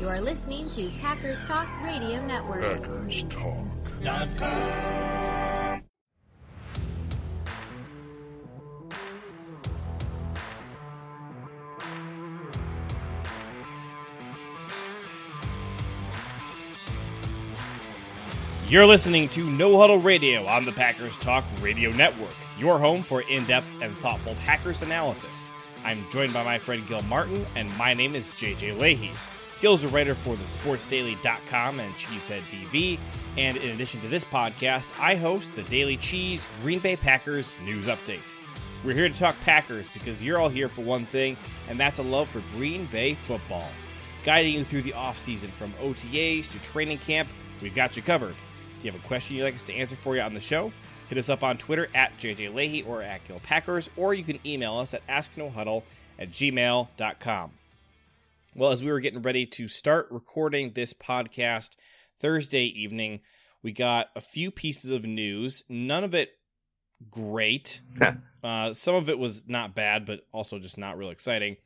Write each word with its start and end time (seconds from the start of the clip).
You 0.00 0.08
are 0.08 0.20
listening 0.20 0.70
to 0.70 0.88
Packers 1.00 1.42
Talk 1.42 1.68
Radio 1.82 2.24
Network. 2.24 2.62
Packers 2.62 3.24
Talk. 3.28 3.66
You're 18.68 18.86
listening 18.86 19.28
to 19.30 19.50
No 19.50 19.78
Huddle 19.78 19.98
Radio 19.98 20.46
on 20.46 20.64
the 20.64 20.70
Packers 20.70 21.18
Talk 21.18 21.44
Radio 21.60 21.90
Network, 21.90 22.30
your 22.56 22.78
home 22.78 23.02
for 23.02 23.22
in 23.22 23.44
depth 23.46 23.66
and 23.82 23.96
thoughtful 23.96 24.36
Packers 24.44 24.82
analysis. 24.82 25.48
I'm 25.84 26.08
joined 26.08 26.32
by 26.32 26.44
my 26.44 26.60
friend 26.60 26.86
Gil 26.86 27.02
Martin, 27.02 27.44
and 27.56 27.76
my 27.76 27.94
name 27.94 28.14
is 28.14 28.30
JJ 28.32 28.78
Leahy. 28.78 29.10
Gil's 29.60 29.82
a 29.82 29.88
writer 29.88 30.14
for 30.14 30.36
the 30.36 30.44
SportsDaily.com 30.44 31.80
and 31.80 31.92
Cheesehead 31.94 32.42
TV, 32.42 32.98
and 33.36 33.56
in 33.56 33.70
addition 33.70 34.00
to 34.02 34.08
this 34.08 34.24
podcast, 34.24 34.92
I 35.00 35.16
host 35.16 35.50
the 35.56 35.64
Daily 35.64 35.96
Cheese 35.96 36.46
Green 36.62 36.78
Bay 36.78 36.94
Packers 36.94 37.54
News 37.64 37.86
Update. 37.86 38.32
We're 38.84 38.94
here 38.94 39.08
to 39.08 39.18
talk 39.18 39.34
Packers 39.40 39.88
because 39.92 40.22
you're 40.22 40.38
all 40.38 40.48
here 40.48 40.68
for 40.68 40.82
one 40.82 41.06
thing, 41.06 41.36
and 41.68 41.78
that's 41.78 41.98
a 41.98 42.04
love 42.04 42.28
for 42.28 42.40
Green 42.54 42.86
Bay 42.86 43.14
football. 43.26 43.68
Guiding 44.24 44.54
you 44.54 44.64
through 44.64 44.82
the 44.82 44.92
offseason 44.92 45.50
from 45.50 45.72
OTAs 45.80 46.48
to 46.50 46.62
training 46.62 46.98
camp, 46.98 47.28
we've 47.60 47.74
got 47.74 47.96
you 47.96 48.02
covered. 48.02 48.36
If 48.78 48.84
you 48.84 48.92
have 48.92 49.02
a 49.02 49.06
question 49.08 49.36
you'd 49.36 49.42
like 49.42 49.56
us 49.56 49.62
to 49.62 49.74
answer 49.74 49.96
for 49.96 50.14
you 50.14 50.22
on 50.22 50.34
the 50.34 50.40
show, 50.40 50.70
hit 51.08 51.18
us 51.18 51.28
up 51.28 51.42
on 51.42 51.58
Twitter 51.58 51.88
at 51.96 52.16
JJ 52.18 52.54
Leahy 52.54 52.84
or 52.84 53.02
at 53.02 53.26
Gil 53.26 53.40
Packers, 53.40 53.90
or 53.96 54.14
you 54.14 54.22
can 54.22 54.38
email 54.46 54.76
us 54.76 54.94
at 54.94 55.04
asknohuddle 55.08 55.82
at 56.20 56.30
gmail.com. 56.30 57.50
Well, 58.54 58.72
as 58.72 58.82
we 58.82 58.90
were 58.90 59.00
getting 59.00 59.22
ready 59.22 59.44
to 59.46 59.68
start 59.68 60.08
recording 60.10 60.72
this 60.72 60.94
podcast 60.94 61.76
Thursday 62.18 62.64
evening, 62.64 63.20
we 63.62 63.72
got 63.72 64.08
a 64.16 64.20
few 64.20 64.50
pieces 64.50 64.90
of 64.90 65.04
news. 65.04 65.64
None 65.68 66.02
of 66.02 66.14
it 66.14 66.30
great. 67.10 67.82
uh, 68.42 68.72
some 68.72 68.94
of 68.94 69.08
it 69.08 69.18
was 69.18 69.46
not 69.48 69.74
bad, 69.74 70.06
but 70.06 70.26
also 70.32 70.58
just 70.58 70.78
not 70.78 70.96
real 70.96 71.10
exciting. 71.10 71.58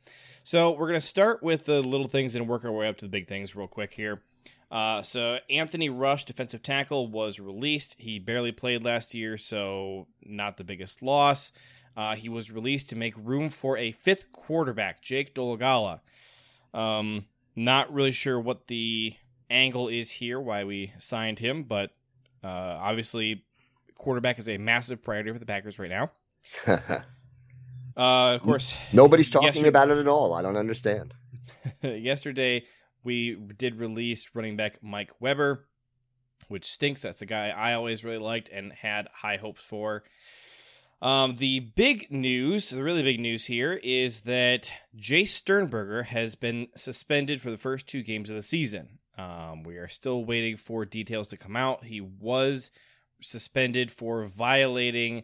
So 0.43 0.71
we're 0.71 0.89
going 0.89 0.99
to 0.99 1.05
start 1.05 1.41
with 1.41 1.65
the 1.65 1.81
little 1.81 2.09
things 2.09 2.35
and 2.35 2.49
work 2.49 2.65
our 2.65 2.71
way 2.71 2.87
up 2.87 2.97
to 2.97 3.05
the 3.05 3.09
big 3.09 3.27
things 3.27 3.55
real 3.55 3.67
quick 3.67 3.93
here. 3.93 4.21
Uh, 4.69 5.01
so 5.03 5.39
Anthony 5.49 5.89
Rush, 5.89 6.25
defensive 6.25 6.63
tackle, 6.63 7.07
was 7.07 7.39
released. 7.39 7.95
He 7.97 8.19
barely 8.19 8.51
played 8.51 8.83
last 8.83 9.15
year, 9.15 9.37
so 9.37 10.07
not 10.23 10.57
the 10.57 10.63
biggest 10.65 11.01
loss. 11.01 11.51
Uh, 11.95 12.15
he 12.15 12.27
was 12.27 12.51
released 12.51 12.89
to 12.89 12.95
make 12.95 13.13
room 13.17 13.49
for 13.49 13.77
a 13.77 13.91
fifth 13.93 14.31
quarterback, 14.31 15.01
Jake 15.01 15.33
Dolegala. 15.33 16.01
Um, 16.73 17.25
not 17.55 17.93
really 17.93 18.11
sure 18.11 18.39
what 18.39 18.67
the 18.67 19.13
angle 19.49 19.87
is 19.87 20.11
here, 20.11 20.39
why 20.39 20.63
we 20.63 20.93
signed 20.97 21.39
him, 21.39 21.63
but 21.63 21.91
uh, 22.43 22.77
obviously, 22.79 23.45
quarterback 23.95 24.39
is 24.39 24.49
a 24.49 24.57
massive 24.57 25.03
priority 25.03 25.31
for 25.31 25.39
the 25.39 25.45
Packers 25.45 25.79
right 25.79 25.89
now. 25.89 26.11
Uh, 27.95 28.33
of 28.33 28.41
course, 28.41 28.75
Nobody's 28.91 29.29
talking 29.29 29.67
about 29.67 29.91
it 29.91 29.99
at 29.99 30.07
all. 30.07 30.33
I 30.33 30.41
don't 30.41 30.57
understand. 30.57 31.13
yesterday 31.83 32.65
we 33.03 33.35
did 33.35 33.75
release 33.75 34.31
running 34.33 34.57
back 34.57 34.81
Mike 34.81 35.11
Weber, 35.19 35.67
which 36.47 36.65
stinks. 36.65 37.01
That's 37.03 37.21
a 37.21 37.25
guy 37.25 37.49
I 37.49 37.73
always 37.73 38.03
really 38.03 38.17
liked 38.17 38.49
and 38.49 38.71
had 38.73 39.09
high 39.13 39.37
hopes 39.37 39.61
for. 39.63 40.03
Um, 41.03 41.35
the 41.35 41.59
big 41.59 42.09
news, 42.11 42.69
the 42.69 42.81
really 42.81 43.03
big 43.03 43.19
news 43.19 43.45
here, 43.45 43.79
is 43.83 44.21
that 44.21 44.71
Jace 44.97 45.29
Sternberger 45.29 46.03
has 46.03 46.35
been 46.35 46.69
suspended 46.75 47.41
for 47.41 47.51
the 47.51 47.57
first 47.57 47.87
two 47.87 48.03
games 48.03 48.29
of 48.29 48.37
the 48.37 48.41
season. 48.41 48.99
Um, 49.17 49.63
we 49.63 49.75
are 49.77 49.89
still 49.89 50.23
waiting 50.23 50.55
for 50.55 50.85
details 50.85 51.27
to 51.27 51.37
come 51.37 51.57
out. 51.57 51.83
He 51.83 51.99
was 51.99 52.71
suspended 53.21 53.91
for 53.91 54.23
violating 54.25 55.23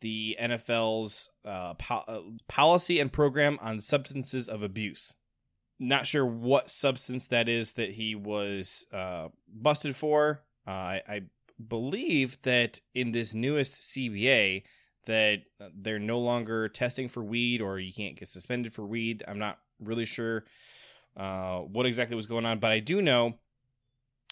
the 0.00 0.36
NFL's 0.40 1.30
uh, 1.44 1.74
po- 1.74 2.04
uh, 2.08 2.20
policy 2.48 2.98
and 2.98 3.12
program 3.12 3.56
on 3.62 3.80
substances 3.80 4.48
of 4.48 4.62
abuse 4.62 5.14
not 5.80 6.06
sure 6.06 6.26
what 6.26 6.70
substance 6.70 7.26
that 7.28 7.48
is 7.48 7.72
that 7.72 7.90
he 7.92 8.14
was 8.14 8.86
uh, 8.92 9.28
busted 9.48 9.96
for. 9.96 10.42
Uh, 10.66 10.70
I, 10.70 11.02
I 11.08 11.20
believe 11.66 12.40
that 12.42 12.80
in 12.94 13.12
this 13.12 13.32
newest 13.34 13.80
CBA 13.80 14.62
that 15.06 15.42
they're 15.74 15.98
no 15.98 16.18
longer 16.18 16.68
testing 16.68 17.08
for 17.08 17.22
weed 17.22 17.60
or 17.60 17.78
you 17.78 17.92
can't 17.92 18.18
get 18.18 18.28
suspended 18.28 18.72
for 18.72 18.86
weed. 18.86 19.22
I'm 19.26 19.38
not 19.38 19.58
really 19.80 20.04
sure 20.04 20.44
uh, 21.16 21.60
what 21.60 21.86
exactly 21.86 22.16
was 22.16 22.26
going 22.26 22.46
on, 22.46 22.58
but 22.58 22.70
I 22.70 22.80
do 22.80 23.02
know 23.02 23.38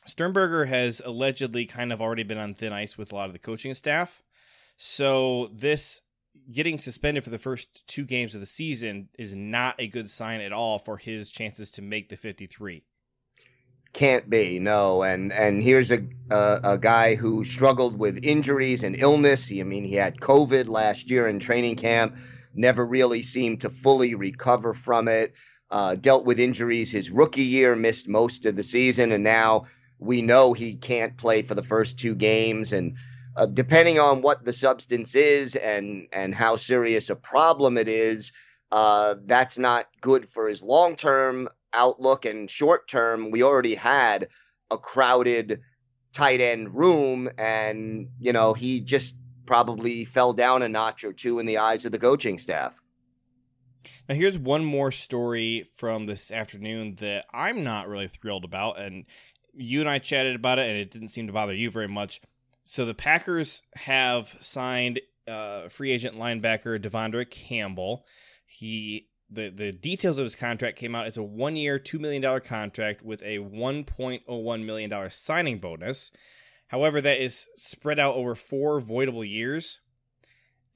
Sternberger 0.06 0.64
has 0.64 1.02
allegedly 1.04 1.66
kind 1.66 1.92
of 1.92 2.00
already 2.00 2.22
been 2.22 2.38
on 2.38 2.54
thin 2.54 2.72
ice 2.72 2.96
with 2.96 3.12
a 3.12 3.14
lot 3.14 3.26
of 3.26 3.32
the 3.32 3.38
coaching 3.38 3.74
staff. 3.74 4.22
So 4.76 5.50
this 5.52 6.02
getting 6.52 6.78
suspended 6.78 7.24
for 7.24 7.30
the 7.30 7.38
first 7.38 7.86
two 7.86 8.04
games 8.04 8.34
of 8.34 8.40
the 8.40 8.46
season 8.46 9.08
is 9.18 9.34
not 9.34 9.74
a 9.78 9.88
good 9.88 10.08
sign 10.08 10.40
at 10.40 10.52
all 10.52 10.78
for 10.78 10.96
his 10.96 11.30
chances 11.30 11.70
to 11.72 11.82
make 11.82 12.08
the 12.08 12.16
53. 12.16 12.84
Can't 13.92 14.28
be 14.28 14.58
no. 14.58 15.02
And 15.02 15.32
and 15.32 15.62
here's 15.62 15.90
a 15.90 16.06
a, 16.30 16.60
a 16.62 16.78
guy 16.78 17.14
who 17.14 17.44
struggled 17.44 17.98
with 17.98 18.22
injuries 18.22 18.82
and 18.82 18.96
illness. 18.96 19.50
I 19.50 19.62
mean, 19.62 19.84
he 19.84 19.94
had 19.94 20.20
COVID 20.20 20.68
last 20.68 21.10
year 21.10 21.28
in 21.28 21.38
training 21.40 21.76
camp. 21.76 22.16
Never 22.54 22.84
really 22.84 23.22
seemed 23.22 23.60
to 23.62 23.70
fully 23.70 24.14
recover 24.14 24.74
from 24.74 25.08
it. 25.08 25.32
Uh, 25.70 25.94
dealt 25.94 26.24
with 26.24 26.40
injuries 26.40 26.90
his 26.90 27.10
rookie 27.10 27.42
year, 27.42 27.76
missed 27.76 28.08
most 28.08 28.46
of 28.46 28.56
the 28.56 28.64
season, 28.64 29.12
and 29.12 29.22
now 29.22 29.66
we 29.98 30.22
know 30.22 30.52
he 30.52 30.74
can't 30.74 31.16
play 31.18 31.42
for 31.42 31.54
the 31.54 31.62
first 31.62 31.98
two 31.98 32.14
games. 32.14 32.72
And 32.72 32.96
uh, 33.36 33.46
depending 33.46 33.98
on 33.98 34.22
what 34.22 34.44
the 34.44 34.52
substance 34.52 35.14
is 35.14 35.56
and 35.56 36.08
and 36.12 36.34
how 36.34 36.56
serious 36.56 37.10
a 37.10 37.16
problem 37.16 37.76
it 37.76 37.88
is, 37.88 38.32
uh, 38.72 39.14
that's 39.26 39.58
not 39.58 39.86
good 40.00 40.28
for 40.30 40.48
his 40.48 40.62
long 40.62 40.96
term 40.96 41.48
outlook 41.72 42.24
and 42.24 42.50
short 42.50 42.88
term. 42.88 43.30
We 43.30 43.42
already 43.42 43.74
had 43.74 44.28
a 44.70 44.78
crowded 44.78 45.60
tight 46.12 46.40
end 46.40 46.74
room, 46.74 47.30
and 47.38 48.08
you 48.18 48.32
know 48.32 48.54
he 48.54 48.80
just 48.80 49.14
probably 49.46 50.04
fell 50.04 50.32
down 50.32 50.62
a 50.62 50.68
notch 50.68 51.04
or 51.04 51.12
two 51.12 51.38
in 51.38 51.46
the 51.46 51.58
eyes 51.58 51.84
of 51.84 51.92
the 51.92 51.98
coaching 51.98 52.38
staff. 52.38 52.74
Now, 54.08 54.14
here's 54.14 54.38
one 54.38 54.64
more 54.64 54.92
story 54.92 55.64
from 55.76 56.06
this 56.06 56.30
afternoon 56.30 56.96
that 56.96 57.26
I'm 57.32 57.64
not 57.64 57.88
really 57.88 58.08
thrilled 58.08 58.44
about. 58.44 58.78
And 58.78 59.04
you 59.54 59.80
and 59.80 59.88
I 59.88 59.98
chatted 59.98 60.36
about 60.36 60.58
it, 60.58 60.68
and 60.68 60.78
it 60.78 60.90
didn't 60.90 61.08
seem 61.08 61.26
to 61.26 61.32
bother 61.32 61.54
you 61.54 61.70
very 61.70 61.88
much. 61.88 62.20
So, 62.64 62.84
the 62.84 62.94
Packers 62.94 63.62
have 63.76 64.36
signed 64.40 65.00
uh, 65.26 65.68
free 65.68 65.90
agent 65.90 66.16
linebacker 66.16 66.78
De'Vondre 66.78 67.28
Campbell. 67.28 68.04
He 68.46 69.07
the 69.30 69.50
the 69.50 69.72
details 69.72 70.18
of 70.18 70.24
his 70.24 70.34
contract 70.34 70.78
came 70.78 70.94
out. 70.94 71.06
It's 71.06 71.16
a 71.16 71.22
one 71.22 71.56
year, 71.56 71.78
two 71.78 71.98
million 71.98 72.22
dollar 72.22 72.40
contract 72.40 73.02
with 73.02 73.22
a 73.22 73.38
one 73.38 73.84
point 73.84 74.22
oh 74.26 74.36
one 74.36 74.64
million 74.64 74.90
dollar 74.90 75.10
signing 75.10 75.58
bonus. 75.58 76.10
However, 76.68 77.00
that 77.00 77.22
is 77.22 77.48
spread 77.56 77.98
out 77.98 78.14
over 78.14 78.34
four 78.34 78.80
voidable 78.80 79.28
years. 79.28 79.80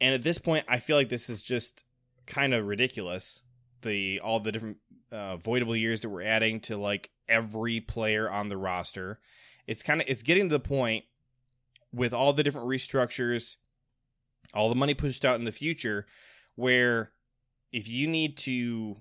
And 0.01 0.15
at 0.15 0.23
this 0.23 0.39
point, 0.39 0.65
I 0.69 0.79
feel 0.79 0.97
like 0.97 1.11
this 1.11 1.31
is 1.31 1.43
just 1.43 1.85
kind 2.27 2.55
of 2.55 2.67
ridiculous. 2.67 3.43
The 3.83 4.21
all 4.21 4.41
the 4.41 4.53
different 4.53 4.79
uh, 5.11 5.37
voidable 5.37 5.79
years 5.79 6.03
that 6.03 6.09
we're 6.09 6.23
adding 6.23 6.61
to 6.61 6.77
like 6.77 7.11
every 7.29 7.81
player 7.81 8.31
on 8.31 8.49
the 8.49 8.57
roster. 8.57 9.21
It's 9.67 9.83
kind 9.83 10.01
of 10.01 10.07
it's 10.09 10.23
getting 10.23 10.49
to 10.49 10.57
the 10.57 10.61
point 10.61 11.05
with 11.93 12.13
all 12.13 12.33
the 12.33 12.43
different 12.43 12.69
restructures, 12.69 13.57
all 14.55 14.69
the 14.69 14.75
money 14.75 14.95
pushed 14.95 15.25
out 15.25 15.39
in 15.39 15.45
the 15.45 15.53
future, 15.53 16.07
where 16.55 17.13
if 17.73 17.89
you 17.89 18.07
need 18.07 18.37
to 18.39 18.97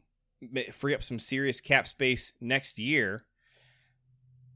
free 0.72 0.94
up 0.94 1.04
some 1.04 1.20
serious 1.20 1.62
cap 1.62 1.88
space 1.88 2.34
next 2.42 2.80
year, 2.80 3.26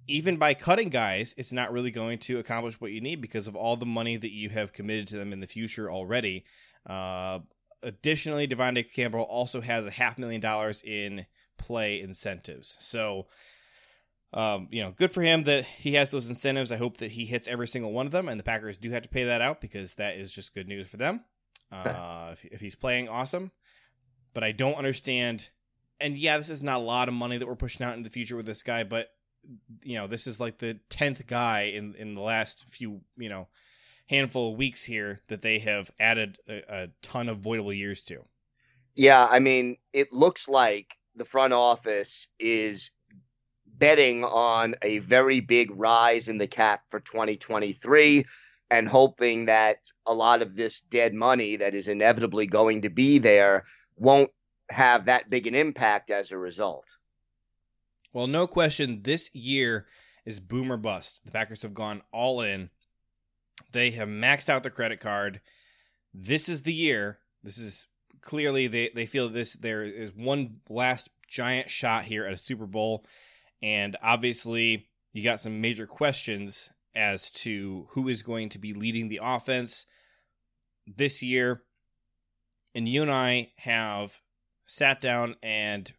even 0.08 0.38
by 0.38 0.54
cutting 0.54 0.90
guys, 0.90 1.34
it's 1.38 1.52
not 1.52 1.72
really 1.72 1.92
going 1.92 2.20
to 2.20 2.40
accomplish 2.40 2.80
what 2.80 2.92
you 2.92 3.02
need 3.02 3.22
because 3.22 3.48
of 3.48 3.56
all 3.56 3.76
the 3.76 3.86
money 3.86 4.18
that 4.18 4.32
you 4.32 4.50
have 4.50 4.74
committed 4.74 5.08
to 5.08 5.18
them 5.18 5.34
in 5.34 5.40
the 5.40 5.48
future 5.48 5.92
already. 5.92 6.46
Uh, 6.88 7.40
additionally, 7.84 8.48
De'Vondre 8.48 8.92
Campbell 8.92 9.22
also 9.22 9.62
has 9.62 9.86
a 9.86 9.92
half 9.92 10.18
million 10.18 10.42
dollars 10.42 10.84
in 10.84 11.26
play 11.58 12.02
incentives. 12.02 12.78
So, 12.80 13.28
um, 14.34 14.68
you 14.72 14.84
know, 14.84 14.92
good 14.92 15.12
for 15.12 15.24
him 15.24 15.44
that 15.46 15.66
he 15.66 15.94
has 15.96 16.12
those 16.12 16.30
incentives. 16.30 16.72
I 16.72 16.78
hope 16.78 16.98
that 16.98 17.12
he 17.12 17.26
hits 17.26 17.48
every 17.48 17.68
single 17.68 17.92
one 17.92 18.06
of 18.06 18.12
them, 18.12 18.30
and 18.30 18.40
the 18.40 18.44
Packers 18.44 18.78
do 18.78 18.92
have 18.92 19.04
to 19.04 19.10
pay 19.10 19.24
that 19.24 19.42
out 19.42 19.62
because 19.62 19.96
that 19.96 20.18
is 20.18 20.34
just 20.34 20.54
good 20.54 20.68
news 20.68 20.88
for 20.90 20.98
them. 20.98 21.24
Uh, 21.72 22.30
if, 22.34 22.46
if 22.46 22.62
he's 22.62 22.76
playing, 22.76 23.10
awesome. 23.10 23.52
But 24.36 24.44
I 24.44 24.52
don't 24.52 24.76
understand. 24.76 25.50
And 26.00 26.16
yeah, 26.16 26.38
this 26.38 26.50
is 26.50 26.62
not 26.62 26.78
a 26.78 26.84
lot 26.84 27.08
of 27.08 27.16
money 27.16 27.40
that 27.40 27.48
we're 27.48 27.56
pushing 27.56 27.84
out 27.84 27.98
in 27.98 28.04
the 28.04 28.10
future 28.12 28.36
with 28.36 28.46
this 28.46 28.62
guy, 28.62 28.84
but 28.84 29.10
you 29.84 29.96
know, 29.96 30.06
this 30.06 30.28
is 30.28 30.40
like 30.40 30.60
the 30.60 30.80
tenth 30.90 31.26
guy 31.26 31.62
in 31.74 31.96
in 31.96 32.14
the 32.14 32.22
last 32.22 32.66
few, 32.70 33.02
you 33.18 33.30
know, 33.30 33.48
handful 34.08 34.52
of 34.52 34.58
weeks 34.58 34.84
here 34.84 35.22
that 35.30 35.42
they 35.42 35.60
have 35.60 35.90
added 36.00 36.38
a, 36.48 36.62
a 36.68 36.90
ton 37.02 37.30
of 37.30 37.40
voidable 37.40 37.76
years 37.76 38.04
to. 38.06 38.26
Yeah, 38.96 39.28
I 39.30 39.40
mean, 39.40 39.78
it 39.94 40.14
looks 40.14 40.48
like 40.48 40.96
the 41.16 41.26
front 41.26 41.54
office 41.54 42.28
is 42.40 42.92
betting 43.78 44.24
on 44.24 44.76
a 44.82 45.00
very 45.00 45.40
big 45.40 45.70
rise 45.72 46.28
in 46.28 46.38
the 46.38 46.48
cap 46.48 46.84
for 46.90 47.00
2023 47.02 48.26
and 48.72 48.88
hoping 48.88 49.46
that 49.46 49.78
a 50.06 50.14
lot 50.14 50.42
of 50.42 50.56
this 50.56 50.82
dead 50.90 51.14
money 51.14 51.56
that 51.58 51.76
is 51.76 51.88
inevitably 51.88 52.48
going 52.48 52.82
to 52.82 52.90
be 52.90 53.20
there 53.20 53.66
won't 53.98 54.32
have 54.70 55.06
that 55.06 55.30
big 55.30 55.48
an 55.48 55.56
impact 55.56 56.10
as 56.10 56.32
a 56.32 56.38
result. 56.38 56.86
Well, 58.14 58.28
no 58.28 58.48
question, 58.48 59.02
this 59.04 59.30
year 59.34 59.86
is 60.26 60.40
boomer 60.40 60.78
bust. 60.78 61.26
The 61.26 61.32
Packers 61.32 61.62
have 61.62 61.74
gone 61.74 62.02
all 62.12 62.42
in. 62.42 62.70
They 63.72 63.92
have 63.92 64.08
maxed 64.08 64.50
out 64.50 64.64
the 64.64 64.70
credit 64.70 65.00
card. 65.00 65.42
This 66.14 66.48
is 66.50 66.64
the 66.64 66.74
year. 66.74 67.20
This 67.44 67.58
is 67.58 67.88
clearly 68.22 68.68
they, 68.68 68.90
they 68.94 69.06
feel 69.06 69.30
this 69.30 69.54
there 69.54 69.84
is 69.84 70.14
one 70.16 70.62
last 70.70 71.10
giant 71.30 71.70
shot 71.70 72.06
here 72.06 72.26
at 72.26 72.34
a 72.34 72.38
Super 72.38 72.66
Bowl. 72.66 73.06
And 73.62 73.98
obviously, 74.02 74.88
you 75.14 75.24
got 75.24 75.40
some 75.40 75.62
major 75.62 75.88
questions 75.88 76.70
as 76.96 77.30
to 77.32 77.88
who 77.92 78.08
is 78.08 78.24
going 78.24 78.50
to 78.50 78.60
be 78.60 78.74
leading 78.74 79.10
the 79.10 79.20
offense 79.22 79.86
this 80.88 81.22
year. 81.22 81.64
And 82.76 82.88
you 82.88 83.02
and 83.02 83.10
I 83.10 83.54
have 83.58 84.22
sat 84.66 85.00
down 85.00 85.38
and 85.42 85.92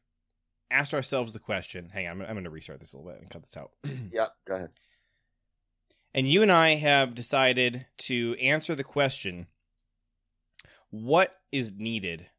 asked 0.71 0.93
ourselves 0.93 1.33
the 1.33 1.39
question. 1.39 1.89
Hang 1.89 2.07
on, 2.07 2.21
I'm, 2.21 2.29
I'm 2.29 2.35
going 2.35 2.45
to 2.45 2.51
restart 2.51 2.81
this 2.81 2.93
a 2.93 2.99
little 2.99 3.11
bit 3.11 3.21
and 3.23 3.31
cut 3.31 3.43
this 3.43 3.57
out. 3.57 3.71
yep, 4.13 4.33
go 4.47 4.57
ahead. 4.57 4.71
And 6.15 6.29
you 6.29 6.43
and 6.43 6.53
I 6.53 6.75
have 6.75 7.15
decided 7.15 7.87
to 7.99 8.37
answer 8.41 8.75
the 8.75 8.85
question 8.85 9.47
what 10.91 11.39
is 11.51 11.73
needed 11.73 12.31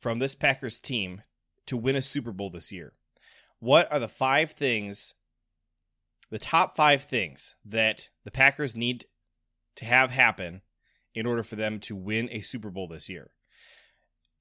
from 0.00 0.18
this 0.18 0.34
Packers 0.34 0.80
team 0.80 1.22
to 1.66 1.76
win 1.76 1.96
a 1.96 2.02
Super 2.02 2.32
Bowl 2.32 2.50
this 2.50 2.72
year? 2.72 2.94
What 3.58 3.90
are 3.92 3.98
the 3.98 4.08
five 4.08 4.52
things, 4.52 5.14
the 6.30 6.38
top 6.38 6.76
five 6.76 7.02
things 7.02 7.54
that 7.64 8.08
the 8.24 8.30
Packers 8.30 8.74
need 8.74 9.04
to 9.76 9.84
have 9.84 10.10
happen 10.10 10.62
in 11.14 11.26
order 11.26 11.42
for 11.42 11.56
them 11.56 11.78
to 11.80 11.96
win 11.96 12.28
a 12.30 12.40
Super 12.40 12.70
Bowl 12.70 12.88
this 12.88 13.08
year? 13.08 13.30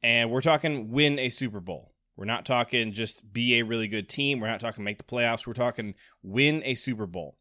And 0.02 0.32
we're 0.32 0.42
talking 0.42 0.92
win 0.92 1.20
a 1.20 1.30
Super 1.30 1.60
Bowl. 1.60 1.94
We're 2.16 2.26
not 2.26 2.46
talking 2.46 2.92
just 2.92 3.32
be 3.32 3.60
a 3.60 3.64
really 3.64 3.88
good 3.88 4.10
team. 4.10 4.40
We're 4.40 4.48
not 4.48 4.60
talking 4.60 4.84
make 4.84 4.98
the 4.98 5.04
playoffs. 5.04 5.48
We're 5.48 5.54
talking 5.54 5.96
win 6.22 6.62
a 6.66 6.76
Super 6.76 7.06
Bowl. 7.06 7.38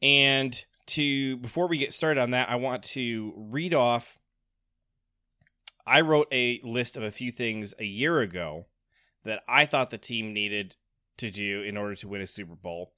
And 0.00 0.64
to 0.86 1.36
before 1.38 1.66
we 1.66 1.78
get 1.78 1.92
started 1.92 2.20
on 2.20 2.32
that, 2.32 2.50
I 2.50 2.56
want 2.56 2.82
to 2.84 3.32
read 3.36 3.74
off 3.74 4.18
I 5.90 6.02
wrote 6.02 6.28
a 6.30 6.60
list 6.62 6.96
of 6.96 7.02
a 7.02 7.10
few 7.10 7.32
things 7.32 7.74
a 7.80 7.84
year 7.84 8.20
ago 8.20 8.66
that 9.24 9.42
I 9.48 9.66
thought 9.66 9.90
the 9.90 9.98
team 9.98 10.32
needed 10.32 10.76
to 11.18 11.30
do 11.30 11.62
in 11.62 11.76
order 11.76 11.96
to 11.96 12.08
win 12.08 12.20
a 12.20 12.28
Super 12.28 12.54
Bowl. 12.54 12.92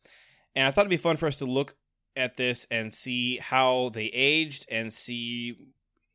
And 0.55 0.69
I 0.69 0.71
thought 0.71 0.83
it'd 0.83 0.91
be 0.91 0.99
fun 0.99 1.17
for 1.17 1.27
us 1.27 1.39
to 1.39 1.47
look 1.47 1.77
at 2.17 2.37
this 2.37 2.67
and 2.71 2.93
see 2.93 3.39
how 3.39 3.89
they 3.95 4.07
aged 4.07 4.67
and 4.71 4.93
see, 4.93 5.57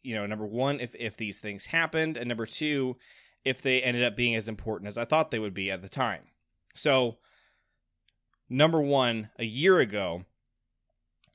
you 0.04 0.16
know, 0.16 0.26
number 0.26 0.46
one, 0.46 0.80
if, 0.80 0.96
if 0.96 1.18
these 1.18 1.40
things 1.40 1.66
happened, 1.66 2.18
and 2.18 2.28
number 2.28 2.46
two, 2.46 2.98
if 3.44 3.62
they 3.62 3.82
ended 3.82 4.04
up 4.04 4.16
being 4.16 4.36
as 4.36 4.48
important 4.48 4.88
as 4.88 4.98
I 4.98 5.06
thought 5.06 5.32
they 5.32 5.40
would 5.40 5.54
be 5.54 5.72
at 5.72 5.82
the 5.82 5.90
time. 5.90 6.24
So, 6.76 7.18
number 8.50 8.82
one, 8.82 9.30
a 9.40 9.46
year 9.46 9.80
ago, 9.80 10.26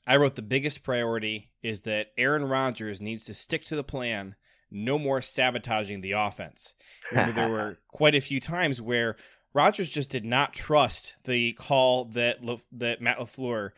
I 0.05 0.17
wrote 0.17 0.35
the 0.35 0.41
biggest 0.41 0.83
priority 0.83 1.51
is 1.61 1.81
that 1.81 2.11
Aaron 2.17 2.45
Rodgers 2.45 3.01
needs 3.01 3.25
to 3.25 3.33
stick 3.33 3.65
to 3.65 3.75
the 3.75 3.83
plan 3.83 4.35
no 4.69 4.97
more 4.97 5.21
sabotaging 5.21 6.01
the 6.01 6.13
offense. 6.13 6.73
Remember, 7.11 7.33
there 7.33 7.49
were 7.49 7.77
quite 7.89 8.15
a 8.15 8.21
few 8.21 8.39
times 8.39 8.81
where 8.81 9.15
Rodgers 9.53 9.89
just 9.89 10.09
did 10.09 10.25
not 10.25 10.53
trust 10.53 11.15
the 11.25 11.53
call 11.53 12.05
that 12.05 12.43
Le- 12.43 12.57
that 12.73 13.01
Matt 13.01 13.19
LaFleur 13.19 13.71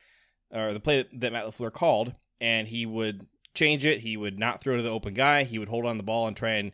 or 0.51 0.73
the 0.73 0.79
play 0.79 1.05
that 1.13 1.33
Matt 1.33 1.45
LaFleur 1.45 1.71
called, 1.71 2.13
and 2.39 2.67
he 2.67 2.85
would 2.85 3.27
change 3.55 3.85
it. 3.85 4.01
He 4.01 4.17
would 4.17 4.37
not 4.37 4.61
throw 4.61 4.77
to 4.77 4.83
the 4.83 4.89
open 4.89 5.13
guy. 5.13 5.43
He 5.43 5.59
would 5.59 5.69
hold 5.69 5.85
on 5.85 5.97
the 5.97 6.03
ball 6.03 6.27
and 6.27 6.35
try 6.35 6.55
and 6.55 6.71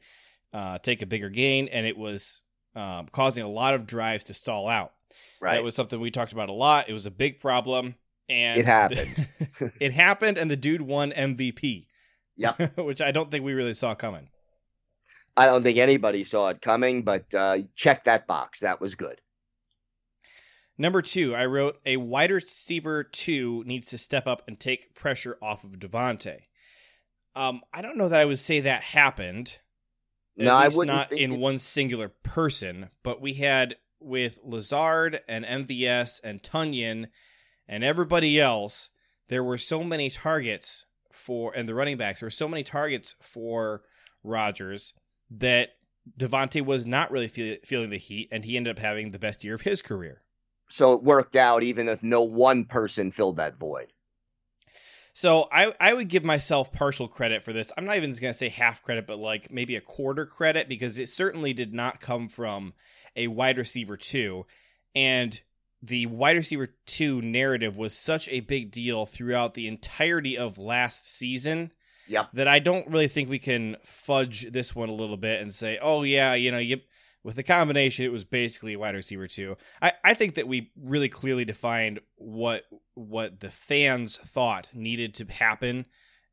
uh, 0.54 0.78
take 0.80 1.02
a 1.02 1.06
bigger 1.06 1.30
gain, 1.30 1.68
and 1.70 1.86
it 1.86 1.98
was 1.98 2.42
um, 2.76 3.08
causing 3.12 3.44
a 3.44 3.50
lot 3.50 3.74
of 3.74 3.88
drives 3.88 4.26
to 4.26 4.34
stall 4.34 4.68
out. 4.68 4.94
Right. 5.40 5.56
That 5.56 5.64
was 5.64 5.76
something 5.76 6.00
we 6.00 6.12
talked 6.12 6.34
about 6.34 6.50
a 6.50 6.54
lot. 6.54 6.90
It 6.90 6.94
was 6.94 7.06
a 7.06 7.12
big 7.12 7.40
problem, 7.40 7.96
and 8.30 8.60
it 8.60 8.66
happened. 8.66 9.28
it 9.80 9.94
happened, 9.94 10.38
and 10.38 10.50
the 10.50 10.58
dude 10.58 10.82
won 10.82 11.12
MVP. 11.12 11.88
Yep. 12.38 12.78
Which 12.78 13.02
I 13.02 13.12
don't 13.12 13.32
think 13.32 13.44
we 13.44 13.54
really 13.54 13.74
saw 13.74 13.96
coming. 13.96 14.30
I 15.38 15.46
don't 15.46 15.64
think 15.64 15.78
anybody 15.78 16.26
saw 16.26 16.50
it 16.50 16.62
coming, 16.62 17.04
but 17.04 17.34
uh, 17.34 17.60
check 17.76 18.04
that 18.06 18.28
box. 18.28 18.60
That 18.60 18.82
was 18.82 18.96
good. 18.96 19.22
Number 20.78 21.02
two, 21.02 21.36
I 21.36 21.46
wrote 21.46 21.80
a 21.86 21.98
wide 21.98 22.32
receiver 22.32 23.04
two 23.04 23.64
needs 23.66 23.90
to 23.90 23.98
step 23.98 24.28
up 24.28 24.42
and 24.48 24.60
take 24.60 24.96
pressure 24.96 25.38
off 25.42 25.64
of 25.64 25.80
Davante. 25.80 26.40
Um, 27.36 27.62
I 27.74 27.82
don't 27.82 27.98
know 27.98 28.10
that 28.10 28.20
I 28.20 28.26
would 28.26 28.40
say 28.40 28.60
that 28.62 28.82
happened. 28.82 29.60
No, 30.38 30.56
I 30.56 30.68
would 30.68 30.88
not 30.88 31.12
in 31.12 31.34
it... 31.34 31.40
one 31.40 31.60
singular 31.60 32.10
person, 32.10 32.90
but 33.04 33.22
we 33.22 33.34
had 33.34 33.76
with 34.00 34.40
Lazard 34.44 35.22
and 35.28 35.46
MVS 35.46 36.20
and 36.24 36.42
Tonyan 36.42 37.08
and 37.68 37.84
everybody 37.84 38.40
else. 38.40 38.90
There 39.28 39.44
were 39.44 39.58
so 39.58 39.84
many 39.84 40.10
targets 40.10 40.86
for 41.12 41.54
and 41.56 41.68
the 41.70 41.76
running 41.76 41.98
backs. 41.98 42.20
There 42.20 42.28
were 42.28 42.32
so 42.32 42.48
many 42.48 42.64
targets 42.64 43.16
for 43.22 43.84
Rodgers 44.24 44.94
that 45.30 45.70
Davante 46.18 46.66
was 46.66 46.86
not 46.86 47.12
really 47.12 47.28
feel, 47.28 47.58
feeling 47.64 47.90
the 47.90 47.98
heat, 47.98 48.30
and 48.32 48.44
he 48.44 48.58
ended 48.58 48.78
up 48.78 48.82
having 48.82 49.12
the 49.12 49.20
best 49.20 49.44
year 49.44 49.54
of 49.54 49.62
his 49.62 49.82
career. 49.82 50.24
So 50.70 50.94
it 50.94 51.04
worked 51.04 51.36
out, 51.36 51.64
even 51.64 51.88
if 51.88 52.02
no 52.02 52.22
one 52.22 52.66
person 52.66 53.12
filled 53.12 53.38
that 53.38 53.58
void. 53.58 53.92
So 55.14 55.48
I 55.52 55.74
I 55.80 55.94
would 55.94 56.08
give 56.08 56.24
myself 56.24 56.72
partial 56.72 57.08
credit 57.08 57.44
for 57.44 57.54
this. 57.54 57.72
I'm 57.78 57.86
not 57.86 57.98
even 57.98 58.12
going 58.12 58.34
to 58.34 58.38
say 58.38 58.50
half 58.50 58.84
credit, 58.84 59.08
but 59.08 59.20
like 59.20 59.52
maybe 59.52 59.76
a 59.76 59.82
quarter 59.82 60.26
credit 60.26 60.70
because 60.70 60.98
it 60.98 61.10
certainly 61.10 61.54
did 61.54 61.74
not 61.74 62.00
come 62.00 62.30
from 62.30 62.74
a 63.16 63.28
wide 63.28 63.58
receiver 63.58 63.98
two, 63.98 64.46
and 64.96 65.42
the 65.84 66.06
wide 66.06 66.38
receiver 66.38 66.70
two 66.86 67.22
narrative 67.22 67.76
was 67.76 67.94
such 67.94 68.30
a 68.30 68.40
big 68.42 68.72
deal 68.72 69.06
throughout 69.06 69.54
the 69.54 69.68
entirety 69.68 70.38
of 70.38 70.58
last 70.58 71.06
season. 71.08 71.72
Yep. 72.08 72.30
That 72.34 72.48
I 72.48 72.60
don't 72.60 72.88
really 72.88 73.08
think 73.08 73.30
we 73.30 73.40
can 73.40 73.78
fudge 73.84 74.52
this 74.52 74.76
one 74.76 74.90
a 74.90 74.94
little 74.94 75.18
bit 75.18 75.42
and 75.42 75.54
say, 75.54 75.80
oh 75.82 76.04
yeah, 76.04 76.34
you 76.34 76.52
know, 76.52 76.58
you 76.58 76.82
with 77.24 77.36
the 77.36 77.44
combination, 77.44 78.06
it 78.06 78.12
was 78.12 78.24
basically 78.24 78.76
wide 78.76 78.96
receiver 78.96 79.28
two. 79.28 79.58
I, 79.82 79.94
I 80.04 80.14
think 80.14 80.36
that 80.36 80.48
we 80.48 80.72
really 80.76 81.10
clearly 81.10 81.46
defined 81.46 82.00
what 82.16 82.64
what 82.96 83.40
the 83.40 83.50
fans 83.50 84.18
thought 84.18 84.70
needed 84.74 85.14
to 85.16 85.26
happen 85.26 85.86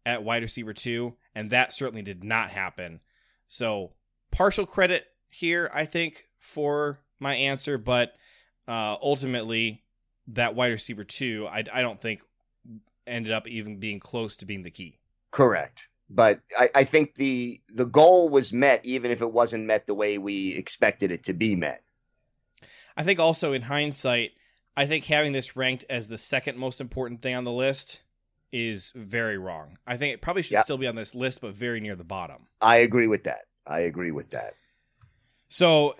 at 0.06 0.22
wide 0.22 0.42
receiver 0.42 0.72
two, 0.72 1.14
and 1.34 1.50
that 1.50 1.72
certainly 1.72 2.02
did 2.02 2.24
not 2.24 2.50
happen. 2.50 3.00
So 3.46 3.92
partial 4.30 4.66
credit 4.66 5.06
here, 5.28 5.70
I 5.74 5.84
think, 5.84 6.24
for 6.38 7.00
my 7.20 7.34
answer, 7.34 7.76
but 7.78 8.14
uh, 8.66 8.96
ultimately 9.02 9.82
that 10.28 10.54
wide 10.54 10.72
receiver 10.72 11.04
two, 11.04 11.46
I, 11.50 11.64
I 11.72 11.82
don't 11.82 12.00
think 12.00 12.22
ended 13.06 13.32
up 13.32 13.48
even 13.48 13.78
being 13.78 14.00
close 14.00 14.36
to 14.38 14.46
being 14.46 14.62
the 14.62 14.70
key. 14.70 14.98
Correct. 15.30 15.84
But 16.10 16.40
I, 16.58 16.70
I 16.74 16.84
think 16.84 17.14
the 17.16 17.60
the 17.72 17.84
goal 17.84 18.28
was 18.28 18.52
met, 18.52 18.84
even 18.84 19.10
if 19.10 19.20
it 19.20 19.30
wasn't 19.30 19.64
met 19.64 19.86
the 19.86 19.94
way 19.94 20.18
we 20.18 20.54
expected 20.54 21.10
it 21.10 21.24
to 21.24 21.32
be 21.32 21.54
met. 21.54 21.82
I 22.96 23.04
think 23.04 23.20
also 23.20 23.52
in 23.52 23.62
hindsight, 23.62 24.32
I 24.76 24.86
think 24.86 25.04
having 25.04 25.32
this 25.32 25.56
ranked 25.56 25.84
as 25.90 26.08
the 26.08 26.18
second 26.18 26.58
most 26.58 26.80
important 26.80 27.20
thing 27.20 27.34
on 27.34 27.44
the 27.44 27.52
list 27.52 28.02
is 28.52 28.92
very 28.96 29.38
wrong. 29.38 29.76
I 29.86 29.96
think 29.96 30.14
it 30.14 30.22
probably 30.22 30.42
should 30.42 30.52
yep. 30.52 30.64
still 30.64 30.78
be 30.78 30.86
on 30.86 30.96
this 30.96 31.14
list, 31.14 31.40
but 31.40 31.52
very 31.52 31.80
near 31.80 31.94
the 31.94 32.04
bottom. 32.04 32.46
I 32.60 32.78
agree 32.78 33.06
with 33.06 33.24
that. 33.24 33.42
I 33.66 33.80
agree 33.80 34.10
with 34.10 34.30
that. 34.30 34.54
So 35.48 35.94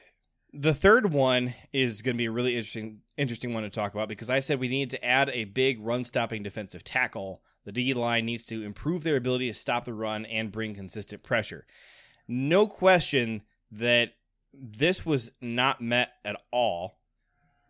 the 0.53 0.75
third 0.75 1.13
one 1.13 1.55
is 1.73 2.03
going 2.03 2.17
to 2.17 2.19
be 2.19 2.27
a 2.27 2.31
really 2.31 2.57
interesting 2.57 3.01
interesting 3.17 3.53
one 3.53 3.65
to 3.65 3.71
talk 3.71 3.95
about 3.95 4.09
because 4.09 4.31
I 4.31 4.41
said 4.41 4.61
we 4.61 4.69
need 4.69 4.91
to 4.91 5.05
add 5.05 5.29
a 5.31 5.45
big 5.45 5.81
run 5.81 6.05
stopping 6.05 6.43
defensive 6.43 6.85
tackle. 6.85 7.43
The 7.69 7.73
D 7.73 7.93
line 7.93 8.25
needs 8.25 8.45
to 8.45 8.63
improve 8.63 9.03
their 9.03 9.17
ability 9.17 9.49
to 9.49 9.53
stop 9.53 9.85
the 9.85 9.93
run 9.93 10.25
and 10.25 10.51
bring 10.51 10.75
consistent 10.75 11.23
pressure. 11.23 11.67
No 12.27 12.67
question 12.67 13.43
that 13.71 14.15
this 14.55 15.05
was 15.05 15.31
not 15.43 15.83
met 15.83 16.13
at 16.25 16.41
all. 16.51 16.99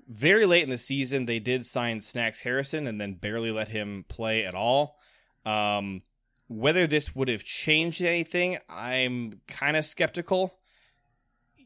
Very 0.06 0.46
late 0.46 0.62
in 0.62 0.70
the 0.70 0.78
season, 0.78 1.26
they 1.26 1.40
did 1.40 1.66
sign 1.66 2.00
Snacks 2.00 2.42
Harrison 2.42 2.86
and 2.86 3.00
then 3.00 3.14
barely 3.14 3.50
let 3.50 3.66
him 3.66 4.04
play 4.06 4.44
at 4.44 4.54
all. 4.54 5.00
Um, 5.44 6.02
whether 6.46 6.86
this 6.86 7.16
would 7.16 7.26
have 7.26 7.42
changed 7.42 8.00
anything, 8.00 8.58
I'm 8.68 9.40
kind 9.48 9.76
of 9.76 9.84
skeptical 9.84 10.60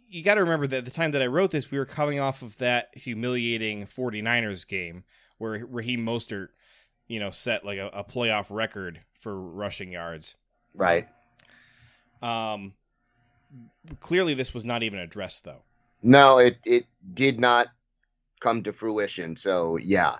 you 0.08 0.22
got 0.22 0.34
to 0.34 0.42
remember 0.42 0.66
that 0.66 0.76
at 0.76 0.84
the 0.84 0.90
time 0.90 1.12
that 1.12 1.22
I 1.22 1.26
wrote 1.26 1.52
this, 1.52 1.70
we 1.70 1.78
were 1.78 1.86
coming 1.86 2.20
off 2.20 2.42
of 2.42 2.58
that 2.58 2.90
humiliating 2.92 3.86
49ers 3.86 4.68
game 4.68 5.04
where 5.38 5.64
Raheem 5.66 6.04
Mostert, 6.04 6.48
you 7.12 7.20
know, 7.20 7.30
set 7.30 7.62
like 7.62 7.76
a, 7.76 7.88
a 7.88 8.02
playoff 8.02 8.46
record 8.48 9.00
for 9.12 9.38
rushing 9.38 9.92
yards. 9.92 10.34
Right. 10.74 11.06
Um, 12.22 12.72
clearly, 14.00 14.32
this 14.32 14.54
was 14.54 14.64
not 14.64 14.82
even 14.82 14.98
addressed, 14.98 15.44
though. 15.44 15.60
No, 16.02 16.38
it 16.38 16.56
it 16.64 16.86
did 17.12 17.38
not 17.38 17.66
come 18.40 18.62
to 18.62 18.72
fruition. 18.72 19.36
So 19.36 19.76
yeah, 19.76 20.16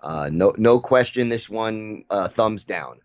uh, 0.00 0.30
no 0.32 0.54
no 0.56 0.78
question. 0.78 1.28
This 1.28 1.50
one 1.50 2.04
uh, 2.08 2.28
thumbs 2.28 2.64
down. 2.64 3.00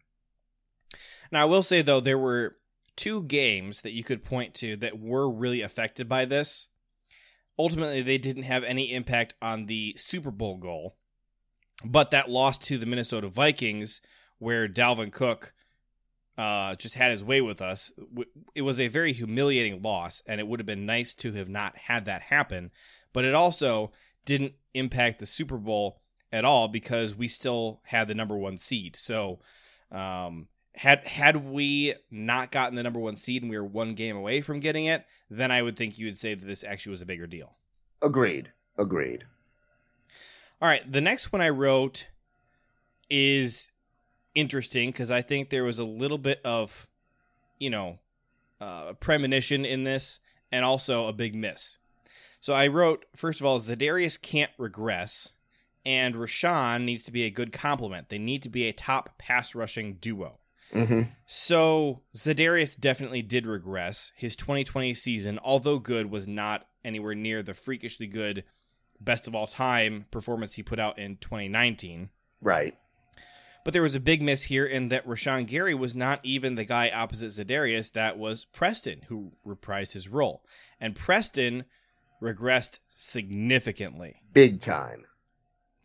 Now 1.31 1.41
I 1.41 1.45
will 1.45 1.63
say 1.63 1.81
though 1.81 2.01
there 2.01 2.19
were 2.19 2.57
two 2.95 3.23
games 3.23 3.81
that 3.81 3.93
you 3.93 4.03
could 4.03 4.23
point 4.23 4.53
to 4.55 4.77
that 4.77 4.99
were 4.99 5.27
really 5.27 5.61
affected 5.61 6.07
by 6.07 6.25
this. 6.25 6.67
Ultimately, 7.57 8.03
they 8.03 8.19
didn't 8.19 8.43
have 8.43 8.63
any 8.63 8.93
impact 8.93 9.33
on 9.41 9.65
the 9.65 9.95
Super 9.97 10.29
Bowl 10.29 10.57
goal, 10.57 10.95
but 11.83 12.11
that 12.11 12.29
loss 12.29 12.57
to 12.59 12.77
the 12.77 12.85
Minnesota 12.85 13.27
Vikings, 13.27 14.01
where 14.39 14.67
Dalvin 14.67 15.11
Cook 15.11 15.53
uh, 16.37 16.75
just 16.75 16.95
had 16.95 17.11
his 17.11 17.23
way 17.23 17.41
with 17.41 17.61
us. 17.61 17.91
It 18.55 18.63
was 18.63 18.79
a 18.79 18.87
very 18.87 19.13
humiliating 19.13 19.81
loss, 19.81 20.21
and 20.25 20.39
it 20.39 20.47
would 20.47 20.59
have 20.59 20.65
been 20.65 20.85
nice 20.85 21.13
to 21.15 21.33
have 21.33 21.49
not 21.49 21.77
had 21.77 22.05
that 22.05 22.23
happen. 22.23 22.71
But 23.11 23.25
it 23.25 23.35
also 23.35 23.91
didn't 24.25 24.53
impact 24.73 25.19
the 25.19 25.25
Super 25.25 25.57
Bowl 25.57 26.01
at 26.31 26.45
all 26.45 26.67
because 26.67 27.15
we 27.15 27.27
still 27.27 27.81
had 27.85 28.07
the 28.07 28.15
number 28.15 28.35
one 28.35 28.57
seed. 28.57 28.95
So, 28.95 29.39
um, 29.91 30.47
had 30.75 31.07
had 31.07 31.47
we 31.47 31.93
not 32.09 32.51
gotten 32.51 32.75
the 32.75 32.81
number 32.81 32.99
one 32.99 33.15
seed 33.15 33.43
and 33.43 33.51
we 33.51 33.57
were 33.57 33.63
one 33.63 33.93
game 33.93 34.17
away 34.17 34.41
from 34.41 34.59
getting 34.59 34.85
it, 34.85 35.05
then 35.29 35.51
I 35.51 35.61
would 35.61 35.75
think 35.75 35.99
you 35.99 36.07
would 36.07 36.17
say 36.17 36.33
that 36.33 36.45
this 36.45 36.63
actually 36.63 36.91
was 36.91 37.01
a 37.01 37.05
bigger 37.05 37.27
deal. 37.27 37.55
Agreed. 38.01 38.51
Agreed. 38.77 39.25
All 40.61 40.69
right, 40.69 40.89
the 40.89 41.01
next 41.01 41.31
one 41.31 41.41
I 41.41 41.49
wrote 41.49 42.09
is 43.09 43.69
interesting 44.35 44.89
because 44.89 45.11
I 45.11 45.21
think 45.21 45.49
there 45.49 45.63
was 45.63 45.79
a 45.79 45.83
little 45.83 46.17
bit 46.17 46.39
of, 46.43 46.87
you 47.59 47.69
know, 47.69 47.99
uh, 48.61 48.93
premonition 48.93 49.65
in 49.65 49.83
this 49.83 50.19
and 50.51 50.63
also 50.63 51.07
a 51.07 51.13
big 51.13 51.35
miss. 51.35 51.77
So 52.39 52.53
I 52.53 52.67
wrote, 52.67 53.05
first 53.15 53.39
of 53.39 53.45
all, 53.45 53.59
Za'Darius 53.59 54.21
can't 54.21 54.51
regress, 54.57 55.33
and 55.85 56.15
Rashan 56.15 56.83
needs 56.83 57.05
to 57.05 57.11
be 57.11 57.23
a 57.23 57.29
good 57.29 57.53
complement. 57.53 58.09
They 58.09 58.17
need 58.17 58.43
to 58.43 58.49
be 58.49 58.65
a 58.67 58.73
top 58.73 59.17
pass 59.17 59.55
rushing 59.55 59.95
duo. 59.95 60.39
Mm-hmm. 60.73 61.01
So 61.25 62.01
Za'Darius 62.15 62.79
definitely 62.79 63.21
did 63.21 63.45
regress. 63.45 64.11
His 64.15 64.35
2020 64.35 64.93
season, 64.93 65.39
although 65.43 65.79
good, 65.79 66.09
was 66.11 66.27
not 66.27 66.67
anywhere 66.83 67.15
near 67.15 67.43
the 67.43 67.53
freakishly 67.53 68.07
good, 68.07 68.43
best 69.03 69.27
of 69.27 69.35
all 69.35 69.47
time 69.47 70.05
performance 70.11 70.53
he 70.53 70.63
put 70.63 70.79
out 70.79 70.97
in 70.97 71.17
2019. 71.17 72.09
Right. 72.41 72.77
But 73.63 73.73
there 73.73 73.81
was 73.81 73.95
a 73.95 74.01
big 74.01 74.21
miss 74.21 74.43
here 74.43 74.65
in 74.65 74.89
that 74.89 75.07
Rashan 75.07 75.45
Gary 75.47 75.73
was 75.73 75.95
not 75.95 76.19
even 76.23 76.55
the 76.55 76.65
guy 76.65 76.89
opposite 76.89 77.27
Za'Darius. 77.27 77.93
That 77.93 78.17
was 78.17 78.45
Preston, 78.45 79.03
who 79.07 79.31
reprised 79.47 79.93
his 79.93 80.09
role. 80.09 80.43
And 80.81 80.95
Preston 80.95 81.63
regressed 82.21 82.79
significantly. 82.89 84.21
Big 84.33 84.59
time. 84.59 85.05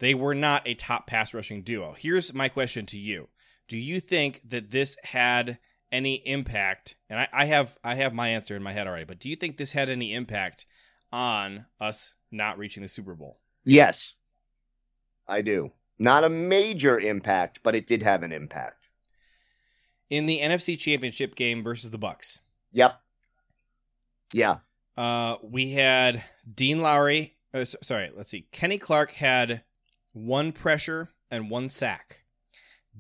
They 0.00 0.14
were 0.14 0.34
not 0.34 0.66
a 0.66 0.74
top 0.74 1.06
pass 1.06 1.34
rushing 1.34 1.62
duo. 1.62 1.94
Here's 1.96 2.34
my 2.34 2.48
question 2.48 2.86
to 2.86 2.98
you. 2.98 3.28
Do 3.68 3.76
you 3.76 4.00
think 4.00 4.42
that 4.48 4.70
this 4.70 4.96
had 5.04 5.58
any 5.92 6.14
impact? 6.26 6.96
And 7.10 7.20
I, 7.20 7.28
I 7.32 7.44
have 7.46 7.76
I 7.84 7.96
have 7.96 8.14
my 8.14 8.28
answer 8.28 8.56
in 8.56 8.62
my 8.62 8.72
head 8.72 8.86
already, 8.86 9.04
but 9.04 9.18
do 9.18 9.28
you 9.28 9.36
think 9.36 9.56
this 9.56 9.72
had 9.72 9.88
any 9.88 10.14
impact 10.14 10.66
on 11.12 11.66
us 11.80 12.14
not 12.30 12.58
reaching 12.58 12.82
the 12.82 12.88
Super 12.88 13.14
Bowl? 13.14 13.38
Yes. 13.64 14.12
I 15.26 15.42
do. 15.42 15.72
Not 15.98 16.24
a 16.24 16.28
major 16.28 16.98
impact, 16.98 17.60
but 17.62 17.74
it 17.74 17.86
did 17.86 18.02
have 18.02 18.22
an 18.22 18.32
impact. 18.32 18.86
In 20.10 20.26
the 20.26 20.40
NFC 20.40 20.78
Championship 20.78 21.34
game 21.34 21.62
versus 21.62 21.90
the 21.90 21.98
Bucks. 21.98 22.40
Yep. 22.72 23.00
Yeah. 24.32 24.58
Uh, 24.96 25.36
we 25.42 25.72
had 25.72 26.24
Dean 26.54 26.80
Lowry. 26.80 27.36
Uh, 27.52 27.64
sorry, 27.64 28.10
let's 28.14 28.30
see. 28.30 28.46
Kenny 28.52 28.78
Clark 28.78 29.12
had 29.12 29.62
one 30.12 30.52
pressure 30.52 31.10
and 31.30 31.50
one 31.50 31.68
sack. 31.68 32.24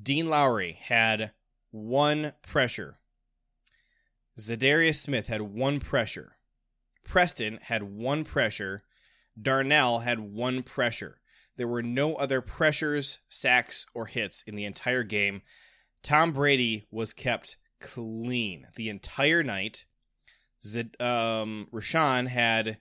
Dean 0.00 0.28
Lowry 0.28 0.78
had 0.80 1.32
one 1.70 2.32
pressure. 2.42 2.98
Za'Darius 4.38 4.96
Smith 4.96 5.26
had 5.26 5.42
one 5.42 5.80
pressure. 5.80 6.32
Preston 7.04 7.58
had 7.62 7.82
one 7.82 8.24
pressure. 8.24 8.84
Darnell 9.40 10.00
had 10.00 10.20
one 10.20 10.62
pressure. 10.62 11.20
There 11.56 11.68
were 11.68 11.82
no 11.82 12.14
other 12.14 12.40
pressures, 12.40 13.18
sacks, 13.28 13.86
or 13.94 14.06
hits 14.06 14.42
in 14.42 14.54
the 14.54 14.64
entire 14.64 15.02
game. 15.02 15.42
Tom 16.02 16.32
Brady 16.32 16.86
was 16.90 17.12
kept 17.12 17.56
clean 17.80 18.68
the 18.76 18.88
entire 18.88 19.42
night. 19.42 19.84
Z- 20.62 20.90
um, 21.00 21.68
Rashan 21.72 22.28
had 22.28 22.78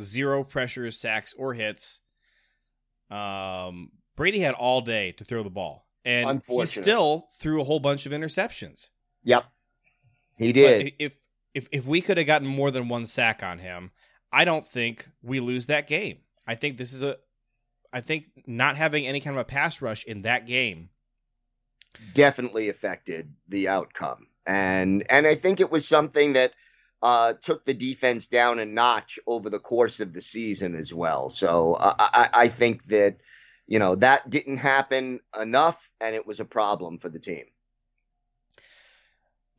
zero 0.00 0.44
pressures, 0.44 0.98
sacks, 0.98 1.34
or 1.34 1.54
hits. 1.54 2.00
Um, 3.10 3.90
Brady 4.16 4.40
had 4.40 4.54
all 4.54 4.80
day 4.82 5.12
to 5.12 5.24
throw 5.24 5.42
the 5.42 5.50
ball, 5.50 5.86
and 6.04 6.26
he 6.46 6.66
still 6.82 7.28
threw 7.38 7.60
a 7.60 7.64
whole 7.64 7.80
bunch 7.80 8.06
of 8.06 8.12
interceptions. 8.12 8.90
Yep, 9.24 9.44
he 10.36 10.52
did. 10.52 10.84
But 10.84 10.92
if 10.98 11.14
if 11.54 11.68
if 11.72 11.86
we 11.86 12.00
could 12.00 12.18
have 12.18 12.26
gotten 12.26 12.46
more 12.46 12.70
than 12.70 12.88
one 12.88 13.06
sack 13.06 13.42
on 13.42 13.58
him, 13.58 13.92
I 14.32 14.44
don't 14.44 14.66
think 14.66 15.08
we 15.22 15.40
lose 15.40 15.66
that 15.66 15.86
game. 15.86 16.18
I 16.46 16.54
think 16.54 16.76
this 16.76 16.92
is 16.92 17.02
a 17.02 17.16
I 17.92 18.00
think 18.00 18.30
not 18.46 18.76
having 18.76 19.06
any 19.06 19.20
kind 19.20 19.36
of 19.36 19.40
a 19.40 19.44
pass 19.44 19.82
rush 19.82 20.04
in 20.04 20.22
that 20.22 20.46
game 20.46 20.90
definitely 22.14 22.68
affected 22.68 23.32
the 23.48 23.68
outcome. 23.68 24.26
And 24.46 25.04
and 25.10 25.26
I 25.26 25.34
think 25.34 25.60
it 25.60 25.70
was 25.70 25.86
something 25.86 26.34
that 26.34 26.52
uh, 27.02 27.34
took 27.40 27.64
the 27.64 27.74
defense 27.74 28.26
down 28.26 28.58
a 28.58 28.66
notch 28.66 29.18
over 29.26 29.48
the 29.48 29.58
course 29.58 30.00
of 30.00 30.12
the 30.12 30.20
season 30.20 30.74
as 30.76 30.92
well. 30.92 31.30
So 31.30 31.74
uh, 31.74 31.94
I, 31.98 32.28
I 32.32 32.48
think 32.48 32.86
that 32.88 33.16
you 33.66 33.78
know 33.78 33.96
that 33.96 34.28
didn't 34.28 34.58
happen 34.58 35.20
enough, 35.40 35.78
and 36.00 36.14
it 36.14 36.26
was 36.26 36.40
a 36.40 36.44
problem 36.44 36.98
for 36.98 37.08
the 37.08 37.18
team. 37.18 37.44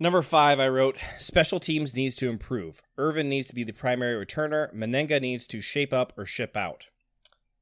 Number 0.01 0.23
five, 0.23 0.59
I 0.59 0.67
wrote 0.67 0.97
special 1.19 1.59
teams 1.59 1.95
needs 1.95 2.15
to 2.15 2.27
improve. 2.27 2.81
Ervin 2.97 3.29
needs 3.29 3.49
to 3.49 3.53
be 3.53 3.63
the 3.63 3.71
primary 3.71 4.25
returner. 4.25 4.73
Mennenga 4.73 5.21
needs 5.21 5.45
to 5.45 5.61
shape 5.61 5.93
up 5.93 6.11
or 6.17 6.25
ship 6.25 6.57
out. 6.57 6.87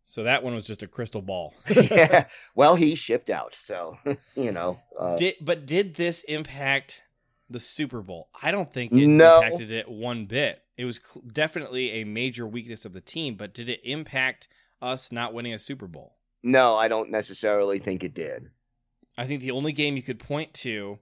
So 0.04 0.24
that 0.24 0.42
one 0.42 0.56
was 0.56 0.66
just 0.66 0.82
a 0.82 0.88
crystal 0.88 1.22
ball. 1.22 1.54
yeah. 1.70 2.28
Well, 2.56 2.78
he 2.78 2.96
shipped 2.96 3.30
out. 3.30 3.58
So, 3.62 3.98
you 4.36 4.54
know. 4.54 4.80
Uh, 4.98 5.18
did, 5.18 5.36
but 5.42 5.66
did 5.66 5.96
this 5.96 6.22
impact 6.30 7.02
the 7.50 7.60
Super 7.60 8.02
Bowl? 8.02 8.30
I 8.42 8.52
don't 8.52 8.72
think 8.72 8.94
it 8.94 9.06
no. 9.06 9.42
impacted 9.42 9.74
it 9.74 9.92
one 9.92 10.26
bit. 10.26 10.64
It 10.78 10.86
was 10.86 11.02
cl- 11.06 11.26
definitely 11.34 11.92
a 11.92 12.06
major 12.06 12.48
weakness 12.48 12.86
of 12.86 12.94
the 12.94 13.02
team, 13.02 13.36
but 13.36 13.54
did 13.54 13.68
it 13.68 13.82
impact 13.84 14.48
us 14.82 15.12
not 15.12 15.34
winning 15.34 15.54
a 15.54 15.60
Super 15.60 15.88
Bowl? 15.88 16.16
No, 16.42 16.78
I 16.78 16.88
don't 16.88 17.12
necessarily 17.12 17.80
think 17.80 18.02
it 18.02 18.14
did. 18.14 18.50
I 19.18 19.28
think 19.28 19.42
the 19.42 19.52
only 19.52 19.74
game 19.74 19.98
you 19.98 20.04
could 20.04 20.20
point 20.20 20.54
to 20.54 21.00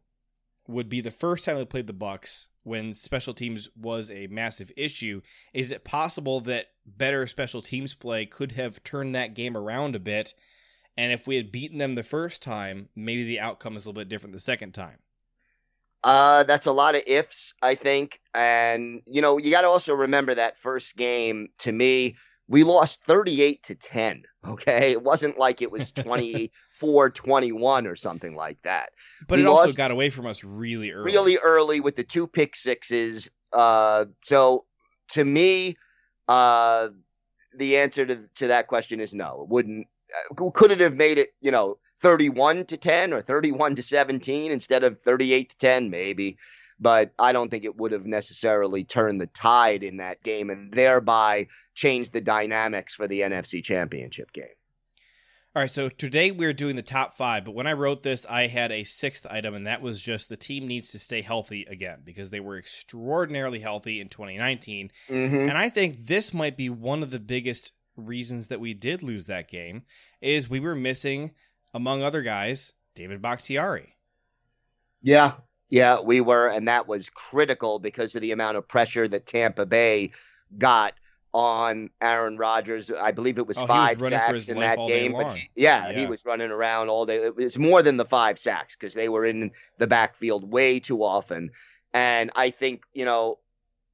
would 0.67 0.89
be 0.89 1.01
the 1.01 1.12
first 1.12 1.45
time 1.45 1.57
we 1.57 1.65
played 1.65 1.88
the 1.88 1.93
Bucks 1.93 2.50
when 2.63 2.93
special 2.93 3.33
teams 3.33 3.69
was 3.75 4.12
a 4.12 4.27
massive 4.27 4.71
issue. 4.75 5.21
Is 5.53 5.71
it 5.71 5.83
possible 5.83 6.41
that 6.41 6.67
better 6.86 7.25
special 7.27 7.62
teams 7.62 7.95
play 7.95 8.25
could 8.25 8.53
have 8.53 8.83
turned 8.83 9.15
that 9.15 9.33
game 9.33 9.55
around 9.55 9.95
a 9.95 10.00
bit? 10.00 10.33
And 10.97 11.12
if 11.13 11.27
we 11.27 11.38
had 11.38 11.51
beaten 11.51 11.77
them 11.77 11.95
the 11.95 12.03
first 12.03 12.41
time, 12.41 12.89
maybe 12.95 13.24
the 13.24 13.39
outcome 13.39 13.77
is 13.77 13.86
a 13.86 13.89
little 13.89 14.01
bit 14.01 14.09
different 14.09 14.33
the 14.33 14.39
second 14.39 14.74
time. 14.74 14.97
Uh, 16.03 16.43
that's 16.43 16.65
a 16.65 16.71
lot 16.71 16.95
of 16.95 17.03
ifs, 17.07 17.53
I 17.62 17.75
think. 17.75 18.19
And, 18.33 19.01
you 19.05 19.21
know, 19.21 19.38
you 19.38 19.51
got 19.51 19.62
to 19.62 19.67
also 19.67 19.93
remember 19.93 20.36
that 20.36 20.59
first 20.59 20.95
game 20.95 21.50
to 21.59 21.71
me, 21.71 22.15
we 22.47 22.63
lost 22.63 23.03
38 23.03 23.63
to 23.63 23.75
10. 23.75 24.24
Okay. 24.47 24.91
It 24.91 25.03
wasn't 25.03 25.38
like 25.38 25.62
it 25.62 25.71
was 25.71 25.91
24 25.95 26.47
21 26.79 27.88
or 27.88 27.96
something 27.96 28.36
like 28.36 28.62
that. 28.63 28.91
But 29.27 29.38
we 29.38 29.43
it 29.43 29.48
also 29.48 29.74
got 29.74 29.91
away 29.91 30.10
from 30.10 30.25
us 30.25 30.43
really 30.43 30.91
early. 30.91 31.05
Really 31.12 31.38
early 31.38 31.79
with 31.79 31.96
the 31.96 32.03
two 32.03 32.27
pick 32.27 32.55
sixes. 32.55 33.29
Uh, 33.53 34.05
so 34.22 34.65
to 35.10 35.24
me, 35.24 35.77
uh, 36.27 36.89
the 37.55 37.77
answer 37.77 38.05
to, 38.05 38.24
to 38.36 38.48
that 38.48 38.67
question 38.67 39.00
is 39.00 39.13
no. 39.13 39.41
It 39.43 39.50
wouldn't. 39.50 39.88
Uh, 40.39 40.50
could 40.51 40.72
it 40.72 40.79
have 40.79 40.96
made 40.96 41.17
it, 41.17 41.29
you 41.41 41.51
know, 41.51 41.77
31 42.01 42.65
to 42.65 42.77
10 42.77 43.13
or 43.13 43.22
31 43.22 43.75
to 43.75 43.81
17 43.81 44.51
instead 44.51 44.84
of 44.84 45.01
38 45.01 45.50
to 45.50 45.57
10? 45.57 45.89
Maybe 45.89 46.38
but 46.79 47.12
I 47.17 47.31
don't 47.31 47.50
think 47.50 47.63
it 47.63 47.77
would 47.77 47.91
have 47.91 48.05
necessarily 48.05 48.84
turned 48.84 49.19
the 49.19 49.27
tide 49.27 49.84
in 49.84 49.98
that 49.98 50.22
game 50.24 50.50
and 50.50 50.72
thereby 50.72 51.48
changed 51.74 52.13
the 52.13 52.22
dynamics 52.22 52.93
for 52.93 53.07
the 53.07 53.22
NFC 53.22 53.63
Championship 53.63 54.31
game. 54.31 54.46
All 55.58 55.64
right, 55.64 55.72
so 55.72 55.90
today 55.90 56.30
we're 56.30 56.54
doing 56.54 56.76
the 56.76 56.84
top 56.84 57.18
five, 57.18 57.44
but 57.44 57.56
when 57.56 57.66
I 57.66 57.74
wrote 57.74 58.04
this, 58.04 58.28
I 58.30 58.46
had 58.46 58.72
a 58.72 58.84
sixth 58.84 59.26
item, 59.28 59.56
and 59.56 59.66
that 59.66 59.82
was 59.82 60.00
just 60.04 60.30
the 60.30 60.38
team 60.38 60.68
needs 60.68 60.92
to 60.92 61.00
stay 61.00 61.22
healthy 61.24 61.66
again 61.68 62.02
because 62.06 62.30
they 62.30 62.40
were 62.40 62.60
extraordinarily 62.60 63.60
healthy 63.60 64.00
in 64.00 64.08
2019. 64.08 64.92
Mm-hmm. 65.10 65.50
And 65.50 65.58
I 65.58 65.70
think 65.70 66.06
this 66.06 66.32
might 66.32 66.58
be 66.58 66.70
one 66.70 67.02
of 67.02 67.10
the 67.10 67.18
biggest 67.18 67.72
reasons 67.96 68.50
that 68.50 68.60
we 68.60 68.76
did 68.76 69.02
lose 69.02 69.26
that 69.26 69.50
game 69.50 69.82
is 70.22 70.48
we 70.48 70.60
were 70.60 70.76
missing, 70.76 71.32
among 71.74 72.04
other 72.04 72.22
guys, 72.22 72.74
David 72.94 73.20
Bakhtiari. 73.20 73.96
Yeah, 75.02 75.34
yeah, 75.70 76.00
we 76.00 76.22
were, 76.22 76.50
and 76.50 76.68
that 76.68 76.88
was 76.88 77.10
critical 77.10 77.80
because 77.80 78.14
of 78.14 78.22
the 78.22 78.32
amount 78.32 78.58
of 78.58 78.68
pressure 78.68 79.08
that 79.08 79.26
Tampa 79.26 79.66
Bay 79.66 80.12
got 80.60 80.94
on 81.38 81.91
Aaron 82.01 82.36
Rodgers. 82.36 82.89
I 82.89 83.12
believe 83.12 83.38
it 83.38 83.46
was 83.46 83.60
oh, 83.60 83.67
five 83.67 84.01
was 84.01 84.10
sacks 84.10 84.48
in 84.48 84.60
that 84.60 84.79
game. 84.88 85.12
But 85.12 85.38
yeah, 85.56 85.89
yeah, 85.89 85.91
he 85.91 86.08
was 86.08 86.25
running 86.25 86.50
around 86.50 86.89
all 86.89 87.06
day. 87.06 87.29
It's 87.38 87.60
more 87.60 87.84
than 87.84 87.96
the 87.96 88.06
five 88.06 88.39
sacks 88.39 88.75
because 88.75 88.96
they 88.96 89.08
were 89.08 89.24
in 89.24 89.51
the 89.77 89.86
backfield 89.86 90.51
way 90.51 90.79
too 90.79 91.03
often. 91.03 91.51
And 91.94 92.32
I 92.36 92.50
think, 92.50 92.82
you 92.96 93.06
know, 93.06 93.38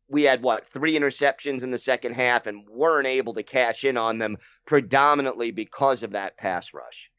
we 0.07 0.23
had 0.23 0.41
what 0.41 0.69
three 0.71 0.97
interceptions 0.97 1.63
in 1.63 1.71
the 1.71 1.77
second 1.77 2.13
half 2.13 2.47
and 2.47 2.63
weren't 2.69 3.07
able 3.07 3.33
to 3.33 3.43
cash 3.43 3.83
in 3.83 3.97
on 3.97 4.19
them 4.19 4.37
predominantly 4.65 5.51
because 5.51 6.01
of 6.01 6.11
that 6.11 6.37
pass 6.37 6.73
rush. 6.73 7.11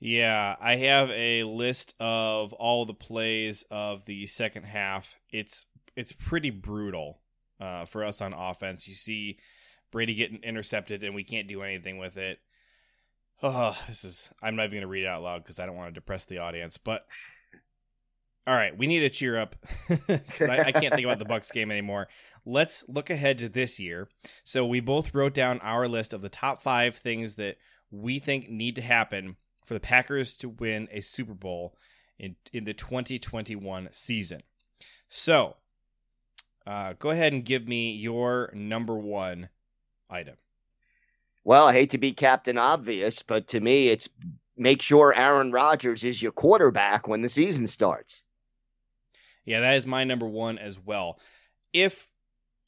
Yeah, 0.00 0.56
I 0.60 0.76
have 0.76 1.10
a 1.12 1.44
list 1.44 1.94
of 1.98 2.52
all 2.52 2.84
the 2.84 2.92
plays 2.92 3.64
of 3.70 4.04
the 4.04 4.26
second 4.26 4.64
half. 4.64 5.18
It's 5.30 5.64
it's 5.96 6.12
pretty 6.12 6.50
brutal 6.50 7.21
uh, 7.62 7.84
for 7.84 8.02
us 8.02 8.20
on 8.20 8.32
offense. 8.32 8.88
You 8.88 8.94
see 8.94 9.38
Brady 9.92 10.14
getting 10.14 10.42
intercepted, 10.42 11.04
and 11.04 11.14
we 11.14 11.22
can't 11.22 11.46
do 11.46 11.62
anything 11.62 11.98
with 11.98 12.16
it. 12.16 12.40
Oh, 13.42 13.76
this 13.88 14.04
is. 14.04 14.30
I'm 14.42 14.56
not 14.56 14.64
even 14.64 14.76
going 14.76 14.82
to 14.82 14.88
read 14.88 15.04
it 15.04 15.08
out 15.08 15.22
loud 15.22 15.44
because 15.44 15.60
I 15.60 15.66
don't 15.66 15.76
want 15.76 15.88
to 15.88 16.00
depress 16.00 16.24
the 16.24 16.38
audience. 16.38 16.76
But 16.76 17.06
all 18.46 18.54
right, 18.54 18.76
we 18.76 18.88
need 18.88 19.00
to 19.00 19.10
cheer 19.10 19.38
up. 19.38 19.54
I, 20.08 20.64
I, 20.66 20.72
can't 20.72 20.92
think 20.92 21.04
about 21.04 21.20
the 21.20 21.24
Bucks 21.24 21.52
game 21.52 21.70
anymore. 21.70 22.08
Let's 22.44 22.84
look 22.88 23.08
ahead 23.10 23.38
to 23.38 23.48
this 23.48 23.78
year. 23.78 24.08
So 24.42 24.66
we 24.66 24.80
both 24.80 25.14
wrote 25.14 25.34
down 25.34 25.60
our 25.60 25.86
list 25.86 26.12
of 26.12 26.22
the 26.22 26.28
top 26.28 26.60
five 26.60 26.96
things 26.96 27.36
that 27.36 27.56
we 27.92 28.18
think 28.18 28.48
need 28.48 28.74
to 28.76 28.82
happen 28.82 29.36
for 29.64 29.74
the 29.74 29.80
Packers 29.80 30.36
to 30.38 30.48
win 30.48 30.88
a 30.90 31.00
Super 31.00 31.34
Bowl 31.34 31.76
in 32.18 32.34
in 32.52 32.64
the 32.64 32.74
2021 32.74 33.88
season. 33.92 34.42
So, 35.08 35.56
uh, 36.66 36.94
go 36.98 37.10
ahead 37.10 37.32
and 37.32 37.44
give 37.44 37.66
me 37.66 37.92
your 37.92 38.50
number 38.54 38.94
one 38.94 39.48
item. 40.08 40.36
Well, 41.44 41.66
I 41.66 41.72
hate 41.72 41.90
to 41.90 41.98
be 41.98 42.12
Captain 42.12 42.56
Obvious, 42.56 43.22
but 43.22 43.48
to 43.48 43.60
me, 43.60 43.88
it's 43.88 44.08
make 44.56 44.80
sure 44.80 45.14
Aaron 45.14 45.50
Rodgers 45.50 46.04
is 46.04 46.22
your 46.22 46.32
quarterback 46.32 47.08
when 47.08 47.22
the 47.22 47.28
season 47.28 47.66
starts. 47.66 48.22
Yeah, 49.44 49.60
that 49.60 49.74
is 49.74 49.86
my 49.86 50.04
number 50.04 50.26
one 50.26 50.58
as 50.58 50.78
well. 50.78 51.18
If 51.72 52.10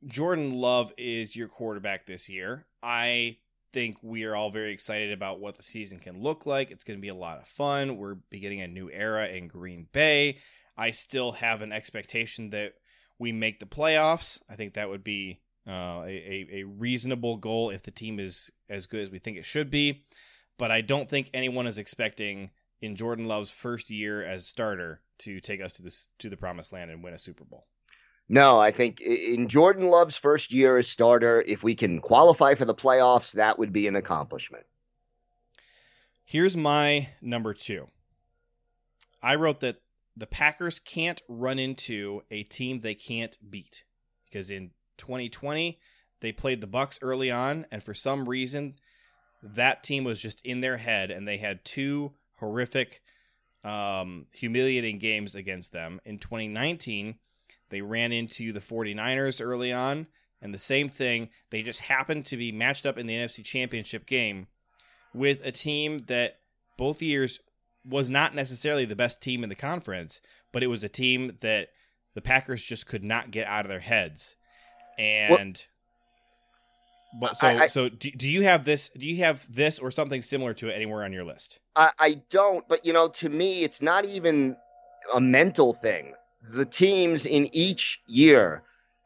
Jordan 0.07 0.55
Love 0.55 0.93
is 0.99 1.37
your 1.37 1.47
quarterback 1.49 2.05
this 2.05 2.29
year, 2.29 2.67
I 2.83 3.39
think 3.73 3.97
we 4.03 4.25
are 4.25 4.35
all 4.35 4.51
very 4.51 4.73
excited 4.73 5.13
about 5.13 5.41
what 5.41 5.57
the 5.57 5.63
season 5.63 5.99
can 5.99 6.21
look 6.21 6.47
like. 6.47 6.71
It's 6.71 6.85
going 6.85 6.99
to 6.99 7.03
be 7.03 7.09
a 7.09 7.15
lot 7.15 7.39
of 7.39 7.47
fun. 7.47 7.97
We're 7.97 8.15
beginning 8.15 8.61
a 8.61 8.69
new 8.69 8.91
era 8.91 9.27
in 9.29 9.49
Green 9.49 9.87
Bay. 9.93 10.39
I 10.77 10.91
still 10.91 11.33
have 11.33 11.63
an 11.63 11.73
expectation 11.73 12.51
that 12.51 12.75
we 13.19 13.33
make 13.33 13.61
the 13.61 13.67
playoffs. 13.67 14.41
I 14.49 14.57
think 14.57 14.75
that 14.75 14.89
would 14.89 15.05
be 15.05 15.41
uh, 15.67 16.03
a, 16.07 16.49
a 16.53 16.65
reasonable 16.65 17.37
goal 17.37 17.71
if 17.71 17.83
the 17.83 17.91
team 17.91 18.21
is 18.21 18.51
as 18.69 18.87
good 18.87 19.01
as 19.01 19.11
we 19.11 19.19
think 19.19 19.37
it 19.37 19.45
should 19.45 19.71
be. 19.71 20.05
But 20.59 20.71
I 20.71 20.81
don't 20.81 21.09
think 21.09 21.31
anyone 21.33 21.67
is 21.67 21.79
expecting 21.79 22.51
in 22.81 22.97
Jordan 22.97 23.27
Love's 23.27 23.51
first 23.51 23.91
year 23.91 24.23
as 24.23 24.47
starter 24.47 25.01
to 25.19 25.41
take 25.41 25.63
us 25.63 25.73
to 25.75 25.83
this 25.83 26.09
to 26.19 26.29
the 26.29 26.37
promised 26.37 26.73
land 26.73 26.91
and 26.91 27.03
win 27.03 27.15
a 27.15 27.19
Super 27.19 27.45
Bowl. 27.45 27.67
No, 28.29 28.59
I 28.59 28.71
think 28.71 29.01
in 29.01 29.49
Jordan 29.49 29.89
Love's 29.89 30.17
first 30.17 30.53
year 30.53 30.79
as 30.79 30.89
starter, 30.89 31.43
if 31.47 31.63
we 31.63 31.75
can 31.75 32.01
qualify 32.01 32.55
for 32.55 32.65
the 32.65 32.75
playoffs, 32.75 33.33
that 33.33 33.59
would 33.59 33.73
be 33.73 33.87
an 33.87 33.97
accomplishment. 33.97 34.65
Here's 36.25 36.57
my 36.57 37.11
number 37.21 37.53
two. 37.53 37.89
I 39.23 39.35
wrote 39.35 39.61
that 39.61 39.81
the 40.17 40.27
Packers 40.27 40.79
can't 40.79 41.21
run 41.29 41.59
into 41.59 42.23
a 42.31 42.43
team 42.45 42.81
they 42.81 42.95
can't 42.95 43.37
beat 43.51 43.85
because 44.27 44.51
in 44.51 44.71
2020 44.99 45.79
they 46.21 46.33
played 46.33 46.61
the 46.61 46.67
Bucks 46.67 46.99
early 47.03 47.31
on, 47.31 47.67
and 47.71 47.83
for 47.83 47.95
some 47.95 48.29
reason 48.29 48.77
that 49.43 49.83
team 49.83 50.05
was 50.05 50.21
just 50.21 50.45
in 50.47 50.61
their 50.61 50.79
head, 50.79 51.11
and 51.11 51.29
they 51.29 51.37
had 51.37 51.65
two 51.65 52.13
horrific, 52.39 53.03
um, 53.63 54.27
humiliating 54.33 54.99
games 54.99 55.35
against 55.35 55.73
them. 55.73 56.01
In 56.05 56.19
2019 56.19 57.17
they 57.71 57.83
ran 57.83 58.13
into 58.13 58.53
the 58.53 58.61
49ers 58.61 59.45
early 59.45 59.73
on, 59.73 60.07
and 60.41 60.55
the 60.55 60.59
same 60.59 60.89
thing. 60.89 61.31
They 61.51 61.63
just 61.63 61.81
happened 61.81 62.27
to 62.27 62.37
be 62.37 62.53
matched 62.53 62.87
up 62.87 62.99
in 62.99 63.07
the 63.07 63.15
NFC 63.15 63.45
Championship 63.45 64.07
game 64.07 64.47
with 65.13 65.45
a 65.45 65.51
team 65.53 66.05
that 66.07 66.39
both 66.77 67.03
years 67.03 67.41
was 67.89 68.09
not 68.11 68.35
necessarily 68.35 68.85
the 68.85 68.97
best 68.97 69.21
team 69.21 69.43
in 69.43 69.49
the 69.49 69.55
conference, 69.55 70.21
but 70.53 70.63
it 70.63 70.69
was 70.69 70.85
a 70.85 70.89
team 70.89 71.37
that 71.41 71.69
the 72.15 72.23
Packers 72.23 72.65
just 72.65 72.87
could 72.87 73.05
not 73.05 73.31
get 73.31 73.47
out 73.47 73.65
of 73.65 73.71
their 73.71 73.81
heads. 73.81 74.37
And 74.99 75.65
but 77.21 77.37
so 77.37 77.47
I, 77.47 77.63
I, 77.63 77.67
so 77.67 77.89
do, 77.89 78.11
do 78.11 78.29
you 78.29 78.43
have 78.43 78.65
this 78.65 78.91
do 78.91 79.07
you 79.07 79.19
have 79.25 79.53
this 79.53 79.79
or 79.79 79.91
something 79.91 80.23
similar 80.23 80.55
to 80.55 80.69
it 80.69 80.73
anywhere 80.73 81.05
on 81.05 81.13
your 81.13 81.25
list? 81.25 81.61
I, 81.77 81.91
I 81.99 82.23
don't, 82.31 82.67
but 82.69 82.85
you 82.87 82.93
know, 82.93 83.09
to 83.09 83.29
me 83.29 83.63
it's 83.63 83.83
not 83.83 84.05
even 84.05 84.57
a 85.13 85.21
mental 85.21 85.75
thing 85.75 86.15
the 86.51 86.65
teams 86.65 87.27
in 87.27 87.49
each 87.55 88.01
year 88.07 88.63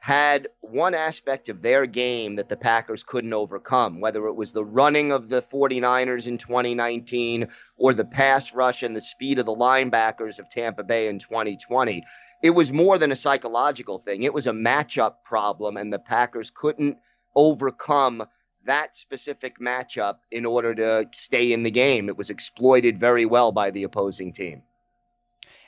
had 0.08 0.48
one 0.62 0.94
aspect 0.94 1.50
of 1.50 1.60
their 1.60 1.84
game 1.84 2.36
that 2.36 2.48
the 2.48 2.56
Packers 2.56 3.02
couldn't 3.02 3.34
overcome, 3.34 4.00
whether 4.00 4.26
it 4.26 4.32
was 4.32 4.54
the 4.54 4.64
running 4.64 5.12
of 5.12 5.28
the 5.28 5.42
49ers 5.42 6.26
in 6.26 6.38
2019 6.38 7.46
or 7.76 7.92
the 7.92 8.06
pass 8.06 8.54
rush 8.54 8.82
and 8.82 8.96
the 8.96 9.02
speed 9.02 9.38
of 9.38 9.44
the 9.44 9.54
linebackers 9.54 10.38
of 10.38 10.48
Tampa 10.48 10.82
Bay 10.82 11.08
in 11.08 11.18
2020. 11.18 12.02
It 12.42 12.48
was 12.48 12.72
more 12.72 12.96
than 12.96 13.12
a 13.12 13.16
psychological 13.16 13.98
thing, 13.98 14.22
it 14.22 14.32
was 14.32 14.46
a 14.46 14.52
matchup 14.52 15.16
problem, 15.26 15.76
and 15.76 15.92
the 15.92 15.98
Packers 15.98 16.50
couldn't 16.54 16.96
overcome 17.36 18.24
that 18.64 18.96
specific 18.96 19.60
matchup 19.60 20.20
in 20.30 20.46
order 20.46 20.74
to 20.74 21.06
stay 21.12 21.52
in 21.52 21.64
the 21.64 21.70
game. 21.70 22.08
It 22.08 22.16
was 22.16 22.30
exploited 22.30 22.98
very 22.98 23.26
well 23.26 23.52
by 23.52 23.70
the 23.70 23.82
opposing 23.82 24.32
team 24.32 24.62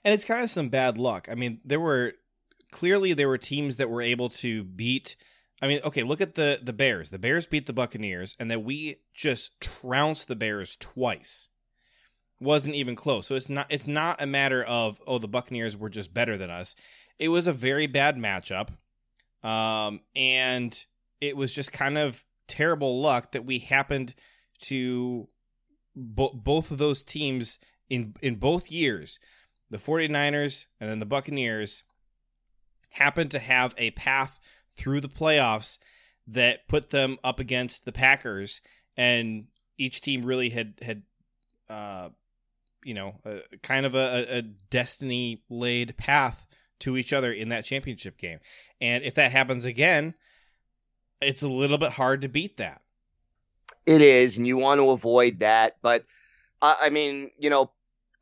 and 0.03 0.15
it's 0.15 0.25
kind 0.25 0.43
of 0.43 0.49
some 0.49 0.71
bad 0.71 0.97
luck. 0.97 1.29
I 1.31 1.35
mean, 1.35 1.61
there 1.63 1.81
were 1.81 2.15
clearly 2.71 3.13
there 3.13 3.29
were 3.29 3.39
teams 3.39 3.77
that 3.77 3.91
were 3.91 4.03
able 4.03 4.29
to 4.29 4.65
beat. 4.65 5.17
I 5.63 5.69
mean, 5.69 5.81
okay, 5.85 6.03
look 6.03 6.21
at 6.21 6.35
the 6.35 6.61
the 6.63 6.73
Bears. 6.73 7.11
The 7.11 7.19
Bears 7.19 7.47
beat 7.47 7.67
the 7.67 7.73
Buccaneers, 7.73 8.35
and 8.39 8.51
that 8.51 8.65
we 8.65 8.97
just 9.15 9.61
trounced 9.61 10.29
the 10.29 10.37
Bears 10.37 10.77
twice. 10.77 11.49
Wasn't 12.41 12.75
even 12.75 12.97
close. 12.97 13.27
So 13.27 13.35
it's 13.35 13.49
not 13.49 13.67
it's 13.71 13.87
not 13.87 14.23
a 14.23 14.27
matter 14.27 14.63
of 14.65 15.01
oh 15.07 15.19
the 15.19 15.29
Buccaneers 15.29 15.77
were 15.77 15.91
just 15.91 16.15
better 16.15 16.37
than 16.37 16.51
us. 16.51 16.75
It 17.19 17.29
was 17.29 17.47
a 17.47 17.53
very 17.53 17.87
bad 17.87 18.17
matchup, 18.17 18.71
um, 19.47 20.01
and 20.17 20.85
it 21.21 21.37
was 21.37 21.55
just 21.55 21.73
kind 21.73 21.99
of 21.99 22.25
terrible 22.47 23.01
luck 23.01 23.33
that 23.33 23.45
we 23.45 23.59
happened 23.59 24.15
to 24.59 25.29
bo- 25.95 26.33
both 26.33 26.71
of 26.71 26.79
those 26.79 27.05
teams 27.05 27.59
in 27.91 28.15
in 28.23 28.37
both 28.37 28.71
years 28.71 29.19
the 29.71 29.79
49ers 29.79 30.67
and 30.81 30.91
then 30.91 30.99
the 30.99 31.07
Buccaneers 31.07 31.85
happened 32.91 33.31
to 33.33 33.39
have 33.39 33.75
a 33.79 33.91
path 33.93 34.39
through 34.77 35.01
the 35.01 35.09
playoffs 35.09 35.79
that 36.27 36.69
put 36.69 36.91
them 36.91 37.19
up 37.25 37.41
against 37.41 37.85
the 37.85 37.93
Packers, 37.93 38.61
and 38.97 39.47
each 39.79 40.01
team 40.01 40.25
really 40.25 40.51
had 40.51 40.75
had 40.83 41.03
uh, 41.69 42.09
you 42.85 42.95
know 42.95 43.15
a, 43.25 43.41
kind 43.63 43.87
of 43.87 43.95
a, 43.95 44.27
a 44.29 44.43
destiny 44.43 45.43
laid 45.49 45.97
path 45.97 46.47
to 46.81 46.97
each 46.97 47.13
other 47.13 47.33
in 47.33 47.51
that 47.51 47.65
championship 47.65 48.17
game. 48.17 48.39
And 48.81 49.05
if 49.05 49.15
that 49.15 49.33
happens 49.33 49.65
again, 49.65 50.15
it's 51.21 51.43
a 51.43 51.49
little 51.49 51.79
bit 51.79 51.93
hard 51.93 52.23
to 52.23 52.29
beat 52.29 52.57
that. 52.57 52.81
It 53.87 54.03
is, 54.03 54.37
and 54.37 54.47
you 54.47 54.57
want 54.57 54.79
to 54.81 54.91
avoid 54.91 55.41
that. 55.41 55.77
But 55.83 56.05
I 56.63 56.91
mean, 56.91 57.31
you 57.39 57.51
know, 57.51 57.71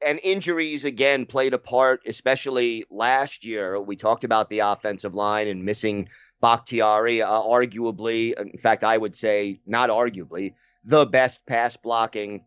and 0.05 0.21
injuries 0.23 0.85
again 0.85 1.27
played 1.27 1.55
a 1.55 1.59
part, 1.59 2.01
especially 2.07 2.85
last 2.91 3.45
year. 3.45 3.81
We 3.81 3.97
talked 3.97 4.25
about 4.25 4.49
the 4.49 4.61
offensive 4.61 5.15
line 5.15 5.49
and 5.49 5.65
missing 5.65 6.09
Bakhtiari, 6.41 7.21
uh, 7.21 7.29
arguably, 7.29 8.33
in 8.39 8.59
fact, 8.59 8.85
I 8.85 8.97
would 8.97 9.17
say 9.17 9.61
not 9.67 9.91
arguably, 9.91 10.55
the 10.85 11.05
best 11.05 11.45
pass 11.47 11.77
blocking 11.77 12.45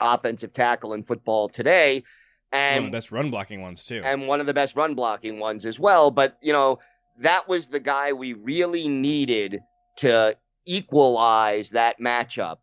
offensive 0.00 0.52
tackle 0.52 0.94
in 0.94 1.04
football 1.04 1.48
today. 1.48 2.02
And 2.52 2.76
one 2.76 2.84
of 2.86 2.90
the 2.90 2.96
best 2.96 3.12
run 3.12 3.30
blocking 3.30 3.62
ones, 3.62 3.84
too. 3.84 4.02
And 4.04 4.26
one 4.26 4.40
of 4.40 4.46
the 4.46 4.54
best 4.54 4.76
run 4.76 4.94
blocking 4.94 5.38
ones 5.38 5.64
as 5.64 5.78
well. 5.78 6.10
But, 6.10 6.36
you 6.40 6.52
know, 6.52 6.78
that 7.18 7.48
was 7.48 7.68
the 7.68 7.80
guy 7.80 8.12
we 8.12 8.32
really 8.32 8.88
needed 8.88 9.60
to 9.96 10.36
equalize 10.66 11.70
that 11.70 12.00
matchup. 12.00 12.58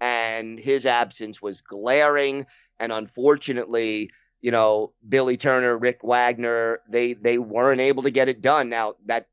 And 0.00 0.58
his 0.58 0.84
absence 0.86 1.40
was 1.40 1.60
glaring 1.60 2.46
and 2.78 2.92
unfortunately, 2.92 4.10
you 4.40 4.50
know, 4.50 4.92
Billy 5.08 5.36
Turner, 5.36 5.76
Rick 5.76 6.00
Wagner, 6.02 6.80
they 6.88 7.14
they 7.14 7.38
weren't 7.38 7.80
able 7.80 8.02
to 8.04 8.10
get 8.10 8.28
it 8.28 8.40
done. 8.40 8.68
Now 8.68 8.94
that 9.06 9.28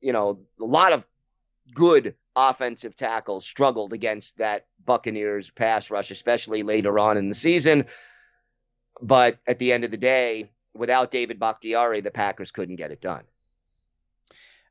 you 0.00 0.12
know, 0.12 0.40
a 0.60 0.64
lot 0.64 0.92
of 0.92 1.04
good 1.74 2.14
offensive 2.36 2.96
tackles 2.96 3.44
struggled 3.44 3.92
against 3.92 4.38
that 4.38 4.66
Buccaneers 4.84 5.50
pass 5.50 5.90
rush, 5.90 6.10
especially 6.10 6.62
later 6.62 6.98
on 6.98 7.16
in 7.16 7.28
the 7.28 7.34
season. 7.34 7.84
But 9.02 9.38
at 9.46 9.58
the 9.58 9.72
end 9.72 9.84
of 9.84 9.90
the 9.90 9.96
day, 9.96 10.50
without 10.74 11.10
David 11.10 11.38
Bakhtiari, 11.38 12.00
the 12.00 12.10
Packers 12.10 12.50
couldn't 12.50 12.76
get 12.76 12.90
it 12.90 13.00
done. 13.00 13.24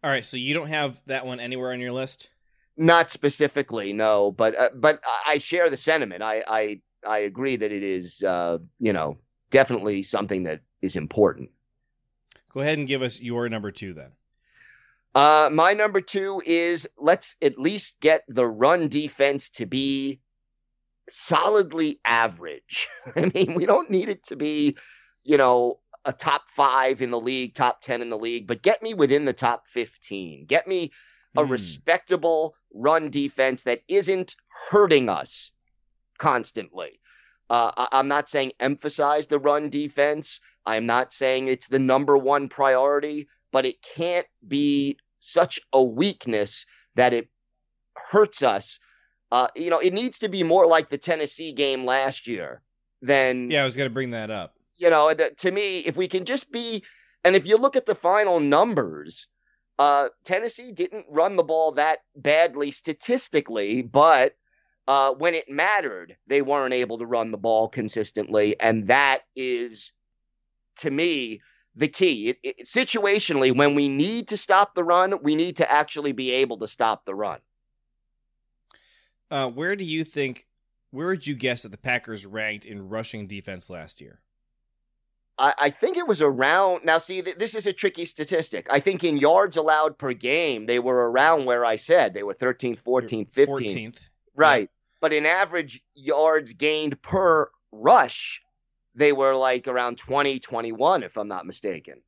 All 0.03 0.09
right, 0.09 0.25
so 0.25 0.37
you 0.37 0.53
don't 0.53 0.69
have 0.69 1.01
that 1.07 1.25
one 1.25 1.39
anywhere 1.39 1.71
on 1.71 1.79
your 1.79 1.91
list? 1.91 2.29
Not 2.77 3.09
specifically, 3.09 3.91
no, 3.91 4.31
but 4.31 4.55
uh, 4.57 4.69
but 4.73 5.03
I 5.27 5.39
share 5.39 5.69
the 5.69 5.75
sentiment. 5.75 6.23
I 6.23 6.43
I 6.47 6.81
I 7.07 7.19
agree 7.19 7.55
that 7.55 7.71
it 7.71 7.83
is 7.83 8.23
uh, 8.23 8.59
you 8.79 8.93
know, 8.93 9.17
definitely 9.51 10.03
something 10.03 10.43
that 10.43 10.61
is 10.81 10.95
important. 10.95 11.49
Go 12.53 12.61
ahead 12.61 12.77
and 12.77 12.87
give 12.87 13.01
us 13.01 13.19
your 13.19 13.47
number 13.49 13.71
2 13.71 13.93
then. 13.93 14.11
Uh, 15.15 15.49
my 15.51 15.73
number 15.73 16.01
2 16.01 16.43
is 16.45 16.87
let's 16.97 17.35
at 17.41 17.59
least 17.59 17.99
get 17.99 18.23
the 18.27 18.45
run 18.45 18.87
defense 18.87 19.49
to 19.49 19.65
be 19.65 20.19
solidly 21.09 21.99
average. 22.05 22.87
I 23.15 23.31
mean, 23.33 23.55
we 23.55 23.65
don't 23.65 23.89
need 23.89 24.09
it 24.09 24.25
to 24.27 24.35
be, 24.35 24.77
you 25.23 25.37
know, 25.37 25.79
a 26.05 26.13
top 26.13 26.43
five 26.55 27.01
in 27.01 27.11
the 27.11 27.19
league, 27.19 27.53
top 27.53 27.81
10 27.81 28.01
in 28.01 28.09
the 28.09 28.17
league, 28.17 28.47
but 28.47 28.61
get 28.61 28.81
me 28.81 28.93
within 28.93 29.25
the 29.25 29.33
top 29.33 29.65
15. 29.67 30.45
Get 30.45 30.67
me 30.67 30.91
a 31.35 31.43
mm. 31.43 31.49
respectable 31.49 32.55
run 32.73 33.09
defense 33.09 33.63
that 33.63 33.81
isn't 33.87 34.35
hurting 34.69 35.09
us 35.09 35.51
constantly. 36.19 36.99
Uh, 37.49 37.71
I- 37.75 37.99
I'm 37.99 38.07
not 38.07 38.29
saying 38.29 38.51
emphasize 38.59 39.27
the 39.27 39.39
run 39.39 39.69
defense. 39.69 40.39
I'm 40.65 40.85
not 40.85 41.13
saying 41.13 41.47
it's 41.47 41.67
the 41.67 41.79
number 41.79 42.15
one 42.17 42.47
priority, 42.47 43.27
but 43.51 43.65
it 43.65 43.81
can't 43.81 44.27
be 44.47 44.97
such 45.17 45.59
a 45.73 45.81
weakness 45.81 46.65
that 46.95 47.13
it 47.13 47.27
hurts 48.11 48.43
us. 48.43 48.79
Uh, 49.31 49.47
you 49.55 49.71
know, 49.71 49.79
it 49.79 49.93
needs 49.93 50.19
to 50.19 50.29
be 50.29 50.43
more 50.43 50.67
like 50.67 50.89
the 50.89 50.97
Tennessee 50.97 51.53
game 51.53 51.85
last 51.85 52.27
year 52.27 52.61
than. 53.01 53.49
Yeah, 53.49 53.63
I 53.63 53.65
was 53.65 53.75
going 53.75 53.89
to 53.89 53.93
bring 53.93 54.11
that 54.11 54.29
up 54.29 54.53
you 54.79 54.89
know, 54.89 55.13
to 55.13 55.51
me, 55.51 55.79
if 55.79 55.95
we 55.97 56.07
can 56.07 56.25
just 56.25 56.51
be, 56.51 56.83
and 57.23 57.35
if 57.35 57.45
you 57.45 57.57
look 57.57 57.75
at 57.75 57.85
the 57.85 57.95
final 57.95 58.39
numbers, 58.39 59.27
uh, 59.77 60.09
Tennessee 60.23 60.71
didn't 60.71 61.05
run 61.09 61.35
the 61.35 61.43
ball 61.43 61.73
that 61.73 61.99
badly 62.15 62.71
statistically, 62.71 63.81
but 63.81 64.35
uh, 64.89 65.13
when 65.13 65.35
it 65.35 65.47
mattered, 65.47 66.17
they 66.25 66.41
weren't 66.41 66.73
able 66.73 66.97
to 66.97 67.05
run 67.05 67.29
the 67.29 67.37
ball 67.37 67.69
consistently, 67.69 68.59
and 68.59 68.87
that 68.87 69.19
is, 69.35 69.93
to 70.77 70.89
me, 70.89 71.41
the 71.75 71.87
key. 71.87 72.29
It, 72.29 72.39
it, 72.41 72.65
situationally, 72.65 73.55
when 73.55 73.75
we 73.75 73.87
need 73.87 74.29
to 74.29 74.35
stop 74.35 74.73
the 74.73 74.83
run, 74.83 75.21
we 75.21 75.35
need 75.35 75.57
to 75.57 75.71
actually 75.71 76.11
be 76.11 76.31
able 76.31 76.57
to 76.57 76.67
stop 76.67 77.05
the 77.05 77.13
run. 77.13 77.39
Uh, 79.29 79.51
where 79.51 79.75
do 79.75 79.83
you 79.83 80.03
think? 80.03 80.47
Where 80.89 81.09
would 81.09 81.27
you 81.27 81.35
guess 81.35 81.61
that 81.61 81.69
the 81.69 81.77
Packers 81.77 82.25
ranked 82.25 82.65
in 82.65 82.89
rushing 82.89 83.27
defense 83.27 83.69
last 83.69 84.01
year? 84.01 84.21
I, 85.37 85.53
I 85.59 85.69
think 85.69 85.97
it 85.97 86.07
was 86.07 86.23
around. 86.23 86.83
Now, 86.83 86.97
see, 86.97 87.21
th- 87.21 87.37
this 87.37 87.53
is 87.53 87.67
a 87.67 87.73
tricky 87.73 88.05
statistic. 88.05 88.65
I 88.71 88.79
think 88.79 89.03
in 89.03 89.17
yards 89.17 89.55
allowed 89.55 89.99
per 89.99 90.13
game, 90.13 90.65
they 90.65 90.79
were 90.79 91.11
around 91.11 91.45
where 91.45 91.63
I 91.63 91.75
said 91.75 92.15
they 92.15 92.23
were 92.23 92.33
13th, 92.33 92.79
14th, 92.81 93.31
15th. 93.33 93.47
14th. 93.47 93.99
Right. 94.35 94.71
But 95.01 95.13
in 95.13 95.25
average 95.25 95.81
yards 95.95 96.53
gained 96.53 97.01
per 97.01 97.49
rush, 97.71 98.41
they 98.95 99.13
were 99.13 99.35
like 99.35 99.67
around 99.67 99.97
20, 99.97 100.39
21, 100.39 101.03
if 101.03 101.17
I'm 101.17 101.27
not 101.27 101.45
mistaken. 101.45 102.01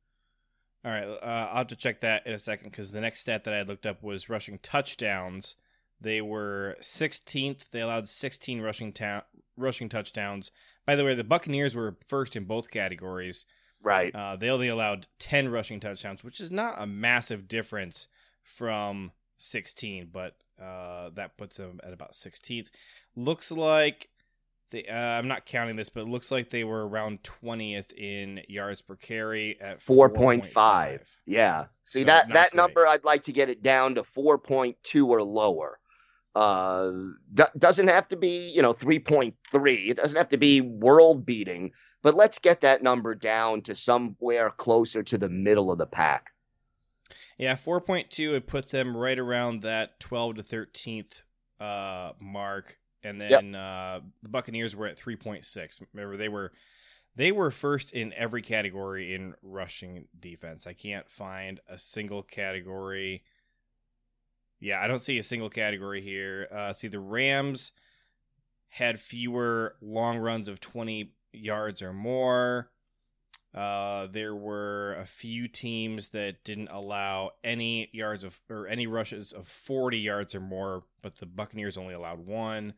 All 0.84 0.90
right. 0.90 1.04
Uh, 1.04 1.48
I'll 1.50 1.58
have 1.58 1.68
to 1.68 1.76
check 1.76 2.00
that 2.00 2.26
in 2.26 2.32
a 2.32 2.38
second 2.38 2.70
because 2.70 2.90
the 2.90 3.00
next 3.00 3.20
stat 3.20 3.44
that 3.44 3.54
I 3.54 3.62
looked 3.62 3.86
up 3.86 4.02
was 4.02 4.28
rushing 4.28 4.58
touchdowns. 4.58 5.56
They 6.00 6.20
were 6.20 6.76
16th. 6.80 7.70
They 7.70 7.80
allowed 7.80 8.08
16 8.08 8.60
rushing 8.60 8.92
ta- 8.92 9.24
rushing 9.56 9.88
touchdowns. 9.88 10.50
By 10.84 10.96
the 10.96 11.04
way, 11.04 11.14
the 11.14 11.22
Buccaneers 11.22 11.76
were 11.76 11.96
first 12.08 12.34
in 12.34 12.44
both 12.44 12.70
categories. 12.70 13.44
Right. 13.80 14.14
Uh, 14.14 14.36
they 14.36 14.48
only 14.48 14.68
allowed 14.68 15.06
10 15.20 15.48
rushing 15.48 15.78
touchdowns, 15.78 16.24
which 16.24 16.40
is 16.40 16.50
not 16.50 16.74
a 16.78 16.86
massive 16.86 17.46
difference 17.46 18.08
from 18.42 19.12
16, 19.42 20.08
but 20.12 20.36
uh, 20.60 21.10
that 21.14 21.36
puts 21.36 21.56
them 21.56 21.80
at 21.82 21.92
about 21.92 22.12
16th. 22.12 22.68
Looks 23.16 23.50
like 23.50 24.08
they, 24.72 24.86
uh, 24.86 24.96
I'm 24.96 25.28
not 25.28 25.46
counting 25.46 25.76
this, 25.76 25.90
but 25.90 26.02
it 26.02 26.08
looks 26.08 26.30
like 26.30 26.50
they 26.50 26.64
were 26.64 26.88
around 26.88 27.22
20th 27.22 27.92
in 27.92 28.40
yards 28.48 28.80
per 28.80 28.96
carry 28.96 29.60
at 29.60 29.78
4.5. 29.78 31.00
Yeah. 31.26 31.66
See 31.84 32.00
so 32.00 32.06
that 32.06 32.28
that 32.28 32.50
great. 32.50 32.54
number 32.54 32.86
I'd 32.86 33.04
like 33.04 33.22
to 33.24 33.32
get 33.32 33.48
it 33.48 33.62
down 33.62 33.94
to 33.96 34.02
4.2 34.02 35.06
or 35.06 35.22
lower. 35.22 35.78
Uh, 36.34 36.90
d- 37.34 37.44
doesn't 37.58 37.88
have 37.88 38.08
to 38.08 38.16
be, 38.16 38.48
you 38.48 38.62
know, 38.62 38.72
3.3. 38.72 39.34
It 39.88 39.96
doesn't 39.98 40.16
have 40.16 40.30
to 40.30 40.38
be 40.38 40.62
world 40.62 41.26
beating, 41.26 41.70
but 42.02 42.14
let's 42.14 42.38
get 42.38 42.62
that 42.62 42.82
number 42.82 43.14
down 43.14 43.60
to 43.62 43.76
somewhere 43.76 44.50
closer 44.50 45.02
to 45.02 45.18
the 45.18 45.28
middle 45.28 45.70
of 45.70 45.78
the 45.78 45.86
pack. 45.86 46.31
Yeah, 47.38 47.54
4.2 47.54 48.32
would 48.32 48.46
put 48.46 48.68
them 48.68 48.96
right 48.96 49.18
around 49.18 49.62
that 49.62 50.00
12 50.00 50.36
to 50.36 50.42
13th 50.42 51.22
uh, 51.60 52.12
mark. 52.20 52.78
And 53.02 53.20
then 53.20 53.52
yep. 53.52 53.62
uh, 53.62 54.00
the 54.22 54.28
Buccaneers 54.28 54.76
were 54.76 54.86
at 54.86 54.96
3.6. 54.96 55.82
Remember, 55.92 56.16
they 56.16 56.28
were 56.28 56.52
they 57.14 57.30
were 57.30 57.50
first 57.50 57.92
in 57.92 58.12
every 58.14 58.40
category 58.40 59.14
in 59.14 59.34
rushing 59.42 60.06
defense. 60.18 60.66
I 60.66 60.72
can't 60.72 61.10
find 61.10 61.60
a 61.68 61.78
single 61.78 62.22
category 62.22 63.22
yeah, 64.62 64.80
I 64.80 64.86
don't 64.86 65.00
see 65.00 65.18
a 65.18 65.24
single 65.24 65.50
category 65.50 66.00
here. 66.00 66.46
Uh, 66.50 66.72
see, 66.72 66.86
the 66.86 67.00
Rams 67.00 67.72
had 68.68 69.00
fewer 69.00 69.74
long 69.82 70.18
runs 70.18 70.46
of 70.46 70.60
20 70.60 71.10
yards 71.32 71.82
or 71.82 71.92
more. 71.92 72.70
Uh, 73.54 74.06
there 74.06 74.34
were 74.34 74.96
a 74.98 75.04
few 75.04 75.46
teams 75.46 76.08
that 76.08 76.42
didn't 76.42 76.68
allow 76.68 77.32
any 77.44 77.90
yards 77.92 78.24
of 78.24 78.40
or 78.48 78.66
any 78.66 78.86
rushes 78.86 79.32
of 79.32 79.46
40 79.46 79.98
yards 79.98 80.34
or 80.34 80.40
more, 80.40 80.82
but 81.02 81.16
the 81.16 81.26
Buccaneers 81.26 81.76
only 81.76 81.92
allowed 81.92 82.20
one. 82.20 82.74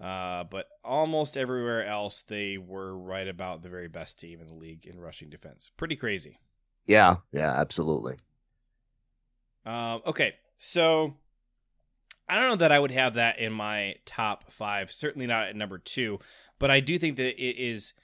Uh, 0.00 0.42
but 0.44 0.66
almost 0.82 1.36
everywhere 1.36 1.84
else, 1.84 2.22
they 2.22 2.58
were 2.58 2.98
right 2.98 3.28
about 3.28 3.62
the 3.62 3.68
very 3.68 3.86
best 3.86 4.18
team 4.18 4.40
in 4.40 4.48
the 4.48 4.54
league 4.54 4.86
in 4.86 4.98
rushing 4.98 5.30
defense. 5.30 5.70
Pretty 5.76 5.94
crazy. 5.94 6.38
Yeah, 6.84 7.16
yeah, 7.30 7.52
absolutely. 7.52 8.16
Uh, 9.64 10.00
okay, 10.04 10.34
so 10.58 11.14
I 12.28 12.40
don't 12.40 12.48
know 12.48 12.56
that 12.56 12.72
I 12.72 12.80
would 12.80 12.90
have 12.90 13.14
that 13.14 13.38
in 13.38 13.52
my 13.52 13.94
top 14.04 14.50
five. 14.50 14.90
Certainly 14.90 15.28
not 15.28 15.48
at 15.48 15.54
number 15.54 15.78
two. 15.78 16.18
But 16.58 16.72
I 16.72 16.80
do 16.80 16.98
think 16.98 17.16
that 17.16 17.40
it 17.40 17.56
is 17.56 17.94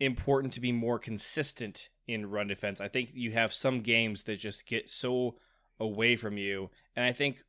important 0.00 0.52
to 0.54 0.60
be 0.60 0.72
more 0.72 0.98
consistent 0.98 1.90
in 2.06 2.30
run 2.30 2.48
defense. 2.48 2.80
I 2.80 2.88
think 2.88 3.10
you 3.12 3.32
have 3.32 3.52
some 3.52 3.80
games 3.80 4.24
that 4.24 4.38
just 4.38 4.66
get 4.66 4.88
so 4.88 5.36
away 5.80 6.16
from 6.16 6.38
you. 6.38 6.70
And 6.96 7.04
I 7.04 7.12
think, 7.12 7.44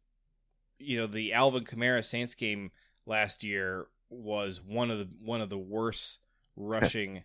you 0.77 0.97
know, 0.97 1.07
the 1.07 1.33
Alvin 1.33 1.63
Kamara 1.63 2.03
Saints 2.03 2.35
game 2.35 2.71
last 3.05 3.43
year 3.43 3.87
was 4.09 4.61
one 4.61 4.91
of 4.91 4.99
the 4.99 5.09
one 5.23 5.41
of 5.41 5.49
the 5.49 5.57
worst 5.57 6.19
rushing 6.55 7.23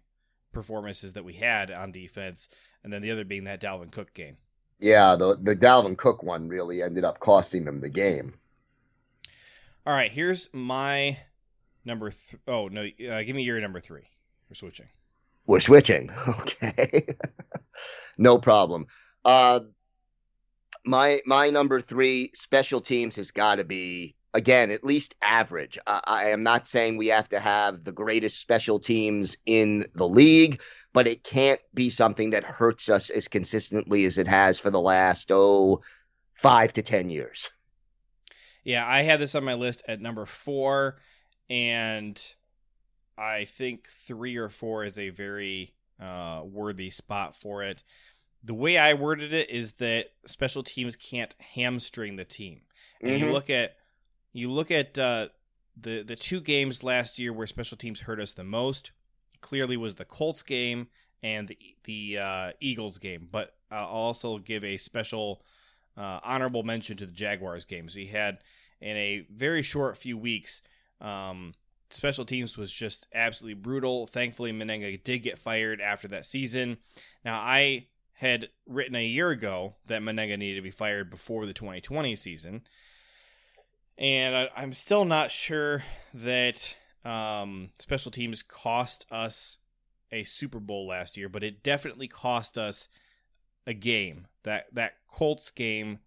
performances 0.53 1.15
that 1.15 1.25
we 1.25 1.35
had 1.35 1.71
on 1.71 1.93
defense. 1.93 2.49
And 2.83 2.93
then 2.93 3.03
the 3.03 3.11
other 3.11 3.25
being 3.25 3.45
that 3.45 3.61
Dalvin 3.61 3.91
Cook 3.91 4.15
game. 4.15 4.37
Yeah, 4.79 5.17
the 5.17 5.37
the 5.41 5.57
Dalvin 5.57 5.97
Cook 5.97 6.23
one 6.23 6.49
really 6.49 6.83
ended 6.83 7.05
up 7.05 7.21
costing 7.21 7.65
them 7.65 7.81
the 7.81 7.89
game. 7.89 8.35
All 9.87 9.95
right, 9.95 10.11
here's 10.11 10.49
my 10.53 11.19
number. 11.85 12.11
Th- 12.11 12.41
oh 12.49 12.69
no, 12.69 12.83
uh, 12.83 13.23
give 13.23 13.37
me 13.37 13.43
your 13.43 13.61
number 13.61 13.81
three. 13.81 14.05
We're 14.49 14.55
switching. 14.55 14.87
We're 15.47 15.61
switching. 15.61 16.11
Okay, 16.29 17.07
no 18.17 18.39
problem. 18.39 18.87
Uh, 19.25 19.61
my 20.85 21.21
my 21.27 21.51
number 21.51 21.81
three 21.81 22.31
special 22.35 22.81
teams 22.81 23.17
has 23.17 23.31
got 23.31 23.57
to 23.57 23.65
be 23.65 24.15
again 24.35 24.71
at 24.71 24.85
least 24.85 25.15
average. 25.23 25.79
I, 25.87 26.01
I 26.05 26.31
am 26.31 26.43
not 26.43 26.69
saying 26.69 26.97
we 26.97 27.07
have 27.09 27.29
to 27.31 27.41
have 27.41 27.85
the 27.85 27.93
greatest 27.93 28.41
special 28.41 28.79
teams 28.79 29.37
in 29.47 29.87
the 29.95 30.09
league, 30.09 30.61
but 30.93 31.07
it 31.07 31.25
can't 31.25 31.61
be 31.73 31.89
something 31.89 32.31
that 32.31 32.45
hurts 32.45 32.89
us 32.89 33.11
as 33.11 33.29
consistently 33.29 34.05
as 34.05 34.19
it 34.19 34.29
has 34.29 34.59
for 34.59 34.71
the 34.71 34.81
last, 34.81 35.31
oh, 35.31 35.81
five 36.35 36.73
to 36.75 36.83
10 36.83 37.09
years. 37.09 37.49
Yeah, 38.65 38.87
I 38.87 39.03
had 39.03 39.21
this 39.21 39.35
on 39.35 39.45
my 39.45 39.55
list 39.55 39.83
at 39.87 40.01
number 40.01 40.27
four, 40.27 40.99
and 41.49 42.21
I 43.17 43.45
think 43.45 43.89
three 43.89 44.37
or 44.37 44.49
four 44.49 44.85
is 44.85 44.99
a 44.99 45.11
very 45.11 45.75
uh, 46.01 46.43
worthy 46.45 46.91
spot 46.91 47.37
for 47.37 47.63
it. 47.63 47.83
The 48.43 48.55
way 48.55 48.77
I 48.77 48.95
worded 48.95 49.33
it 49.33 49.51
is 49.51 49.75
that 49.75 50.09
special 50.27 50.63
teams 50.63 50.97
can't 50.97 51.35
hamstring 51.39 52.17
the 52.17 52.25
team. 52.25 52.63
And 53.01 53.13
mm-hmm. 53.13 53.25
you 53.25 53.33
look 53.33 53.51
at 53.51 53.77
you 54.33 54.51
look 54.51 54.71
at 54.71 54.99
uh, 54.99 55.29
the 55.81 56.03
the 56.03 56.17
two 56.17 56.41
games 56.41 56.83
last 56.83 57.19
year 57.19 57.33
where 57.33 57.47
special 57.47 57.77
teams 57.77 58.01
hurt 58.01 58.21
us 58.21 58.35
the 58.35 58.45
most 58.45 58.93
clearly 59.41 59.77
was 59.77 59.95
the 59.95 60.05
Colts 60.05 60.43
game 60.43 60.89
and 61.23 61.49
the 61.49 61.59
the 61.85 62.19
uh, 62.19 62.51
Eagles 62.61 62.99
game. 62.99 63.29
But 63.31 63.55
I'll 63.71 63.87
also 63.87 64.39
give 64.39 64.65
a 64.65 64.77
special 64.77 65.43
uh, 65.97 66.21
honorable 66.25 66.63
mention 66.63 66.97
to 66.97 67.07
the 67.07 67.13
Jaguars 67.13 67.65
game. 67.65 67.89
So 67.89 68.01
had 68.01 68.39
in 68.81 68.97
a 68.97 69.27
very 69.31 69.63
short 69.63 69.97
few 69.97 70.19
weeks. 70.19 70.63
Um, 71.01 71.55
special 71.95 72.25
teams 72.25 72.59
was 72.59 72.73
just 72.73 73.07
absolutely 73.15 73.61
brutal. 73.61 74.07
Thankfully, 74.07 74.53
Mennenga 74.53 75.03
did 75.03 75.21
get 75.21 75.39
fired 75.39 75.81
after 75.81 76.09
that 76.09 76.27
season. 76.27 76.79
Now 77.25 77.37
I 77.37 77.87
had 78.15 78.49
written 78.67 78.95
a 78.95 79.05
year 79.05 79.31
ago 79.31 79.75
that 79.87 80.03
Mennenga 80.03 80.39
needed 80.39 80.57
to 80.57 80.63
be 80.63 80.71
fired 80.71 81.11
before 81.11 81.47
the 81.47 81.53
2020 81.53 82.15
season. 82.17 82.63
And 83.97 84.35
I, 84.35 84.63
am 84.63 84.73
still 84.73 85.05
not 85.05 85.31
sure 85.31 85.85
that 86.15 86.77
um, 87.05 87.71
special 87.79 88.11
teams 88.11 88.43
cost 88.43 89.07
us 89.11 89.59
a 90.11 90.25
Super 90.25 90.61
Bowl 90.61 90.89
last 90.89 91.17
year, 91.17 91.29
but 91.29 91.45
it 91.45 91.63
definitely 91.63 92.09
cost 92.09 92.59
us 92.59 92.89
a 93.67 93.75
game. 93.75 94.27
That 94.43 94.67
that 94.73 94.95
Colts 95.09 95.51
game, 95.51 96.01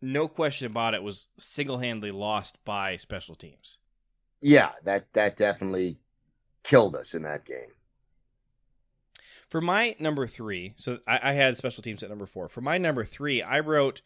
no 0.00 0.28
question 0.28 0.66
about 0.66 0.94
it, 0.94 1.02
was 1.02 1.28
single 1.38 1.78
handedly 1.78 2.10
lost 2.10 2.62
by 2.64 2.96
special 2.96 3.34
teams. 3.34 3.78
Yeah, 4.44 4.72
that 4.84 5.06
that 5.14 5.38
definitely 5.38 5.96
killed 6.64 6.96
us 6.96 7.14
in 7.14 7.22
that 7.22 7.46
game. 7.46 7.72
For 9.48 9.62
my 9.62 9.96
number 9.98 10.26
three, 10.26 10.74
so 10.76 10.98
I, 11.08 11.30
I, 11.30 11.32
had 11.32 11.56
special 11.56 11.82
teams 11.82 12.02
at 12.02 12.10
number 12.10 12.26
four. 12.26 12.50
For 12.50 12.60
my 12.60 12.76
number 12.76 13.04
three, 13.04 13.40
I 13.40 13.60
wrote, 13.60 14.02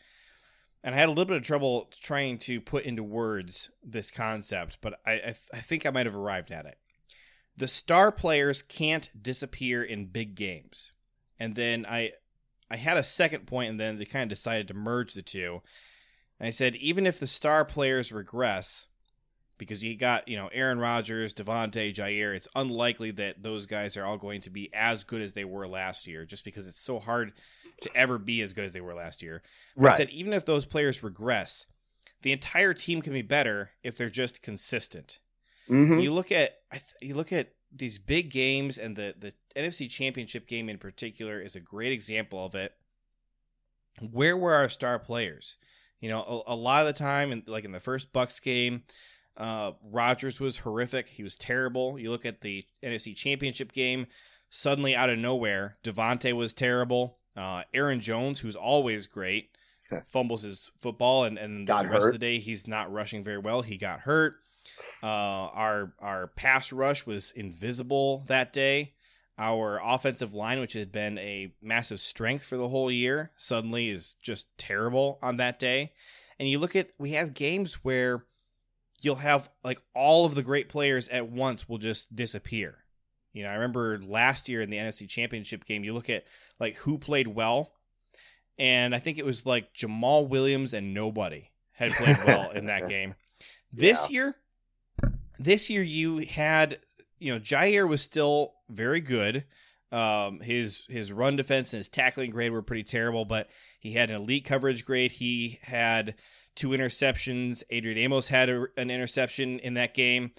and 0.85 0.95
I 0.95 0.99
had 0.99 1.09
a 1.09 1.11
little 1.11 1.25
bit 1.25 1.39
of 1.39 1.43
trouble 1.43 1.91
trying 2.01 2.39
to 2.41 2.61
put 2.61 2.85
into 2.85 3.03
words 3.03 3.71
this 3.83 4.13
concept, 4.13 4.79
but 4.81 5.01
I, 5.05 5.13
I, 5.13 5.35
I 5.55 5.61
think 5.61 5.85
I 5.85 5.91
might 5.91 6.07
have 6.07 6.15
arrived 6.15 6.53
at 6.53 6.67
it. 6.67 6.79
The 7.57 7.67
star 7.67 8.13
players 8.13 8.63
can't 8.63 9.11
disappear 9.21 9.83
in 9.83 10.07
big 10.07 10.37
games. 10.37 10.93
And 11.41 11.57
then 11.57 11.85
I 11.85 12.13
I 12.71 12.77
had 12.77 12.97
a 12.97 13.03
second 13.03 13.49
point, 13.49 13.71
and 13.71 13.81
then 13.81 13.97
they 13.97 14.05
kind 14.05 14.31
of 14.31 14.37
decided 14.37 14.69
to 14.69 14.75
merge 14.75 15.15
the 15.15 15.23
two. 15.23 15.63
And 16.39 16.47
I 16.47 16.51
said, 16.51 16.77
even 16.77 17.09
if 17.09 17.19
the 17.19 17.27
star 17.27 17.65
players 17.65 18.13
regress, 18.13 18.88
because 19.59 19.83
you 19.83 19.97
got, 19.97 20.29
you 20.29 20.37
know, 20.37 20.49
Aaron 20.53 20.79
Rodgers, 20.79 21.35
Davante, 21.35 21.93
Jaire. 21.93 22.35
it's 22.35 22.49
unlikely 22.55 23.11
that 23.13 23.43
those 23.43 23.67
guys 23.67 23.97
are 23.97 24.05
all 24.05 24.17
going 24.17 24.41
to 24.43 24.51
be 24.51 24.73
as 24.73 25.05
good 25.05 25.21
as 25.21 25.33
they 25.33 25.45
were 25.45 25.67
last 25.67 26.07
year, 26.07 26.25
just 26.25 26.45
because 26.45 26.67
it's 26.67 26.81
so 26.81 26.99
hard 26.99 27.33
to 27.83 27.95
ever 27.97 28.19
be 28.19 28.41
as 28.41 28.53
good 28.53 28.65
as 28.65 28.73
they 28.73 28.81
were 28.81 28.95
last 28.95 29.23
year. 29.23 29.43
Right. 29.77 29.95
I 29.95 29.97
said, 29.97 30.11
even 30.11 30.33
if 30.33 30.45
those 30.45 30.65
players 30.65 31.03
regress, 31.03 31.67
the 32.23 32.33
entire 32.33 32.75
team 32.75 33.03
can 33.03 33.13
be 33.13 33.23
better 33.23 33.71
if 33.83 33.97
they're 33.97 34.11
just 34.11 34.43
consistent. 34.43 35.19
Mm-hmm. 35.69 35.99
You 35.99 36.13
look 36.13 36.33
at 36.33 36.59
you 37.03 37.15
look 37.15 37.33
at 37.33 37.53
these 37.71 37.99
big 37.99 38.31
games 38.31 38.79
and 38.79 38.97
the 38.97 39.15
the 39.19 39.35
NFC 39.57 39.89
Championship 39.91 40.47
game 40.47 40.69
in 40.69 40.79
particular 40.79 41.41
is 41.41 41.57
a 41.57 41.61
great 41.61 41.93
example 41.93 42.45
of 42.45 42.55
it. 42.55 42.73
Where 44.01 44.37
were 44.37 44.55
our 44.55 44.69
star 44.69 44.99
players? 44.99 45.57
You 46.01 46.09
know, 46.09 46.45
a, 46.47 46.55
a 46.55 46.57
lot 46.57 46.87
of 46.87 46.95
the 46.95 46.99
time, 46.99 47.33
in, 47.33 47.43
like 47.47 47.65
in 47.65 47.73
the 47.73 47.81
first 47.81 48.13
Bucks 48.13 48.39
game, 48.39 48.85
uh, 49.39 49.73
Rodgers 49.83 50.41
was 50.41 50.59
horrific. 50.59 51.09
He 51.09 51.23
was 51.23 51.37
terrible. 51.37 51.99
You 51.99 52.11
look 52.11 52.27
at 52.27 52.41
the 52.41 52.67
NFC 52.83 53.15
Championship 53.15 53.73
game, 53.73 54.07
suddenly 54.51 54.97
out 54.97 55.11
of 55.11 55.19
nowhere, 55.19 55.79
Davante 55.85 56.33
was 56.33 56.53
terrible. 56.53 57.19
Uh, 57.37 57.63
Aaron 57.73 58.01
Jones, 58.01 58.41
who's 58.41 58.57
always 58.57 59.07
great, 59.07 59.51
fumbles 60.05 60.43
his 60.43 60.71
football, 60.81 61.25
and, 61.25 61.39
and 61.39 61.69
the 61.69 61.73
rest 61.73 61.89
hurt. 61.93 62.07
of 62.09 62.13
the 62.13 62.19
day 62.19 62.41
he's 62.41 62.67
not 62.67 62.93
rushing 62.93 63.23
very 63.23 63.39
well. 63.39 63.63
He 63.63 63.77
got 63.79 64.01
hurt. 64.01 64.35
Uh, 65.03 65.07
our 65.07 65.93
our 66.01 66.27
pass 66.27 66.73
rush 66.73 67.07
was 67.07 67.33
invisible 67.33 68.25
that 68.27 68.53
day. 68.53 68.95
Our 69.39 69.81
offensive 69.83 70.35
line, 70.35 70.59
which 70.59 70.73
has 70.73 70.87
been 70.87 71.17
a 71.19 71.55
massive 71.63 72.01
strength 72.01 72.43
for 72.43 72.57
the 72.57 72.69
whole 72.69 72.91
year, 72.91 73.31
suddenly 73.37 73.89
is 73.89 74.17
just 74.21 74.49
terrible 74.59 75.21
on 75.23 75.37
that 75.37 75.61
day. 75.61 75.93
And 76.41 76.49
you 76.49 76.59
look 76.59 76.75
at 76.75 76.91
we 76.99 77.13
have 77.13 77.35
games 77.35 77.85
where 77.85 78.25
you'll 79.01 79.17
have 79.17 79.49
like 79.63 79.81
all 79.95 80.25
of 80.25 80.35
the 80.35 80.43
great 80.43 80.69
players 80.69 81.09
at 81.09 81.29
once 81.29 81.69
will 81.69 81.79
just 81.79 82.15
disappear. 82.15 82.79
You 83.33 83.45
know, 83.45 83.51
I 83.51 83.55
remember 83.55 84.01
last 84.03 84.49
year 84.49 84.61
in 84.61 84.71
the 84.71 84.79
NFC 84.79 85.09
Championship 85.09 85.65
game, 85.65 85.85
you 85.85 85.93
look 85.93 86.11
at 86.11 86.25
like 86.59 86.77
who 86.77 86.99
played 86.99 87.29
well, 87.29 87.73
and 88.59 88.95
I 88.95 88.99
think 88.99 89.19
it 89.19 89.25
was 89.25 89.47
like 89.47 89.73
Jamaal 89.75 90.29
Williams 90.29 90.75
and 90.75 90.95
nobody 90.95 91.51
had 91.73 91.93
played 91.93 92.19
well 92.27 92.51
in 92.51 92.67
that 92.67 92.89
game. 92.89 93.15
This 93.73 94.09
yeah. 94.11 94.15
year, 94.15 94.37
this 95.39 95.71
year 95.71 95.83
you 95.83 96.19
had 96.19 96.79
you 97.19 97.33
know 97.33 97.39
Jaire 97.39 97.89
was 97.89 98.03
still 98.03 98.55
very 98.69 99.01
good. 99.01 99.45
Um, 99.93 100.41
his 100.41 100.85
his 100.89 101.13
run 101.13 101.37
defense 101.37 101.73
and 101.73 101.79
his 101.79 101.89
tackling 101.89 102.31
grade 102.31 102.53
were 102.53 102.63
pretty 102.63 102.85
terrible, 102.85 103.25
but 103.25 103.49
he 103.81 103.93
had 103.93 104.11
an 104.11 104.17
elite 104.17 104.45
coverage 104.45 104.85
grade. 104.85 105.13
He 105.13 105.59
had 105.63 106.15
two 106.59 106.71
interceptions. 106.71 107.63
Adrian 107.71 107.99
Amos 107.99 108.29
had 108.29 108.51
a, 108.51 108.67
an 108.77 108.91
interception 108.91 109.61
in 109.61 109.75
that 109.75 109.95
game. 109.95 110.33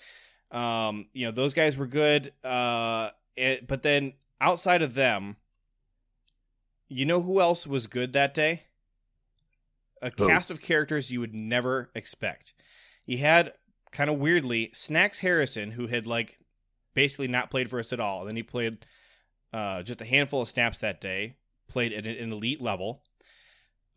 Um, 0.52 1.08
you 1.14 1.26
know 1.26 1.32
those 1.32 1.54
guys 1.54 1.78
were 1.78 1.88
good. 1.88 2.34
Uh, 2.44 3.12
it, 3.36 3.68
but 3.68 3.84
then 3.84 4.14
outside 4.42 4.82
of 4.82 4.94
them, 4.94 5.38
you 6.90 7.06
know 7.06 7.22
who 7.22 7.40
else 7.40 7.66
was 7.66 7.88
good 7.88 8.14
that 8.14 8.34
day? 8.34 8.64
A 10.02 10.12
oh. 10.18 10.28
cast 10.28 10.52
of 10.52 10.62
characters 10.62 11.12
you 11.12 11.20
would 11.20 11.34
never 11.34 11.90
expect. 11.96 12.54
He 13.06 13.18
had 13.18 13.54
kind 13.92 14.10
of 14.10 14.18
weirdly, 14.18 14.72
Snacks 14.74 15.20
Harrison, 15.20 15.72
who 15.72 15.88
had 15.88 16.06
like 16.06 16.38
basically 16.94 17.28
not 17.28 17.50
played 17.50 17.70
for 17.70 17.80
us 17.80 17.94
at 17.94 18.00
all, 18.00 18.22
and 18.22 18.30
then 18.30 18.36
he 18.36 18.44
played 18.44 18.86
uh, 19.54 19.84
just 19.84 20.02
a 20.02 20.06
handful 20.06 20.42
of 20.42 20.50
snaps 20.50 20.80
that 20.80 21.00
day, 21.00 21.36
played 21.70 21.94
at 21.94 22.06
an 22.06 22.32
elite 22.34 22.62
level. 22.62 23.04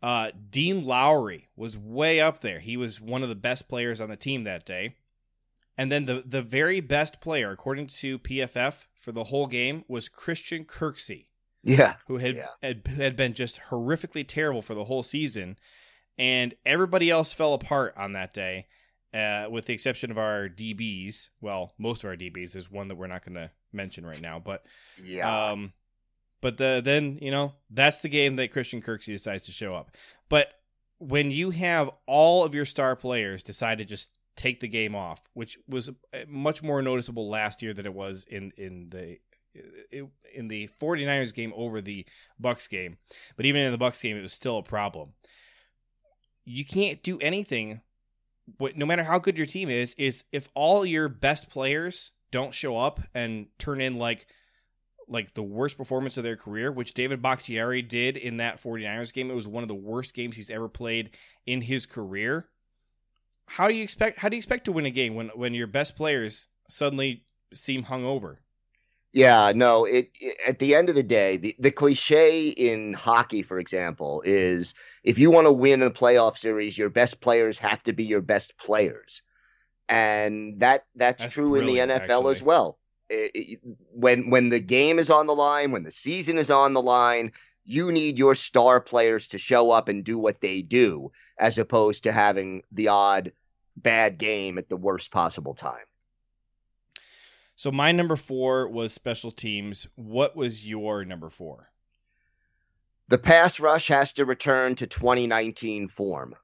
Uh, 0.03 0.31
Dean 0.49 0.85
Lowry 0.85 1.47
was 1.55 1.77
way 1.77 2.19
up 2.19 2.41
there. 2.41 2.59
He 2.59 2.75
was 2.75 2.99
one 2.99 3.23
of 3.23 3.29
the 3.29 3.35
best 3.35 3.69
players 3.69 4.01
on 4.01 4.09
the 4.09 4.17
team 4.17 4.43
that 4.43 4.65
day. 4.65 4.95
And 5.77 5.91
then 5.91 6.05
the 6.05 6.21
the 6.25 6.41
very 6.43 6.81
best 6.81 7.19
player, 7.21 7.51
according 7.51 7.87
to 7.87 8.19
PFF, 8.19 8.85
for 8.93 9.11
the 9.11 9.23
whole 9.23 9.47
game 9.47 9.85
was 9.87 10.09
Christian 10.09 10.65
Kirksey. 10.65 11.27
Yeah, 11.63 11.95
who 12.07 12.17
had, 12.17 12.35
yeah. 12.35 12.47
had 12.61 12.85
had 12.87 13.15
been 13.15 13.33
just 13.33 13.59
horrifically 13.69 14.27
terrible 14.27 14.61
for 14.61 14.75
the 14.75 14.83
whole 14.83 15.01
season, 15.01 15.57
and 16.19 16.53
everybody 16.65 17.09
else 17.09 17.33
fell 17.33 17.53
apart 17.53 17.95
on 17.97 18.11
that 18.11 18.33
day 18.33 18.67
uh, 19.13 19.45
with 19.49 19.65
the 19.65 19.73
exception 19.73 20.11
of 20.11 20.17
our 20.17 20.49
DBs. 20.49 21.29
Well, 21.41 21.73
most 21.77 22.03
of 22.03 22.09
our 22.09 22.15
DBs. 22.15 22.55
is 22.55 22.69
one 22.69 22.87
that 22.87 22.95
we're 22.95 23.07
not 23.07 23.25
going 23.25 23.35
to 23.35 23.51
mention 23.71 24.05
right 24.05 24.21
now, 24.21 24.39
but 24.39 24.65
yeah. 25.01 25.51
Um, 25.51 25.73
but 26.43 26.57
the 26.57 26.81
then 26.83 27.17
you 27.21 27.31
know 27.31 27.53
that's 27.69 27.99
the 27.99 28.09
game 28.09 28.35
that 28.35 28.51
Christian 28.51 28.81
Kirksey 28.81 29.05
decides 29.05 29.43
to 29.43 29.53
show 29.53 29.73
up. 29.73 29.95
But 30.27 30.49
when 30.99 31.31
you 31.31 31.51
have 31.51 31.89
all 32.05 32.43
of 32.43 32.53
your 32.53 32.65
star 32.65 32.97
players 32.97 33.43
decide 33.43 33.77
to 33.77 33.85
just 33.85 34.19
take 34.35 34.59
the 34.59 34.67
game 34.67 34.93
off, 34.93 35.21
which 35.33 35.57
was 35.69 35.87
uh, 35.87 36.19
much 36.27 36.61
more 36.61 36.81
noticeable 36.81 37.29
last 37.29 37.61
year 37.61 37.73
than 37.73 37.85
it 37.85 37.93
was 37.93 38.25
in 38.29 38.51
in 38.57 38.89
the 38.89 39.19
in 40.33 40.49
the 40.49 40.69
49ers 40.81 41.33
game 41.33 41.53
over 41.55 41.79
the 41.79 42.05
Bucks 42.37 42.67
game. 42.67 42.97
But 43.37 43.45
even 43.45 43.61
in 43.61 43.71
the 43.71 43.77
Bucks 43.77 44.01
game 44.01 44.17
it 44.17 44.21
was 44.21 44.33
still 44.33 44.57
a 44.57 44.63
problem. 44.63 45.13
You 46.43 46.65
can't 46.65 47.01
do 47.01 47.19
anything 47.19 47.79
no 48.75 48.85
matter 48.85 49.03
how 49.03 49.19
good 49.19 49.37
your 49.37 49.45
team 49.45 49.69
is, 49.69 49.93
is 49.97 50.25
if 50.33 50.49
all 50.53 50.85
your 50.85 51.07
best 51.07 51.49
players 51.49 52.11
don't 52.31 52.53
show 52.53 52.77
up 52.77 52.99
and 53.13 53.47
turn 53.57 53.79
in 53.79 53.97
like 53.97 54.27
like 55.07 55.33
the 55.33 55.43
worst 55.43 55.77
performance 55.77 56.17
of 56.17 56.23
their 56.23 56.35
career, 56.35 56.71
which 56.71 56.93
David 56.93 57.21
Bakhtiari 57.21 57.81
did 57.81 58.17
in 58.17 58.37
that 58.37 58.61
49ers 58.61 59.13
game. 59.13 59.29
It 59.29 59.35
was 59.35 59.47
one 59.47 59.63
of 59.63 59.67
the 59.67 59.75
worst 59.75 60.13
games 60.13 60.35
he's 60.35 60.49
ever 60.49 60.67
played 60.67 61.11
in 61.45 61.61
his 61.61 61.85
career. 61.85 62.47
How 63.45 63.67
do 63.67 63.73
you 63.73 63.83
expect 63.83 64.19
how 64.19 64.29
do 64.29 64.35
you 64.35 64.39
expect 64.39 64.65
to 64.65 64.71
win 64.71 64.85
a 64.85 64.91
game 64.91 65.15
when 65.15 65.29
when 65.29 65.53
your 65.53 65.67
best 65.67 65.95
players 65.95 66.47
suddenly 66.69 67.25
seem 67.53 67.83
hungover? 67.83 68.37
Yeah, 69.13 69.51
no, 69.55 69.85
it, 69.85 70.09
it, 70.19 70.37
at 70.47 70.57
the 70.57 70.73
end 70.73 70.89
of 70.89 70.95
the 70.95 71.03
day, 71.03 71.37
the, 71.37 71.55
the 71.59 71.69
cliche 71.69 72.47
in 72.47 72.93
hockey, 72.93 73.43
for 73.43 73.59
example, 73.59 74.23
is 74.25 74.73
if 75.03 75.19
you 75.19 75.29
want 75.29 75.45
to 75.45 75.53
win 75.53 75.83
a 75.83 75.91
playoff 75.91 76.35
series, 76.35 76.79
your 76.79 76.89
best 76.89 77.21
players 77.21 77.59
have 77.59 77.83
to 77.83 77.93
be 77.93 78.03
your 78.03 78.21
best 78.21 78.57
players. 78.57 79.21
And 79.87 80.59
that 80.61 80.85
that's, 80.95 81.21
that's 81.21 81.33
true 81.35 81.55
in 81.55 81.67
the 81.67 81.77
NFL 81.77 81.99
actually. 81.99 82.35
as 82.35 82.41
well. 82.41 82.79
It, 83.09 83.59
when 83.91 84.29
when 84.29 84.49
the 84.49 84.59
game 84.59 84.97
is 84.99 85.09
on 85.09 85.27
the 85.27 85.35
line, 85.35 85.71
when 85.71 85.83
the 85.83 85.91
season 85.91 86.37
is 86.37 86.49
on 86.49 86.73
the 86.73 86.81
line, 86.81 87.31
you 87.65 87.91
need 87.91 88.17
your 88.17 88.35
star 88.35 88.81
players 88.81 89.27
to 89.29 89.37
show 89.37 89.71
up 89.71 89.87
and 89.87 90.03
do 90.03 90.17
what 90.17 90.41
they 90.41 90.61
do, 90.61 91.11
as 91.39 91.57
opposed 91.57 92.03
to 92.03 92.11
having 92.11 92.63
the 92.71 92.87
odd 92.87 93.31
bad 93.75 94.17
game 94.17 94.57
at 94.57 94.69
the 94.69 94.77
worst 94.77 95.11
possible 95.11 95.53
time. 95.53 95.85
So 97.55 97.71
my 97.71 97.91
number 97.91 98.15
four 98.15 98.67
was 98.67 98.93
special 98.93 99.31
teams. 99.31 99.87
What 99.95 100.35
was 100.35 100.67
your 100.67 101.05
number 101.05 101.29
four? 101.29 101.69
The 103.09 103.17
pass 103.17 103.59
rush 103.59 103.89
has 103.89 104.13
to 104.13 104.25
return 104.25 104.75
to 104.75 104.87
2019 104.87 105.89
form. 105.89 106.35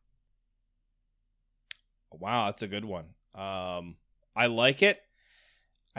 Wow, 2.12 2.46
that's 2.46 2.62
a 2.62 2.68
good 2.68 2.86
one. 2.86 3.06
Um, 3.34 3.96
I 4.36 4.48
like 4.48 4.84
it. 4.84 5.02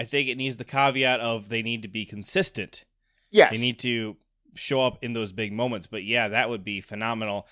I 0.00 0.04
think 0.04 0.30
it 0.30 0.38
needs 0.38 0.56
the 0.56 0.64
caveat 0.64 1.20
of 1.20 1.50
they 1.50 1.60
need 1.60 1.82
to 1.82 1.88
be 1.88 2.06
consistent. 2.06 2.86
Yes. 3.30 3.50
They 3.50 3.58
need 3.58 3.78
to 3.80 4.16
show 4.54 4.80
up 4.80 5.04
in 5.04 5.12
those 5.12 5.30
big 5.30 5.52
moments. 5.52 5.86
But 5.86 6.04
yeah, 6.04 6.28
that 6.28 6.48
would 6.48 6.64
be 6.64 6.80
phenomenal. 6.80 7.46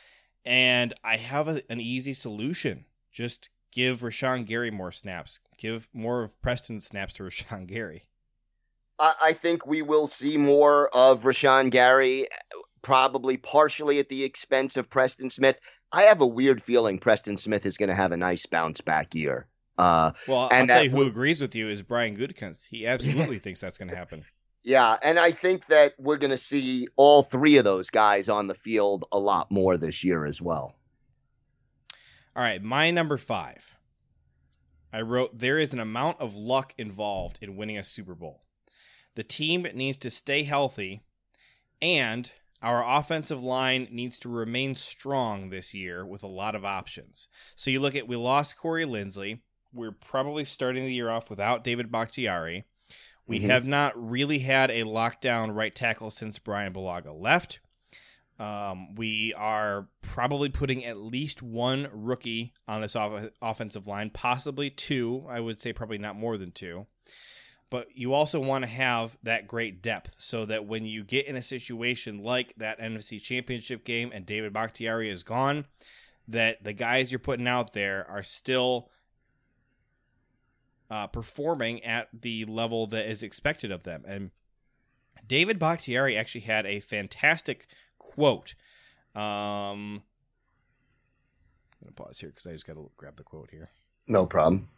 And 0.47 0.95
I 1.05 1.19
have 1.19 1.47
a, 1.47 1.61
an 1.71 1.79
easy 1.79 2.15
solution. 2.15 2.87
Just 3.13 3.51
give 3.71 4.01
Rashan 4.01 4.47
Gary 4.47 4.71
more 4.71 4.93
snaps. 4.93 5.41
Give 5.59 5.91
more 5.93 6.23
of 6.23 6.41
Preston 6.41 6.81
snaps 6.81 7.13
to 7.15 7.23
Rashan 7.25 7.67
Gary. 7.67 8.05
I 8.99 9.35
think 9.35 9.67
we 9.67 9.83
will 9.83 10.07
see 10.07 10.39
more 10.39 10.89
of 10.97 11.25
Rashan 11.25 11.71
Gary. 11.71 12.29
probably 12.81 13.37
partially 13.37 13.99
at 13.99 14.09
the 14.09 14.25
expense 14.25 14.79
of 14.79 14.89
Preston 14.89 15.29
Smith. 15.29 15.59
I 15.93 16.05
have 16.05 16.23
a 16.23 16.27
weird 16.27 16.63
feeling 16.63 16.99
Preston 16.99 17.37
Smith 17.37 17.67
is 17.67 17.77
going 17.77 17.91
to 17.91 17.95
have 17.95 18.13
a 18.13 18.17
nice 18.17 18.47
bounce 18.47 18.81
back 18.81 19.15
year. 19.15 19.49
Uh, 19.79 20.13
well, 20.27 20.49
I'll 20.51 20.67
tell 20.67 20.85
you 20.85 20.91
who 20.91 21.03
agrees 21.03 21.41
with 21.41 21.55
you 21.55 21.69
is 21.69 21.83
Brian 21.83 22.17
Gutekunst. 22.17 22.67
He 22.69 22.87
absolutely 22.87 23.39
thinks 23.41 23.61
that's 23.61 23.79
going 23.79 23.89
to 23.91 23.97
happen. 23.97 24.25
Yeah, 24.65 24.97
and 25.03 25.19
I 25.19 25.31
think 25.31 25.67
that 25.69 25.95
we're 25.99 26.19
going 26.19 26.33
to 26.33 26.37
see 26.37 26.89
all 26.97 27.23
three 27.23 27.57
of 27.57 27.65
those 27.65 27.89
guys 27.91 28.29
on 28.29 28.49
the 28.49 28.55
field 28.55 29.07
a 29.13 29.19
lot 29.19 29.51
more 29.51 29.77
this 29.77 30.03
year 30.03 30.27
as 30.27 30.43
well. 30.43 30.75
All 32.35 32.43
right, 32.43 32.63
my 32.63 32.91
number 32.91 33.17
five. 33.17 33.77
I 34.93 35.03
wrote, 35.03 35.39
There 35.39 35.59
is 35.59 35.73
an 35.73 35.81
amount 35.81 36.21
of 36.21 36.35
luck 36.35 36.75
involved 36.77 37.39
in 37.41 37.57
winning 37.57 37.79
a 37.79 37.85
Super 37.85 38.15
Bowl. 38.15 38.43
The 39.15 39.23
team 39.23 39.67
needs 39.75 39.97
to 39.99 40.11
stay 40.11 40.43
healthy, 40.43 41.03
and 41.81 42.31
our 42.63 42.85
offensive 42.87 43.43
line 43.43 43.89
needs 43.91 44.19
to 44.21 44.29
remain 44.29 44.75
strong 44.75 45.51
this 45.51 45.75
year 45.75 46.05
with 46.05 46.23
a 46.23 46.29
lot 46.29 46.55
of 46.55 46.65
options. 46.65 47.29
So 47.55 47.71
you 47.71 47.81
look 47.81 47.95
at, 47.95 48.09
we 48.09 48.17
lost 48.17 48.59
Corey 48.59 48.85
Linsley. 48.85 49.41
We're 49.73 49.93
probably 49.93 50.45
starting 50.45 50.85
the 50.85 50.95
year 50.95 51.11
off 51.11 51.31
without 51.31 51.65
David 51.65 51.91
Bakhtiari. 51.93 52.65
We 53.27 53.41
mm-hmm. 53.41 53.51
have 53.51 53.67
not 53.67 53.93
really 53.97 54.39
had 54.39 54.71
a 54.71 54.85
lockdown 54.85 55.55
right 55.55 55.75
tackle 55.75 56.11
since 56.11 56.39
Brian 56.39 56.73
Bulaga 56.73 57.19
left. 57.19 57.61
Um, 58.39 58.95
we 58.95 59.35
are 59.35 59.89
probably 60.01 60.49
putting 60.49 60.85
at 60.85 60.97
least 60.97 61.43
one 61.43 61.89
rookie 61.93 62.53
on 62.69 62.81
this 62.81 62.95
off- 62.95 63.31
offensive 63.43 63.87
line, 63.87 64.11
possibly 64.11 64.71
two. 64.71 65.27
I 65.29 65.41
would 65.41 65.61
say 65.61 65.73
probably 65.73 65.99
not 65.99 66.17
more 66.17 66.39
than 66.39 66.53
two. 66.53 66.87
But 67.71 67.89
you 67.95 68.15
also 68.15 68.41
want 68.41 68.65
to 68.65 68.71
have 68.71 69.19
that 69.25 69.47
great 69.47 69.83
depth 69.83 70.15
so 70.19 70.47
that 70.47 70.67
when 70.67 70.87
you 70.87 71.05
get 71.05 71.27
in 71.27 71.37
a 71.37 71.43
situation 71.43 72.23
like 72.23 72.55
that 72.57 72.81
NFC 72.81 73.21
Championship 73.21 73.85
game 73.85 74.11
and 74.15 74.25
David 74.25 74.55
Bakhtiari 74.55 75.11
is 75.11 75.23
gone, 75.23 75.67
that 76.29 76.65
the 76.65 76.73
guys 76.73 77.13
you're 77.13 77.19
putting 77.19 77.49
out 77.49 77.73
there 77.73 78.07
are 78.09 78.23
still 78.23 78.89
uh, 80.91 81.07
performing 81.07 81.85
at 81.85 82.09
the 82.19 82.45
level 82.47 82.87
that 82.89 83.07
is 83.09 83.23
expected 83.23 83.71
of 83.71 83.83
them. 83.83 84.05
And 84.07 84.31
David 85.27 85.59
Bakhtiari 85.59 86.17
actually 86.17 86.43
had 86.43 86.67
a 86.67 86.81
fantastic 86.81 87.67
quote. 87.99 88.55
Um, 89.15 90.03
I'm 91.81 91.85
going 91.85 91.95
to 91.95 92.03
pause 92.03 92.21
here 92.21 92.31
because 92.31 92.47
I 92.47 92.53
just 92.53 92.67
got 92.67 92.75
to 92.75 92.91
grab 92.97 93.17
the 93.17 93.23
quote 93.23 93.51
here. 93.51 93.71
No 94.07 94.25
problem. 94.27 94.69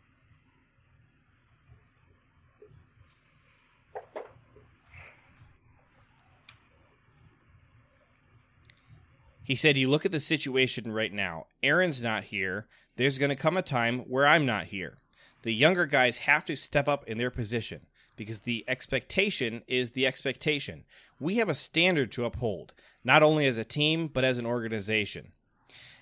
He 9.44 9.56
said, 9.56 9.76
You 9.76 9.88
look 9.88 10.04
at 10.04 10.12
the 10.12 10.20
situation 10.20 10.92
right 10.92 11.12
now. 11.12 11.46
Aaron's 11.62 12.02
not 12.02 12.24
here. 12.24 12.66
There's 12.96 13.18
going 13.18 13.30
to 13.30 13.36
come 13.36 13.56
a 13.56 13.62
time 13.62 14.00
where 14.00 14.26
I'm 14.26 14.46
not 14.46 14.66
here 14.66 14.98
the 15.42 15.55
younger 15.55 15.87
guys 15.87 16.18
have 16.18 16.44
to 16.46 16.57
step 16.57 16.88
up 16.88 17.07
in 17.07 17.18
their 17.18 17.31
position 17.31 17.87
because 18.16 18.40
the 18.40 18.64
expectation 18.68 19.62
is 19.66 19.92
the 19.92 20.07
expectation. 20.07 20.85
We 21.18 21.37
have 21.37 21.48
a 21.48 21.55
standard 21.55 22.12
to 22.12 22.24
uphold, 22.24 22.74
not 23.05 23.22
only 23.22 23.46
as 23.46 23.59
a 23.59 23.64
team, 23.64 24.09
but 24.09 24.24
as 24.24 24.38
an 24.38 24.46
organization. 24.46 25.33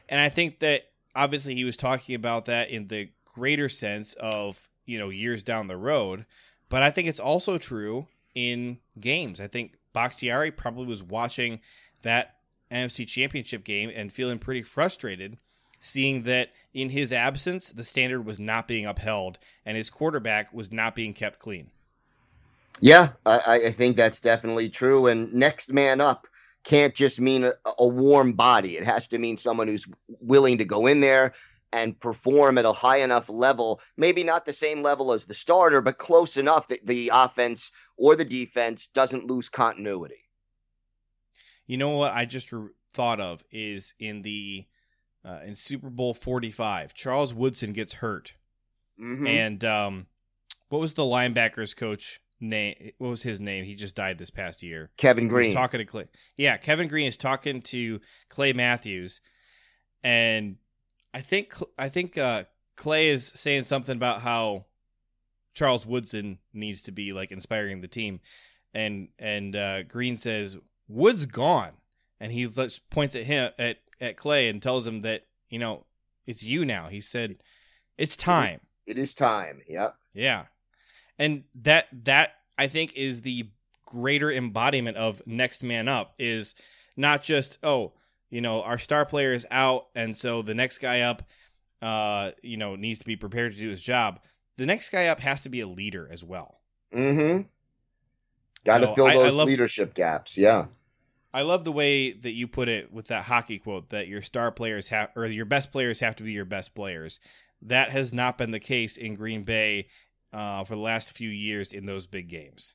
And 0.08 0.20
I 0.20 0.28
think 0.28 0.58
that 0.60 0.84
obviously 1.14 1.54
he 1.54 1.64
was 1.64 1.76
talking 1.76 2.14
about 2.14 2.46
that 2.46 2.70
in 2.70 2.88
the 2.88 3.10
greater 3.34 3.68
sense 3.68 4.14
of, 4.14 4.68
you 4.84 4.98
know, 4.98 5.10
years 5.10 5.42
down 5.42 5.68
the 5.68 5.76
road. 5.76 6.24
But 6.68 6.82
I 6.82 6.90
think 6.90 7.08
it's 7.08 7.20
also 7.20 7.58
true 7.58 8.08
in 8.34 8.78
games. 9.00 9.40
I 9.40 9.46
think 9.46 9.74
Bakhtiari 9.92 10.50
probably 10.50 10.86
was 10.86 11.02
watching 11.02 11.60
that 12.02 12.36
NFC 12.70 13.06
championship 13.06 13.64
game 13.64 13.90
and 13.94 14.12
feeling 14.12 14.38
pretty 14.38 14.62
frustrated 14.62 15.38
seeing 15.80 16.24
that 16.24 16.50
in 16.74 16.90
his 16.90 17.12
absence, 17.12 17.70
the 17.70 17.84
standard 17.84 18.24
was 18.24 18.38
not 18.38 18.68
being 18.68 18.86
upheld 18.86 19.38
and 19.64 19.76
his 19.76 19.90
quarterback 19.90 20.52
was 20.52 20.72
not 20.72 20.94
being 20.94 21.14
kept 21.14 21.38
clean. 21.38 21.70
Yeah, 22.80 23.10
I, 23.26 23.60
I 23.64 23.72
think 23.72 23.96
that's 23.96 24.20
definitely 24.20 24.68
true. 24.68 25.06
And 25.06 25.32
next 25.32 25.72
man 25.72 26.00
up 26.00 26.26
can't 26.64 26.94
just 26.94 27.20
mean 27.20 27.44
a, 27.44 27.52
a 27.78 27.86
warm 27.86 28.32
body, 28.32 28.76
it 28.76 28.84
has 28.84 29.06
to 29.08 29.18
mean 29.18 29.36
someone 29.36 29.68
who's 29.68 29.86
willing 30.20 30.58
to 30.58 30.64
go 30.64 30.86
in 30.86 31.00
there 31.00 31.32
and 31.72 31.98
perform 32.00 32.56
at 32.58 32.64
a 32.64 32.72
high 32.72 32.98
enough 32.98 33.28
level, 33.28 33.80
maybe 33.96 34.24
not 34.24 34.46
the 34.46 34.52
same 34.52 34.82
level 34.82 35.12
as 35.12 35.24
the 35.24 35.34
starter, 35.34 35.80
but 35.80 35.98
close 35.98 36.36
enough 36.36 36.66
that 36.68 36.86
the 36.86 37.10
offense 37.12 37.70
or 37.96 38.16
the 38.16 38.24
defense 38.24 38.88
doesn't 38.94 39.26
lose 39.26 39.48
continuity. 39.48 40.24
You 41.66 41.76
know 41.76 41.90
what 41.90 42.12
I 42.12 42.24
just 42.24 42.52
re- 42.52 42.70
thought 42.92 43.20
of 43.20 43.44
is 43.50 43.92
in 43.98 44.22
the 44.22 44.66
uh, 45.28 45.40
in 45.44 45.54
Super 45.54 45.90
Bowl 45.90 46.14
45. 46.14 46.94
Charles 46.94 47.34
Woodson 47.34 47.72
gets 47.72 47.94
hurt. 47.94 48.34
Mm-hmm. 49.00 49.26
And 49.26 49.64
um, 49.64 50.06
what 50.68 50.80
was 50.80 50.94
the 50.94 51.02
linebackers 51.02 51.76
coach 51.76 52.20
name? 52.40 52.92
What 52.98 53.10
was 53.10 53.22
his 53.22 53.40
name? 53.40 53.64
He 53.64 53.74
just 53.74 53.94
died 53.94 54.18
this 54.18 54.30
past 54.30 54.62
year. 54.62 54.90
Kevin 54.96 55.28
Greene. 55.28 55.52
talking 55.52 55.78
to 55.78 55.84
Clay. 55.84 56.06
Yeah, 56.36 56.56
Kevin 56.56 56.88
Greene 56.88 57.06
is 57.06 57.16
talking 57.16 57.60
to 57.62 58.00
Clay 58.28 58.52
Matthews, 58.52 59.20
and 60.02 60.56
I 61.12 61.20
think 61.20 61.54
I 61.78 61.88
think 61.88 62.18
uh, 62.18 62.44
Clay 62.76 63.08
is 63.08 63.30
saying 63.34 63.64
something 63.64 63.96
about 63.96 64.22
how 64.22 64.66
Charles 65.54 65.86
Woodson 65.86 66.38
needs 66.52 66.82
to 66.84 66.92
be 66.92 67.12
like 67.12 67.30
inspiring 67.30 67.80
the 67.80 67.88
team, 67.88 68.20
and 68.74 69.08
and 69.18 69.54
uh, 69.54 69.82
Greene 69.84 70.16
says 70.16 70.56
Wood's 70.88 71.26
gone, 71.26 71.72
and 72.18 72.32
he 72.32 72.48
points 72.90 73.14
at 73.14 73.24
him 73.24 73.52
at 73.58 73.78
at 74.00 74.16
Clay 74.16 74.48
and 74.48 74.62
tells 74.62 74.86
him 74.86 75.02
that 75.02 75.24
you 75.50 75.58
know 75.58 75.84
it's 76.26 76.42
you 76.42 76.64
now. 76.64 76.88
He 76.88 77.00
said 77.00 77.36
it's 77.96 78.16
time. 78.16 78.60
It 78.86 78.98
is 78.98 79.14
time. 79.14 79.60
Yep. 79.68 79.94
Yeah, 80.14 80.44
and 81.18 81.44
that 81.62 81.86
that 82.04 82.32
I 82.56 82.68
think 82.68 82.94
is 82.94 83.22
the 83.22 83.48
greater 83.86 84.30
embodiment 84.30 84.96
of 84.96 85.22
next 85.26 85.62
man 85.62 85.88
up 85.88 86.14
is 86.18 86.54
not 86.96 87.22
just 87.22 87.58
oh 87.62 87.92
you 88.28 88.40
know 88.40 88.62
our 88.62 88.78
star 88.78 89.06
player 89.06 89.32
is 89.32 89.46
out 89.50 89.86
and 89.94 90.14
so 90.14 90.42
the 90.42 90.54
next 90.54 90.78
guy 90.78 91.00
up 91.00 91.22
uh 91.80 92.30
you 92.42 92.58
know 92.58 92.76
needs 92.76 92.98
to 92.98 93.06
be 93.06 93.16
prepared 93.16 93.54
to 93.54 93.58
do 93.58 93.70
his 93.70 93.82
job 93.82 94.20
the 94.58 94.66
next 94.66 94.90
guy 94.90 95.06
up 95.06 95.20
has 95.20 95.40
to 95.40 95.48
be 95.48 95.60
a 95.60 95.66
leader 95.66 96.06
as 96.12 96.22
well 96.22 96.60
mm-hmm 96.92 97.42
got 98.64 98.78
to 98.78 98.88
so 98.88 98.94
fill 98.94 99.06
those 99.06 99.32
I 99.32 99.36
love, 99.36 99.48
leadership 99.48 99.94
gaps 99.94 100.36
yeah 100.36 100.66
I 101.38 101.42
love 101.42 101.62
the 101.62 101.70
way 101.70 102.10
that 102.10 102.32
you 102.32 102.48
put 102.48 102.68
it 102.68 102.92
with 102.92 103.06
that 103.06 103.22
hockey 103.22 103.60
quote 103.60 103.90
that 103.90 104.08
your 104.08 104.22
star 104.22 104.50
players 104.50 104.88
have 104.88 105.10
or 105.14 105.24
your 105.24 105.44
best 105.44 105.70
players 105.70 106.00
have 106.00 106.16
to 106.16 106.24
be 106.24 106.32
your 106.32 106.44
best 106.44 106.74
players. 106.74 107.20
That 107.62 107.90
has 107.90 108.12
not 108.12 108.36
been 108.36 108.50
the 108.50 108.58
case 108.58 108.96
in 108.96 109.14
Green 109.14 109.44
Bay 109.44 109.86
uh, 110.32 110.64
for 110.64 110.74
the 110.74 110.80
last 110.80 111.12
few 111.12 111.28
years 111.28 111.72
in 111.72 111.86
those 111.86 112.08
big 112.08 112.26
games. 112.26 112.74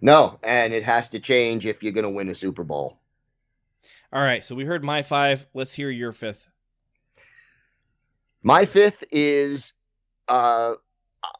No, 0.00 0.38
and 0.44 0.72
it 0.72 0.84
has 0.84 1.08
to 1.08 1.18
change 1.18 1.66
if 1.66 1.82
you're 1.82 1.90
going 1.90 2.04
to 2.04 2.10
win 2.10 2.28
a 2.28 2.36
Super 2.36 2.62
Bowl. 2.62 3.00
All 4.12 4.22
right, 4.22 4.44
so 4.44 4.54
we 4.54 4.64
heard 4.64 4.84
my 4.84 5.02
five. 5.02 5.48
Let's 5.52 5.74
hear 5.74 5.90
your 5.90 6.12
fifth. 6.12 6.48
My 8.44 8.64
fifth 8.64 9.02
is 9.10 9.72
uh, 10.28 10.74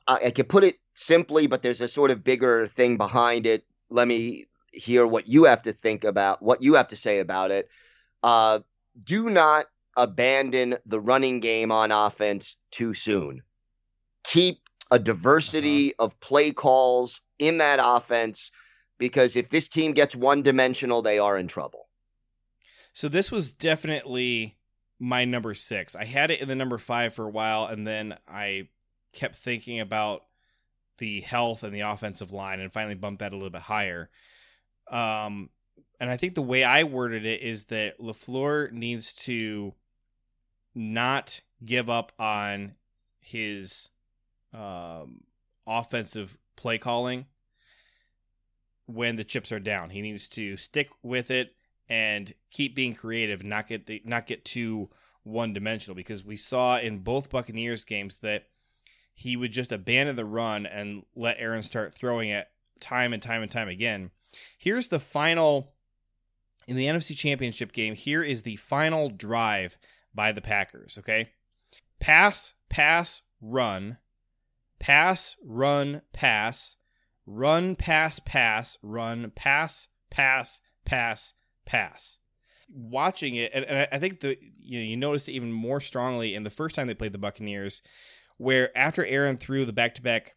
I, 0.08 0.24
I 0.24 0.30
could 0.32 0.48
put 0.48 0.64
it 0.64 0.80
simply, 0.94 1.46
but 1.46 1.62
there's 1.62 1.80
a 1.80 1.86
sort 1.86 2.10
of 2.10 2.24
bigger 2.24 2.66
thing 2.66 2.96
behind 2.96 3.46
it. 3.46 3.64
Let 3.90 4.08
me 4.08 4.47
hear 4.72 5.06
what 5.06 5.28
you 5.28 5.44
have 5.44 5.62
to 5.62 5.72
think 5.72 6.04
about, 6.04 6.42
what 6.42 6.62
you 6.62 6.74
have 6.74 6.88
to 6.88 6.96
say 6.96 7.20
about 7.20 7.50
it. 7.50 7.68
Uh, 8.22 8.60
do 9.04 9.30
not 9.30 9.66
abandon 9.96 10.76
the 10.86 11.00
running 11.00 11.40
game 11.40 11.72
on 11.72 11.90
offense 11.90 12.56
too 12.70 12.94
soon. 12.94 13.42
Keep 14.24 14.60
a 14.90 14.98
diversity 14.98 15.92
uh-huh. 15.94 16.06
of 16.06 16.20
play 16.20 16.52
calls 16.52 17.20
in 17.38 17.58
that 17.58 17.78
offense 17.82 18.50
because 18.98 19.36
if 19.36 19.48
this 19.50 19.68
team 19.68 19.92
gets 19.92 20.14
one 20.14 20.42
dimensional, 20.42 21.02
they 21.02 21.18
are 21.18 21.38
in 21.38 21.48
trouble. 21.48 21.88
So 22.92 23.08
this 23.08 23.30
was 23.30 23.52
definitely 23.52 24.56
my 24.98 25.24
number 25.24 25.54
six. 25.54 25.94
I 25.94 26.04
had 26.04 26.30
it 26.30 26.40
in 26.40 26.48
the 26.48 26.56
number 26.56 26.78
five 26.78 27.14
for 27.14 27.26
a 27.26 27.30
while, 27.30 27.66
and 27.66 27.86
then 27.86 28.16
I 28.26 28.68
kept 29.12 29.36
thinking 29.36 29.80
about 29.80 30.24
the 30.98 31.20
health 31.20 31.62
and 31.62 31.72
the 31.72 31.80
offensive 31.80 32.32
line 32.32 32.60
and 32.60 32.72
finally 32.72 32.96
bumped 32.96 33.20
that 33.20 33.32
a 33.32 33.36
little 33.36 33.50
bit 33.50 33.62
higher. 33.62 34.10
Um, 34.90 35.50
and 36.00 36.10
I 36.10 36.16
think 36.16 36.34
the 36.34 36.42
way 36.42 36.64
I 36.64 36.84
worded 36.84 37.26
it 37.26 37.42
is 37.42 37.64
that 37.64 37.98
LaFleur 37.98 38.72
needs 38.72 39.12
to 39.24 39.74
not 40.74 41.40
give 41.64 41.90
up 41.90 42.12
on 42.18 42.74
his 43.20 43.90
um, 44.54 45.24
offensive 45.66 46.36
play 46.56 46.78
calling 46.78 47.26
when 48.86 49.16
the 49.16 49.24
chips 49.24 49.52
are 49.52 49.60
down. 49.60 49.90
He 49.90 50.00
needs 50.00 50.28
to 50.30 50.56
stick 50.56 50.88
with 51.02 51.30
it 51.30 51.54
and 51.88 52.32
keep 52.50 52.74
being 52.74 52.94
creative, 52.94 53.42
not 53.42 53.66
get 53.66 54.06
not 54.06 54.26
get 54.26 54.44
too 54.44 54.88
one 55.24 55.52
dimensional. 55.52 55.94
Because 55.94 56.24
we 56.24 56.36
saw 56.36 56.78
in 56.78 57.00
both 57.00 57.30
Buccaneers 57.30 57.84
games 57.84 58.18
that 58.18 58.46
he 59.14 59.36
would 59.36 59.52
just 59.52 59.72
abandon 59.72 60.16
the 60.16 60.24
run 60.24 60.64
and 60.64 61.04
let 61.14 61.38
Aaron 61.38 61.62
start 61.62 61.94
throwing 61.94 62.30
it 62.30 62.48
time 62.80 63.12
and 63.12 63.22
time 63.22 63.42
and 63.42 63.50
time 63.50 63.68
again. 63.68 64.10
Here's 64.58 64.88
the 64.88 65.00
final 65.00 65.72
in 66.68 66.76
the 66.76 66.86
NFC 66.86 67.16
Championship 67.16 67.72
game, 67.72 67.94
here 67.94 68.22
is 68.22 68.42
the 68.42 68.56
final 68.56 69.08
drive 69.08 69.78
by 70.14 70.32
the 70.32 70.42
Packers, 70.42 70.98
okay? 70.98 71.30
Pass, 71.98 72.52
pass, 72.68 73.22
run, 73.40 73.96
pass, 74.78 75.36
run, 75.42 76.02
pass, 76.12 76.76
run, 77.26 77.74
pass, 77.74 78.18
pass, 78.18 78.76
run, 78.82 79.32
pass, 79.34 79.88
pass, 80.10 80.60
pass, 80.84 81.32
pass. 81.64 82.18
Watching 82.70 83.36
it, 83.36 83.50
and, 83.54 83.64
and 83.64 83.88
I 83.90 83.98
think 83.98 84.20
the 84.20 84.36
you 84.40 84.78
know 84.78 84.84
you 84.84 84.96
noticed 84.96 85.30
it 85.30 85.32
even 85.32 85.50
more 85.50 85.80
strongly 85.80 86.34
in 86.34 86.44
the 86.44 86.50
first 86.50 86.74
time 86.74 86.86
they 86.86 86.94
played 86.94 87.12
the 87.12 87.18
Buccaneers, 87.18 87.80
where 88.36 88.76
after 88.76 89.06
Aaron 89.06 89.38
threw 89.38 89.64
the 89.64 89.72
back 89.72 89.94
to 89.94 90.02
back, 90.02 90.36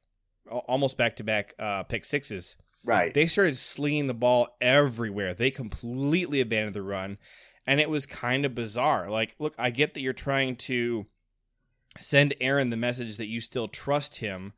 almost 0.50 0.98
back 0.98 1.18
to 1.18 1.26
back 1.26 1.56
pick 1.90 2.06
sixes, 2.06 2.56
right? 2.84 3.14
They 3.14 3.28
started 3.28 3.58
slinging 3.58 4.08
the 4.08 4.14
ball 4.14 4.56
everywhere. 4.62 5.34
They 5.34 5.52
completely 5.52 6.42
abandoned 6.42 6.76
the 6.76 6.82
run, 6.82 7.18
and 7.66 7.80
it 7.80 7.90
was 7.90 8.06
kind 8.06 8.46
of 8.46 8.56
bizarre. 8.56 9.10
Like, 9.10 9.36
look, 9.40 9.54
I 9.58 9.70
get 9.70 9.94
that 9.94 10.02
you're 10.02 10.14
trying 10.14 10.56
to 10.58 11.06
send 12.00 12.34
Aaron 12.40 12.70
the 12.70 12.78
message 12.78 13.18
that 13.18 13.28
you 13.28 13.42
still 13.42 13.68
trust 13.68 14.18
him 14.18 14.54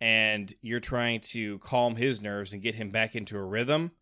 and 0.00 0.52
you're 0.62 0.80
trying 0.80 1.20
to 1.20 1.58
calm 1.58 1.94
his 1.94 2.20
nerves 2.20 2.52
and 2.52 2.60
get 2.60 2.74
him 2.74 2.90
back 2.90 3.14
into 3.14 3.38
a 3.38 3.44
rhythm. 3.44 3.92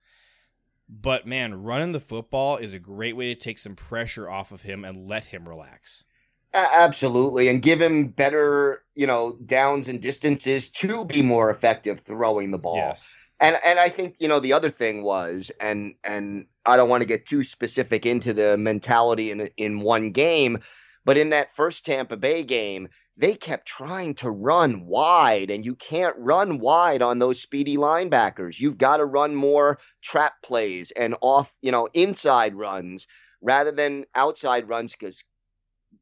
But 0.89 1.27
man, 1.27 1.63
running 1.63 1.93
the 1.93 2.01
football 2.01 2.57
is 2.57 2.73
a 2.73 2.79
great 2.79 3.17
way 3.17 3.27
to 3.27 3.39
take 3.39 3.59
some 3.59 3.77
pressure 3.77 4.29
off 4.29 4.51
of 4.51 4.63
him 4.63 4.85
and 4.85 5.07
let 5.07 5.25
him 5.25 5.47
relax. 5.47 6.05
Absolutely, 6.53 7.49
and 7.49 7.63
give 7.63 7.81
him 7.81 8.09
better, 8.09 8.83
you 8.95 9.07
know, 9.07 9.37
downs 9.45 9.87
and 9.87 10.01
distances 10.01 10.69
to 10.71 11.05
be 11.05 11.23
more 11.23 11.51
effective 11.51 12.01
throwing 12.01 12.51
the 12.51 12.59
ball. 12.59 12.77
Yes. 12.77 13.15
And 13.41 13.59
and 13.65 13.79
I 13.79 13.89
think 13.89 14.17
you 14.19 14.29
know 14.29 14.41
the 14.41 14.53
other 14.53 14.71
thing 14.71 15.03
was, 15.03 15.51
and 15.61 15.95
and 16.05 16.47
I 16.67 16.77
don't 16.77 16.89
want 16.91 17.01
to 17.01 17.07
get 17.07 17.27
too 17.27 17.43
specific 17.43 18.05
into 18.07 18.33
the 18.35 18.57
mentality 18.57 19.31
in 19.31 19.51
in 19.57 19.81
one 19.81 20.11
game, 20.13 20.59
but 21.05 21.17
in 21.17 21.31
that 21.31 21.55
first 21.57 21.85
Tampa 21.87 22.17
Bay 22.17 22.43
game, 22.45 22.89
they 23.17 23.35
kept 23.35 23.67
trying 23.67 24.15
to 24.17 24.31
run 24.31 24.87
wide, 24.87 25.51
and 25.51 25.65
you 25.65 25.75
can't 25.75 26.17
run 26.19 26.59
wide 26.59 27.01
on 27.03 27.19
those 27.19 27.41
speedy 27.41 27.77
linebackers. 27.79 28.61
You've 28.61 28.79
got 28.79 28.99
to 28.99 29.07
run 29.07 29.35
more 29.35 29.79
trap 30.03 30.35
plays 30.43 30.91
and 30.93 31.17
off, 31.23 31.51
you 31.63 31.73
know, 31.73 31.89
inside 31.95 32.55
runs 32.55 33.07
rather 33.41 33.73
than 33.73 34.05
outside 34.15 34.69
runs 34.69 34.93
because 34.93 35.25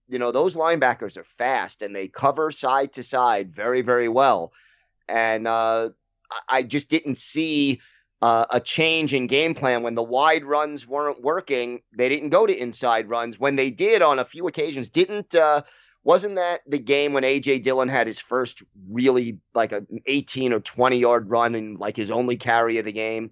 you 0.09 0.19
know 0.19 0.33
those 0.33 0.57
linebackers 0.57 1.17
are 1.17 1.25
fast 1.25 1.83
and 1.83 1.95
they 1.95 2.09
cover 2.09 2.51
side 2.51 2.93
to 2.95 3.05
side 3.05 3.55
very 3.55 3.83
very 3.83 4.09
well 4.09 4.53
and 5.09 5.47
uh, 5.47 5.89
i 6.49 6.63
just 6.63 6.89
didn't 6.89 7.19
see 7.19 7.81
uh, 8.21 8.45
a 8.51 8.59
change 8.59 9.15
in 9.15 9.29
game 9.29 9.55
plan 9.55 9.85
when 9.85 9.95
the 9.95 10.03
wide 10.03 10.45
runs 10.45 10.87
weren't 10.89 11.23
working 11.23 11.81
they 11.97 12.09
didn't 12.09 12.31
go 12.31 12.47
to 12.47 12.57
inside 12.57 13.09
runs 13.09 13.39
when 13.39 13.55
they 13.55 13.71
did 13.71 14.03
on 14.03 14.19
a 14.19 14.25
few 14.25 14.49
occasions 14.49 14.89
didn't 14.89 15.35
uh, 15.37 15.63
wasn't 16.09 16.37
that 16.37 16.63
the 16.67 16.79
game 16.79 17.13
when 17.13 17.23
AJ 17.23 17.65
Dillon 17.65 17.89
had 17.89 18.07
his 18.07 18.19
first 18.19 18.63
really 18.91 19.39
like 19.55 19.73
an 19.73 19.87
18 20.07 20.55
or 20.55 20.61
20 20.61 20.97
yard 20.97 21.29
run 21.29 21.55
and 21.55 21.79
like 21.79 21.97
his 21.97 22.11
only 22.11 22.37
carry 22.37 22.79
of 22.79 22.87
the 22.87 22.93
game? 22.93 23.31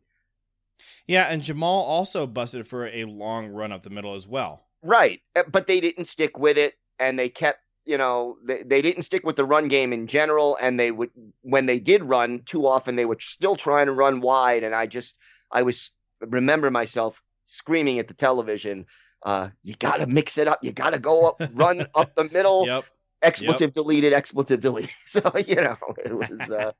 Yeah, 1.07 1.23
and 1.25 1.41
Jamaal 1.41 1.63
also 1.65 2.27
busted 2.27 2.67
for 2.67 2.87
a 2.89 3.05
long 3.05 3.47
run 3.49 3.73
up 3.73 3.83
the 3.83 3.89
middle 3.89 4.15
as 4.15 4.29
well. 4.29 4.67
Right. 4.83 5.23
Uh, 5.35 5.45
but 5.51 5.67
they 5.67 5.81
didn't 5.81 6.05
stick 6.05 6.37
with 6.39 6.59
it 6.59 6.75
and 6.99 7.19
they 7.19 7.31
kept, 7.31 7.61
you 7.87 7.97
know, 7.97 8.37
they, 8.45 8.63
they 8.63 8.83
didn't 8.83 9.05
stick 9.05 9.25
with 9.25 9.37
the 9.37 9.45
run 9.45 9.69
game 9.69 9.93
in 9.93 10.07
general 10.07 10.59
and 10.61 10.79
they 10.79 10.91
would 10.91 11.11
when 11.43 11.67
they 11.67 11.79
did 11.79 12.05
run 12.05 12.43
too 12.45 12.67
often 12.67 12.97
they 12.97 13.05
were 13.05 13.19
still 13.21 13.57
trying 13.57 13.87
to 13.87 13.93
run 13.93 14.21
wide 14.21 14.65
and 14.65 14.75
I 14.75 14.87
just 14.87 15.17
I 15.51 15.63
was 15.63 15.93
remember 16.21 16.71
myself 16.71 17.23
screaming 17.45 17.99
at 17.99 18.09
the 18.09 18.15
television 18.15 18.87
uh, 19.27 19.49
you 19.65 19.75
got 19.77 19.97
to 19.97 20.07
mix 20.07 20.39
it 20.39 20.47
up. 20.47 20.63
You 20.63 20.73
got 20.73 20.91
to 20.91 20.99
go 20.99 21.29
up, 21.29 21.43
run 21.53 21.87
up 21.95 22.15
the 22.15 22.25
middle. 22.25 22.67
Yep. 22.67 22.85
Expletive 23.23 23.61
yep. 23.69 23.73
deleted, 23.73 24.13
expletive 24.13 24.61
deleted. 24.61 24.91
So, 25.09 25.21
you 25.47 25.57
know, 25.57 25.77
it 26.05 26.15
was, 26.15 26.51
uh, 26.51 26.73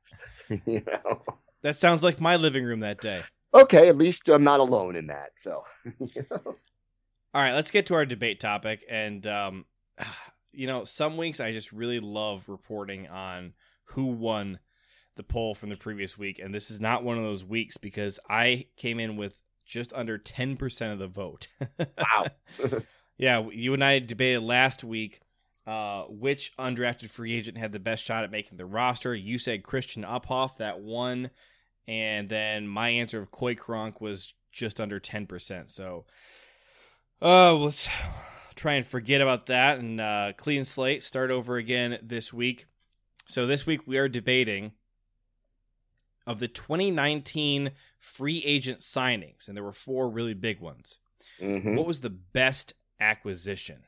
you 0.65 0.83
know. 0.85 1.23
That 1.63 1.77
sounds 1.77 2.03
like 2.03 2.21
my 2.21 2.35
living 2.37 2.63
room 2.63 2.81
that 2.81 3.01
day. 3.01 3.21
Okay, 3.53 3.89
at 3.89 3.97
least 3.97 4.29
I'm 4.29 4.43
not 4.43 4.59
alone 4.59 4.95
in 4.95 5.07
that. 5.07 5.31
So, 5.37 5.63
you 5.99 6.25
know. 6.29 6.41
All 6.45 7.41
right, 7.41 7.53
let's 7.53 7.71
get 7.71 7.87
to 7.87 7.95
our 7.95 8.05
debate 8.05 8.39
topic. 8.39 8.85
And, 8.89 9.25
um, 9.27 9.65
you 10.57 10.65
know, 10.65 10.85
some 10.85 11.17
weeks 11.17 11.39
I 11.39 11.51
just 11.51 11.71
really 11.71 11.99
love 11.99 12.49
reporting 12.49 13.07
on 13.07 13.53
who 13.85 14.07
won 14.07 14.57
the 15.15 15.21
poll 15.23 15.53
from 15.53 15.69
the 15.69 15.77
previous 15.77 16.17
week. 16.17 16.39
And 16.39 16.53
this 16.53 16.71
is 16.71 16.81
not 16.81 17.03
one 17.03 17.15
of 17.15 17.23
those 17.23 17.45
weeks 17.45 17.77
because 17.77 18.19
I 18.27 18.65
came 18.75 18.99
in 18.99 19.17
with 19.17 19.43
just 19.67 19.93
under 19.93 20.17
10% 20.17 20.91
of 20.91 20.97
the 20.97 21.07
vote. 21.07 21.47
wow. 21.79 22.25
yeah, 23.17 23.47
you 23.51 23.75
and 23.75 23.83
I 23.83 23.99
debated 23.99 24.41
last 24.41 24.83
week 24.83 25.21
uh, 25.67 26.05
which 26.05 26.55
undrafted 26.57 27.11
free 27.11 27.33
agent 27.33 27.57
had 27.57 27.71
the 27.71 27.79
best 27.79 28.03
shot 28.03 28.23
at 28.23 28.31
making 28.31 28.57
the 28.57 28.65
roster. 28.65 29.13
You 29.13 29.37
said 29.37 29.63
Christian 29.63 30.03
Uphoff, 30.03 30.57
that 30.57 30.79
won. 30.79 31.29
And 31.87 32.29
then 32.29 32.67
my 32.67 32.89
answer 32.89 33.21
of 33.21 33.29
Coy 33.29 33.53
Cronk 33.53 34.01
was 34.01 34.33
just 34.51 34.79
under 34.79 34.99
10%. 34.99 35.69
So 35.69 36.05
uh, 37.21 37.53
let's 37.53 37.87
try 38.57 38.73
and 38.73 38.85
forget 38.85 39.21
about 39.21 39.45
that 39.45 39.79
and 39.79 40.01
uh, 40.01 40.33
clean 40.35 40.65
slate, 40.65 41.03
start 41.03 41.31
over 41.31 41.57
again 41.57 41.99
this 42.01 42.33
week. 42.33 42.65
So 43.27 43.45
this 43.45 43.65
week 43.65 43.81
we 43.85 43.97
are 43.97 44.09
debating 44.09 44.73
of 46.25 46.39
the 46.39 46.47
2019 46.47 47.71
free 47.99 48.43
agent 48.45 48.79
signings, 48.79 49.47
and 49.47 49.55
there 49.55 49.63
were 49.63 49.71
four 49.71 50.09
really 50.09 50.33
big 50.33 50.59
ones. 50.59 50.99
Mm-hmm. 51.41 51.75
What 51.75 51.85
was 51.85 52.01
the 52.01 52.09
best 52.09 52.73
acquisition? 52.99 53.83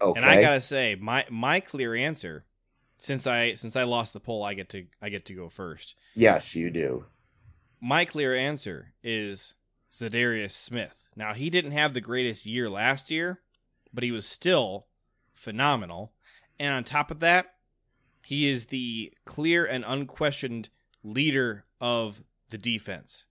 Okay. 0.00 0.20
And 0.20 0.28
I 0.28 0.40
gotta 0.40 0.60
say, 0.60 0.94
my 0.94 1.24
my 1.28 1.58
clear 1.58 1.94
answer, 1.94 2.44
since 2.98 3.26
I 3.26 3.54
since 3.54 3.74
I 3.74 3.82
lost 3.82 4.12
the 4.12 4.20
poll, 4.20 4.44
I 4.44 4.54
get 4.54 4.68
to 4.70 4.86
I 5.02 5.08
get 5.08 5.24
to 5.26 5.34
go 5.34 5.48
first. 5.48 5.96
Yes, 6.14 6.54
you 6.54 6.70
do. 6.70 7.04
My 7.80 8.04
clear 8.04 8.34
answer 8.34 8.92
is 9.02 9.54
Za'Darius 9.90 10.52
Smith. 10.52 11.07
Now 11.18 11.34
he 11.34 11.50
didn't 11.50 11.72
have 11.72 11.94
the 11.94 12.00
greatest 12.00 12.46
year 12.46 12.70
last 12.70 13.10
year, 13.10 13.40
but 13.92 14.04
he 14.04 14.12
was 14.12 14.24
still 14.24 14.86
phenomenal. 15.34 16.12
And 16.60 16.72
on 16.72 16.84
top 16.84 17.10
of 17.10 17.18
that, 17.18 17.54
he 18.24 18.48
is 18.48 18.66
the 18.66 19.12
clear 19.24 19.66
and 19.66 19.84
unquestioned 19.84 20.70
leader 21.02 21.64
of 21.80 22.22
the 22.50 22.58
defense. 22.58 23.26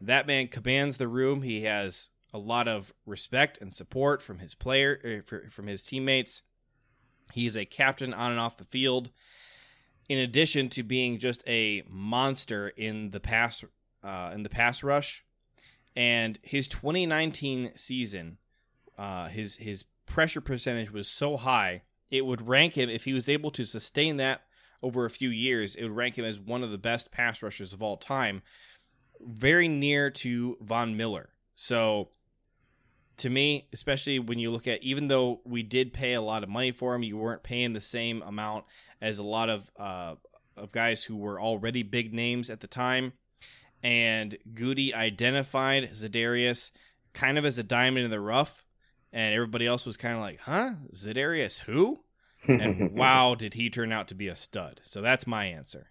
That 0.00 0.26
man 0.26 0.48
commands 0.48 0.96
the 0.96 1.06
room. 1.06 1.42
He 1.42 1.62
has 1.62 2.10
a 2.34 2.38
lot 2.38 2.66
of 2.66 2.92
respect 3.06 3.58
and 3.60 3.72
support 3.72 4.20
from 4.20 4.40
his 4.40 4.56
player 4.56 5.00
er, 5.32 5.48
from 5.48 5.68
his 5.68 5.84
teammates. 5.84 6.42
He 7.32 7.46
is 7.46 7.56
a 7.56 7.64
captain 7.64 8.12
on 8.12 8.32
and 8.32 8.40
off 8.40 8.56
the 8.56 8.64
field. 8.64 9.10
In 10.08 10.18
addition 10.18 10.70
to 10.70 10.82
being 10.82 11.20
just 11.20 11.44
a 11.46 11.84
monster 11.88 12.68
in 12.68 13.10
the 13.10 13.20
pass 13.20 13.64
uh, 14.02 14.30
in 14.34 14.42
the 14.42 14.48
pass 14.48 14.82
rush, 14.82 15.24
and 15.96 16.38
his 16.42 16.68
2019 16.68 17.72
season, 17.76 18.38
uh, 18.96 19.28
his 19.28 19.56
his 19.56 19.84
pressure 20.06 20.40
percentage 20.40 20.90
was 20.90 21.08
so 21.08 21.36
high 21.36 21.82
it 22.10 22.24
would 22.24 22.48
rank 22.48 22.74
him 22.74 22.88
if 22.88 23.04
he 23.04 23.12
was 23.12 23.28
able 23.28 23.50
to 23.52 23.64
sustain 23.64 24.16
that 24.16 24.42
over 24.82 25.04
a 25.04 25.10
few 25.10 25.28
years. 25.28 25.74
It 25.74 25.82
would 25.84 25.96
rank 25.96 26.16
him 26.16 26.24
as 26.24 26.40
one 26.40 26.62
of 26.62 26.70
the 26.70 26.78
best 26.78 27.10
pass 27.10 27.42
rushers 27.42 27.72
of 27.72 27.82
all 27.82 27.96
time, 27.96 28.42
very 29.20 29.68
near 29.68 30.10
to 30.10 30.56
Von 30.60 30.96
Miller. 30.96 31.30
So, 31.54 32.10
to 33.18 33.28
me, 33.28 33.68
especially 33.72 34.20
when 34.20 34.38
you 34.38 34.50
look 34.50 34.68
at, 34.68 34.82
even 34.82 35.08
though 35.08 35.40
we 35.44 35.62
did 35.62 35.92
pay 35.92 36.14
a 36.14 36.22
lot 36.22 36.44
of 36.44 36.48
money 36.48 36.70
for 36.70 36.94
him, 36.94 37.02
you 37.02 37.16
weren't 37.16 37.42
paying 37.42 37.72
the 37.72 37.80
same 37.80 38.22
amount 38.22 38.64
as 39.00 39.18
a 39.18 39.24
lot 39.24 39.50
of 39.50 39.70
uh, 39.78 40.14
of 40.56 40.72
guys 40.72 41.04
who 41.04 41.16
were 41.16 41.40
already 41.40 41.82
big 41.82 42.14
names 42.14 42.48
at 42.48 42.60
the 42.60 42.66
time. 42.66 43.12
And 43.82 44.36
Gutey 44.54 44.92
identified 44.92 45.90
Za'Darius 45.90 46.70
kind 47.12 47.38
of 47.38 47.44
as 47.44 47.58
a 47.58 47.64
diamond 47.64 48.04
in 48.04 48.10
the 48.10 48.20
rough 48.20 48.64
and 49.12 49.34
everybody 49.34 49.66
else 49.66 49.86
was 49.86 49.96
kind 49.96 50.14
of 50.14 50.20
like, 50.20 50.40
"Huh, 50.40 50.72
Za'Darius 50.94 51.58
who?" 51.58 52.00
And 52.46 52.92
wow, 52.94 53.34
did 53.34 53.54
he 53.54 53.70
turn 53.70 53.92
out 53.92 54.08
to 54.08 54.14
be 54.14 54.28
a 54.28 54.36
stud? 54.36 54.80
So 54.84 55.00
that's 55.00 55.26
my 55.26 55.46
answer. 55.46 55.90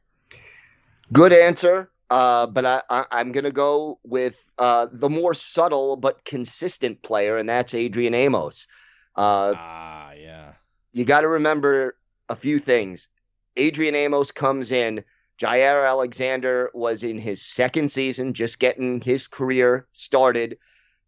Good 1.12 1.34
answer, 1.34 1.90
uh, 2.10 2.48
but 2.48 2.66
I, 2.66 2.82
I, 2.90 3.22
am 3.22 3.32
going 3.32 3.46
to 3.46 3.52
go 3.52 4.00
with 4.04 4.36
uh, 4.58 4.88
the 4.92 5.10
more 5.10 5.34
subtle 5.34 5.96
but 5.96 6.24
consistent 6.26 7.02
player, 7.02 7.38
and 7.38 7.48
that's 7.48 7.74
Adrian 7.74 8.14
Amos. 8.14 8.68
Uh, 9.16 9.54
ah, 9.56 10.12
yeah. 10.12 10.54
You 10.92 11.06
got 11.06 11.22
to 11.22 11.28
remember 11.28 11.96
a 12.30 12.36
few 12.36 12.60
things. 12.60 13.08
Adrian 13.56 13.96
Amos 13.96 14.32
comes 14.32 14.72
in. 14.72 15.04
Jaire 15.40 15.88
Alexander 15.88 16.72
was 16.74 17.04
in 17.04 17.18
his 17.18 17.46
second 17.46 17.92
season, 17.92 18.34
just 18.34 18.60
getting 18.60 19.02
his 19.02 19.28
career 19.28 19.88
started. 19.92 20.58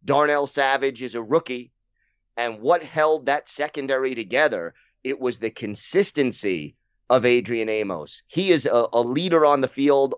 Darnell 0.05 0.47
Savage 0.47 1.01
is 1.01 1.15
a 1.15 1.21
rookie 1.21 1.71
and 2.39 2.61
what 2.61 2.81
held 2.81 3.25
that 3.25 3.49
secondary 3.49 4.15
together? 4.15 4.73
It 5.03 5.19
was 5.19 5.39
the 5.39 5.49
consistency 5.49 6.77
of 7.09 7.25
Adrian 7.25 7.67
Amos. 7.67 8.23
He 8.27 8.51
is 8.51 8.65
a, 8.65 8.87
a 8.93 9.01
leader 9.01 9.45
on 9.45 9.59
the 9.59 9.67
field 9.67 10.15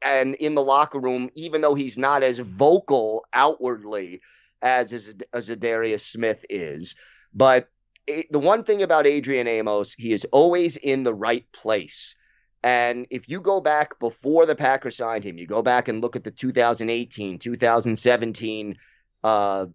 and 0.00 0.34
in 0.36 0.54
the 0.54 0.62
locker 0.62 0.98
room, 0.98 1.28
even 1.34 1.60
though 1.60 1.74
he's 1.74 1.98
not 1.98 2.22
as 2.22 2.38
vocal 2.38 3.26
outwardly 3.34 4.22
as 4.62 4.94
as, 4.94 5.14
as 5.34 5.50
Za'Darius 5.50 6.10
Smith 6.10 6.42
is. 6.48 6.94
But 7.34 7.68
the 8.06 8.38
one 8.38 8.64
thing 8.64 8.82
about 8.82 9.06
Adrian 9.06 9.46
Amos, 9.46 9.92
he 9.92 10.14
is 10.14 10.24
always 10.32 10.78
in 10.78 11.04
the 11.04 11.12
right 11.12 11.44
place. 11.52 12.14
And 12.62 13.06
if 13.10 13.28
you 13.28 13.40
go 13.40 13.60
back 13.60 13.98
before 13.98 14.44
the 14.44 14.54
Packers 14.54 14.96
signed 14.96 15.24
him, 15.24 15.38
you 15.38 15.46
go 15.46 15.62
back 15.62 15.88
and 15.88 16.02
look 16.02 16.14
at 16.14 16.24
the 16.24 16.30
2018, 16.30 17.38
2017 17.38 18.78
uh, 19.24 19.66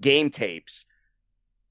game 0.00 0.30
tapes. 0.30 0.84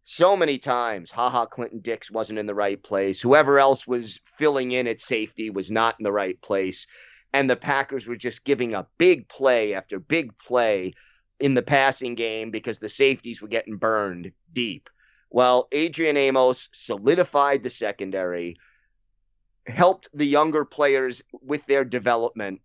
So 0.06 0.36
many 0.36 0.58
times, 0.58 1.12
Ha 1.12 1.30
Ha, 1.30 1.46
Clinton 1.46 1.80
Dix 1.80 2.12
wasn't 2.12 2.40
in 2.40 2.46
the 2.46 2.54
right 2.54 2.82
place. 2.82 3.22
Whoever 3.22 3.58
else 3.58 3.88
was 3.88 4.20
filling 4.38 4.74
in 4.74 4.86
at 4.86 5.00
safety 5.00 5.50
was 5.50 5.72
not 5.72 5.96
in 5.98 6.04
the 6.04 6.12
right 6.12 6.42
place. 6.42 6.88
And 7.32 7.50
the 7.50 7.56
Packers 7.56 8.06
were 8.06 8.18
just 8.18 8.44
giving 8.44 8.76
up 8.76 8.92
big 8.98 9.30
play 9.30 9.74
after 9.74 10.00
big 10.00 10.38
play 10.38 10.94
in 11.40 11.54
the 11.54 11.62
passing 11.62 12.16
game 12.16 12.52
because 12.52 12.80
the 12.80 12.90
safeties 12.90 13.42
were 13.42 13.48
getting 13.48 13.78
burned 13.78 14.34
deep. 14.52 14.90
Well, 15.30 15.68
Adrian 15.72 16.18
Amos 16.18 16.70
solidified 16.74 17.64
the 17.64 17.70
secondary, 17.70 18.58
helped 19.68 20.10
the 20.14 20.26
younger 20.26 20.66
players 20.66 21.22
with 21.42 21.66
their 21.66 21.84
development. 21.84 22.62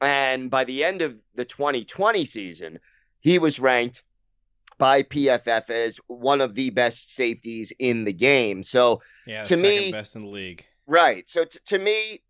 And 0.00 0.50
by 0.50 0.64
the 0.64 0.84
end 0.84 1.02
of 1.02 1.16
the 1.34 1.44
2020 1.44 2.24
season, 2.24 2.78
he 3.20 3.38
was 3.38 3.58
ranked 3.58 4.02
by 4.78 5.02
PFF 5.02 5.70
as 5.70 5.98
one 6.08 6.40
of 6.40 6.54
the 6.54 6.70
best 6.70 7.14
safeties 7.14 7.72
in 7.78 8.04
the 8.04 8.12
game. 8.12 8.62
So 8.62 9.00
yeah, 9.26 9.44
to 9.44 9.56
me, 9.56 9.92
best 9.92 10.16
in 10.16 10.22
the 10.22 10.28
league. 10.28 10.66
Right. 10.86 11.28
So 11.28 11.44
t- 11.44 11.58
to 11.66 11.78
me, 11.78 12.22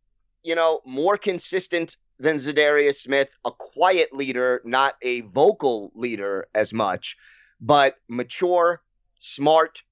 you 0.42 0.54
know, 0.54 0.80
more 0.84 1.16
consistent 1.16 1.96
than 2.18 2.36
Za'Darius 2.36 2.96
Smith, 2.96 3.28
a 3.44 3.50
quiet 3.50 4.14
leader, 4.14 4.60
not 4.64 4.94
a 5.02 5.22
vocal 5.22 5.90
leader 5.94 6.46
as 6.54 6.72
much, 6.72 7.16
but 7.60 7.96
mature, 8.08 8.82
smart, 9.20 9.82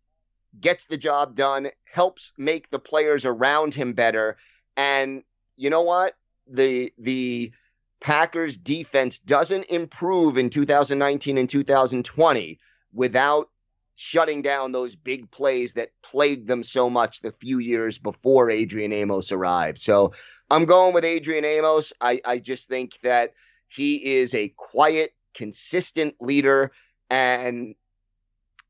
gets 0.61 0.85
the 0.85 0.97
job 0.97 1.35
done, 1.35 1.71
helps 1.85 2.33
make 2.39 2.71
the 2.71 2.79
players 2.79 3.25
around 3.25 3.75
him 3.75 3.93
better. 3.93 4.37
And 4.77 5.23
you 5.57 5.71
know 5.71 5.83
what? 5.83 6.15
The 6.49 6.93
the 6.99 7.53
Packers 8.01 8.57
defense 8.57 9.21
doesn't 9.21 9.65
improve 9.67 10.37
in 10.37 10.51
2019 10.51 11.39
and 11.39 11.49
2020 11.49 12.59
without 12.93 13.49
shutting 13.95 14.43
down 14.43 14.73
those 14.73 14.97
big 14.97 15.31
plays 15.31 15.75
that 15.75 15.91
plagued 16.03 16.49
them 16.49 16.65
so 16.65 16.91
much 16.91 17.21
the 17.21 17.31
few 17.31 17.59
years 17.59 17.99
before 17.99 18.51
Adrian 18.51 18.93
Amos 18.93 19.31
arrived. 19.31 19.81
So 19.81 20.13
I'm 20.51 20.65
going 20.65 20.93
with 20.93 21.05
Adrian 21.05 21.45
Amos. 21.45 21.93
I, 22.01 22.21
I 22.25 22.39
just 22.41 22.69
think 22.69 22.99
that 23.03 23.35
he 23.69 24.17
is 24.17 24.35
a 24.35 24.49
quiet, 24.57 25.15
consistent 25.35 26.17
leader, 26.21 26.73
and 27.09 27.75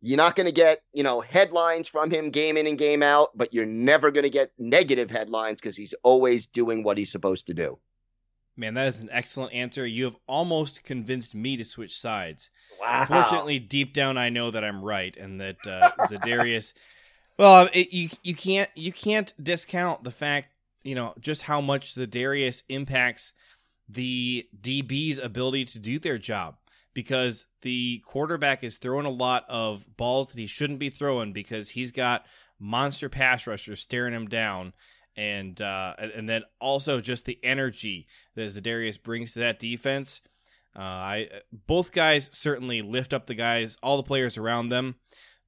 you're 0.03 0.17
not 0.17 0.35
going 0.35 0.47
to 0.47 0.53
get, 0.53 0.83
you 0.93 1.05
know, 1.05 1.21
headlines 1.21 1.87
from 1.87 2.11
him 2.11 2.31
game 2.31 2.57
in 2.57 2.67
and 2.67 2.77
game 2.77 3.05
out, 3.05 3.31
but 3.37 3.55
you're 3.55 3.65
never 3.65 4.11
going 4.11 4.25
to 4.25 4.31
get 4.31 4.51
negative 4.59 5.09
headlines 5.09 5.61
because 5.61 5.77
he's 5.77 5.95
always 6.03 6.47
doing 6.47 6.83
what 6.83 6.99
he's 6.99 7.13
supposed 7.13 7.47
to 7.47 7.55
do. 7.55 7.79
Man, 8.57 8.75
that 8.75 8.89
is 8.89 9.01
an 9.01 9.09
excellent 9.13 9.55
answer. 9.55 9.87
You 9.87 10.05
have 10.05 10.17
almost 10.27 10.83
convinced 10.83 11.37
me 11.37 11.57
to 11.57 11.65
switch 11.65 11.97
sides. 11.97 12.51
Wow. 12.81 13.05
Fortunately, 13.07 13.61
deep 13.61 13.95
down, 13.95 14.19
I 14.19 14.29
know 14.29 14.51
that 14.51 14.65
I'm 14.65 14.85
right, 14.85 15.17
and 15.17 15.41
that 15.41 15.57
uh, 15.67 15.91
Za'Darius. 16.01 16.75
Well, 17.39 17.71
it, 17.73 17.93
you 17.95 18.11
you 18.23 18.35
can't 18.35 18.69
you 18.75 18.93
can't 18.93 19.33
discount 19.43 20.05
the 20.05 20.11
fact 20.11 20.49
you 20.83 20.95
know 20.95 21.15
just 21.19 21.43
how 21.43 21.63
much 21.63 21.95
Za'Darius 21.95 22.63
impacts 22.69 23.33
the 23.89 24.47
DB's 24.61 25.19
ability 25.19 25.65
to 25.67 25.79
do 25.79 25.99
their 25.99 26.19
job 26.19 26.57
because 26.95 27.47
the 27.63 28.03
quarterback 28.05 28.63
is 28.63 28.79
throwing 28.79 29.07
a 29.07 29.11
lot 29.11 29.45
of 29.49 29.87
balls 29.97 30.31
that 30.31 30.41
he 30.41 30.47
shouldn't 30.47 30.79
be 30.79 30.91
throwing 30.91 31.33
because 31.33 31.71
he's 31.71 31.91
got 31.91 32.27
monster 32.59 33.09
pass 33.09 33.47
rushers 33.47 33.81
staring 33.81 34.15
him 34.15 34.29
down 34.29 34.73
and 35.17 35.61
uh, 35.61 35.95
and 35.99 36.29
then 36.29 36.43
also 36.61 37.01
just 37.01 37.25
the 37.25 37.39
energy 37.43 38.07
that 38.35 38.49
Za'Darius 38.49 39.03
brings 39.03 39.33
to 39.33 39.41
that 39.41 39.59
defense. 39.59 40.23
Uh, 40.75 40.81
I 40.81 41.29
both 41.67 41.93
guys 41.93 42.31
certainly 42.33 42.81
lift 42.81 43.13
up 43.13 43.27
the 43.27 43.35
guys, 43.35 43.77
all 43.83 43.99
the 43.99 44.03
players 44.03 44.39
around 44.39 44.71
them, 44.71 44.97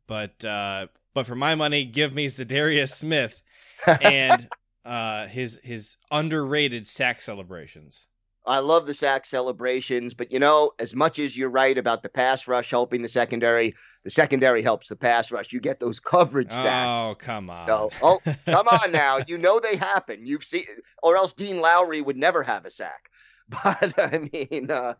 but 0.06 0.44
uh, 0.44 0.88
but 1.14 1.26
for 1.26 1.34
my 1.34 1.54
money, 1.54 1.84
give 1.84 2.12
me 2.12 2.26
Za'Darius 2.26 2.92
Smith 2.92 3.42
and 4.02 4.48
uh, 4.84 5.26
his 5.28 5.58
his 5.62 5.96
underrated 6.10 6.86
sack 6.86 7.22
celebrations. 7.22 8.06
I 8.46 8.58
love 8.58 8.86
the 8.86 8.94
sack 8.94 9.24
celebrations, 9.24 10.12
but 10.12 10.30
you 10.30 10.38
know, 10.38 10.72
as 10.78 10.94
much 10.94 11.18
as 11.18 11.36
you're 11.36 11.48
right 11.48 11.76
about 11.78 12.02
the 12.02 12.08
pass 12.10 12.46
rush 12.46 12.70
helping 12.70 13.02
the 13.02 13.08
secondary, 13.08 13.74
the 14.04 14.10
secondary 14.10 14.62
helps 14.62 14.88
the 14.88 14.96
pass 14.96 15.30
rush. 15.30 15.52
You 15.52 15.60
get 15.60 15.80
those 15.80 15.98
coverage 15.98 16.50
sacks. 16.50 17.00
Oh, 17.00 17.14
come 17.14 17.48
on. 17.48 17.66
So, 17.66 17.90
oh, 18.02 18.20
come 18.44 18.68
on 18.68 18.92
now. 18.92 19.18
You 19.26 19.38
know 19.38 19.60
they 19.60 19.76
happen. 19.76 20.26
You've 20.26 20.44
seen, 20.44 20.64
or 21.02 21.16
else 21.16 21.32
Dean 21.32 21.60
Lowry 21.60 22.02
would 22.02 22.16
never 22.16 22.42
have 22.42 22.64
a 22.64 22.70
sack. 22.70 23.10
But 23.50 23.98
I 23.98 24.30
mean, 24.32 24.70
uh, 24.70 24.94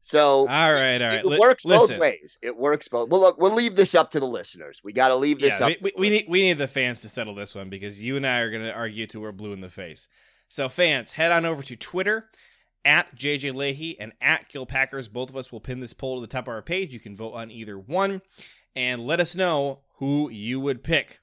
so 0.00 0.40
all 0.40 0.46
right, 0.46 1.00
all 1.00 1.08
right. 1.08 1.24
It, 1.24 1.38
works 1.38 1.64
both 1.64 1.96
ways. 1.96 2.36
It 2.42 2.56
works 2.56 2.88
both. 2.88 3.08
Well, 3.08 3.20
look, 3.20 3.38
we'll 3.38 3.54
leave 3.54 3.76
this 3.76 3.94
up 3.94 4.10
to 4.12 4.20
the 4.20 4.26
listeners. 4.26 4.80
We 4.82 4.92
got 4.92 5.08
to 5.08 5.16
leave 5.16 5.40
this 5.40 5.54
yeah, 5.60 5.66
up. 5.66 5.76
We, 5.80 5.92
we 5.96 6.10
need 6.10 6.26
we 6.28 6.42
need 6.42 6.58
the 6.58 6.66
fans 6.66 7.00
to 7.00 7.08
settle 7.08 7.36
this 7.36 7.54
one 7.54 7.68
because 7.68 8.02
you 8.02 8.16
and 8.16 8.26
I 8.26 8.40
are 8.40 8.50
going 8.50 8.64
to 8.64 8.72
argue 8.72 9.06
till 9.06 9.20
we're 9.20 9.30
blue 9.30 9.52
in 9.52 9.60
the 9.60 9.70
face. 9.70 10.08
So, 10.48 10.68
fans, 10.68 11.12
head 11.12 11.30
on 11.30 11.44
over 11.44 11.62
to 11.62 11.76
Twitter 11.76 12.30
at 12.84 13.14
JJ 13.16 13.54
Leahy 13.54 13.98
and 13.98 14.12
at 14.20 14.48
Kill 14.48 14.66
Packers. 14.66 15.08
Both 15.08 15.30
of 15.30 15.36
us 15.36 15.52
will 15.52 15.60
pin 15.60 15.80
this 15.80 15.94
poll 15.94 16.16
to 16.16 16.20
the 16.20 16.26
top 16.26 16.44
of 16.44 16.54
our 16.54 16.62
page. 16.62 16.92
You 16.92 17.00
can 17.00 17.14
vote 17.14 17.32
on 17.32 17.50
either 17.50 17.78
one 17.78 18.22
and 18.74 19.06
let 19.06 19.20
us 19.20 19.34
know 19.34 19.80
who 19.96 20.30
you 20.30 20.60
would 20.60 20.82
pick. 20.82 21.20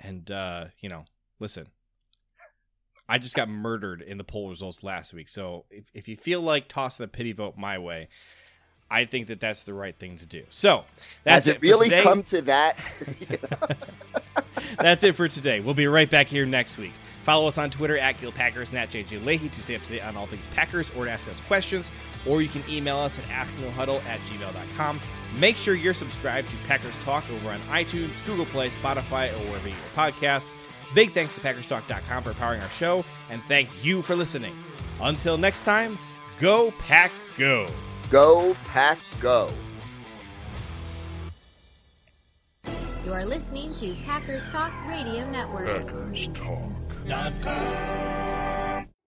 And 0.00 0.30
uh, 0.30 0.66
you 0.80 0.88
know, 0.88 1.04
listen, 1.40 1.68
I 3.08 3.18
just 3.18 3.34
got 3.34 3.48
murdered 3.48 4.02
in 4.02 4.18
the 4.18 4.24
poll 4.24 4.50
results 4.50 4.82
last 4.82 5.14
week. 5.14 5.28
So 5.28 5.64
if, 5.70 5.90
if 5.94 6.08
you 6.08 6.16
feel 6.16 6.40
like 6.40 6.68
tossing 6.68 7.04
a 7.04 7.08
pity 7.08 7.32
vote 7.32 7.56
my 7.56 7.78
way, 7.78 8.08
I 8.90 9.04
think 9.04 9.26
that 9.26 9.40
that's 9.40 9.64
the 9.64 9.74
right 9.74 9.94
thing 9.96 10.16
to 10.18 10.26
do. 10.26 10.44
So 10.50 10.84
that's 11.24 11.46
Has 11.46 11.48
it. 11.48 11.56
it 11.56 11.62
really 11.62 11.88
today. 11.88 12.02
come 12.02 12.22
to 12.24 12.42
that? 12.42 12.76
that's 14.80 15.04
it 15.04 15.14
for 15.16 15.28
today. 15.28 15.60
We'll 15.60 15.74
be 15.74 15.86
right 15.86 16.08
back 16.08 16.26
here 16.26 16.46
next 16.46 16.78
week. 16.78 16.92
Follow 17.22 17.48
us 17.48 17.58
on 17.58 17.68
Twitter 17.68 17.98
at 17.98 18.16
Packers 18.34 18.70
and 18.70 18.78
at 18.78 18.88
JJ 18.88 19.24
Leahy 19.24 19.50
to 19.50 19.62
stay 19.62 19.74
up 19.76 19.82
to 19.82 19.88
date 19.90 20.04
on 20.06 20.16
all 20.16 20.24
things 20.24 20.46
Packers 20.48 20.90
or 20.96 21.04
to 21.04 21.10
ask 21.10 21.28
us 21.28 21.40
questions. 21.42 21.92
Or 22.26 22.40
you 22.40 22.48
can 22.48 22.62
email 22.70 22.96
us 22.96 23.18
at 23.18 23.24
asknohuddle 23.26 24.02
at 24.06 24.20
gmail.com. 24.20 25.00
Make 25.38 25.56
sure 25.58 25.74
you're 25.74 25.92
subscribed 25.92 26.48
to 26.48 26.56
Packers 26.66 26.96
Talk 27.04 27.28
over 27.30 27.50
on 27.50 27.58
iTunes, 27.68 28.24
Google 28.24 28.46
Play, 28.46 28.70
Spotify, 28.70 29.30
or 29.32 29.48
wherever 29.50 29.68
you 29.68 29.74
get 29.74 29.82
your 30.22 30.30
podcasts. 30.30 30.54
Big 30.94 31.12
thanks 31.12 31.34
to 31.34 31.40
PackersTalk.com 31.42 32.22
for 32.22 32.32
powering 32.32 32.62
our 32.62 32.70
show, 32.70 33.04
and 33.28 33.42
thank 33.42 33.68
you 33.84 34.00
for 34.00 34.16
listening. 34.16 34.56
Until 35.02 35.36
next 35.36 35.62
time, 35.62 35.98
go 36.40 36.70
Pack 36.78 37.12
Go. 37.38 37.68
Go 38.10 38.56
Pack 38.64 38.98
Go. 39.20 39.50
You 43.04 43.12
are 43.12 43.26
listening 43.26 43.74
to 43.74 43.94
Packers 44.06 44.48
Talk 44.48 44.72
Radio 44.86 45.30
Network. 45.30 45.66
Packers 45.66 46.28
Talk. 46.32 46.72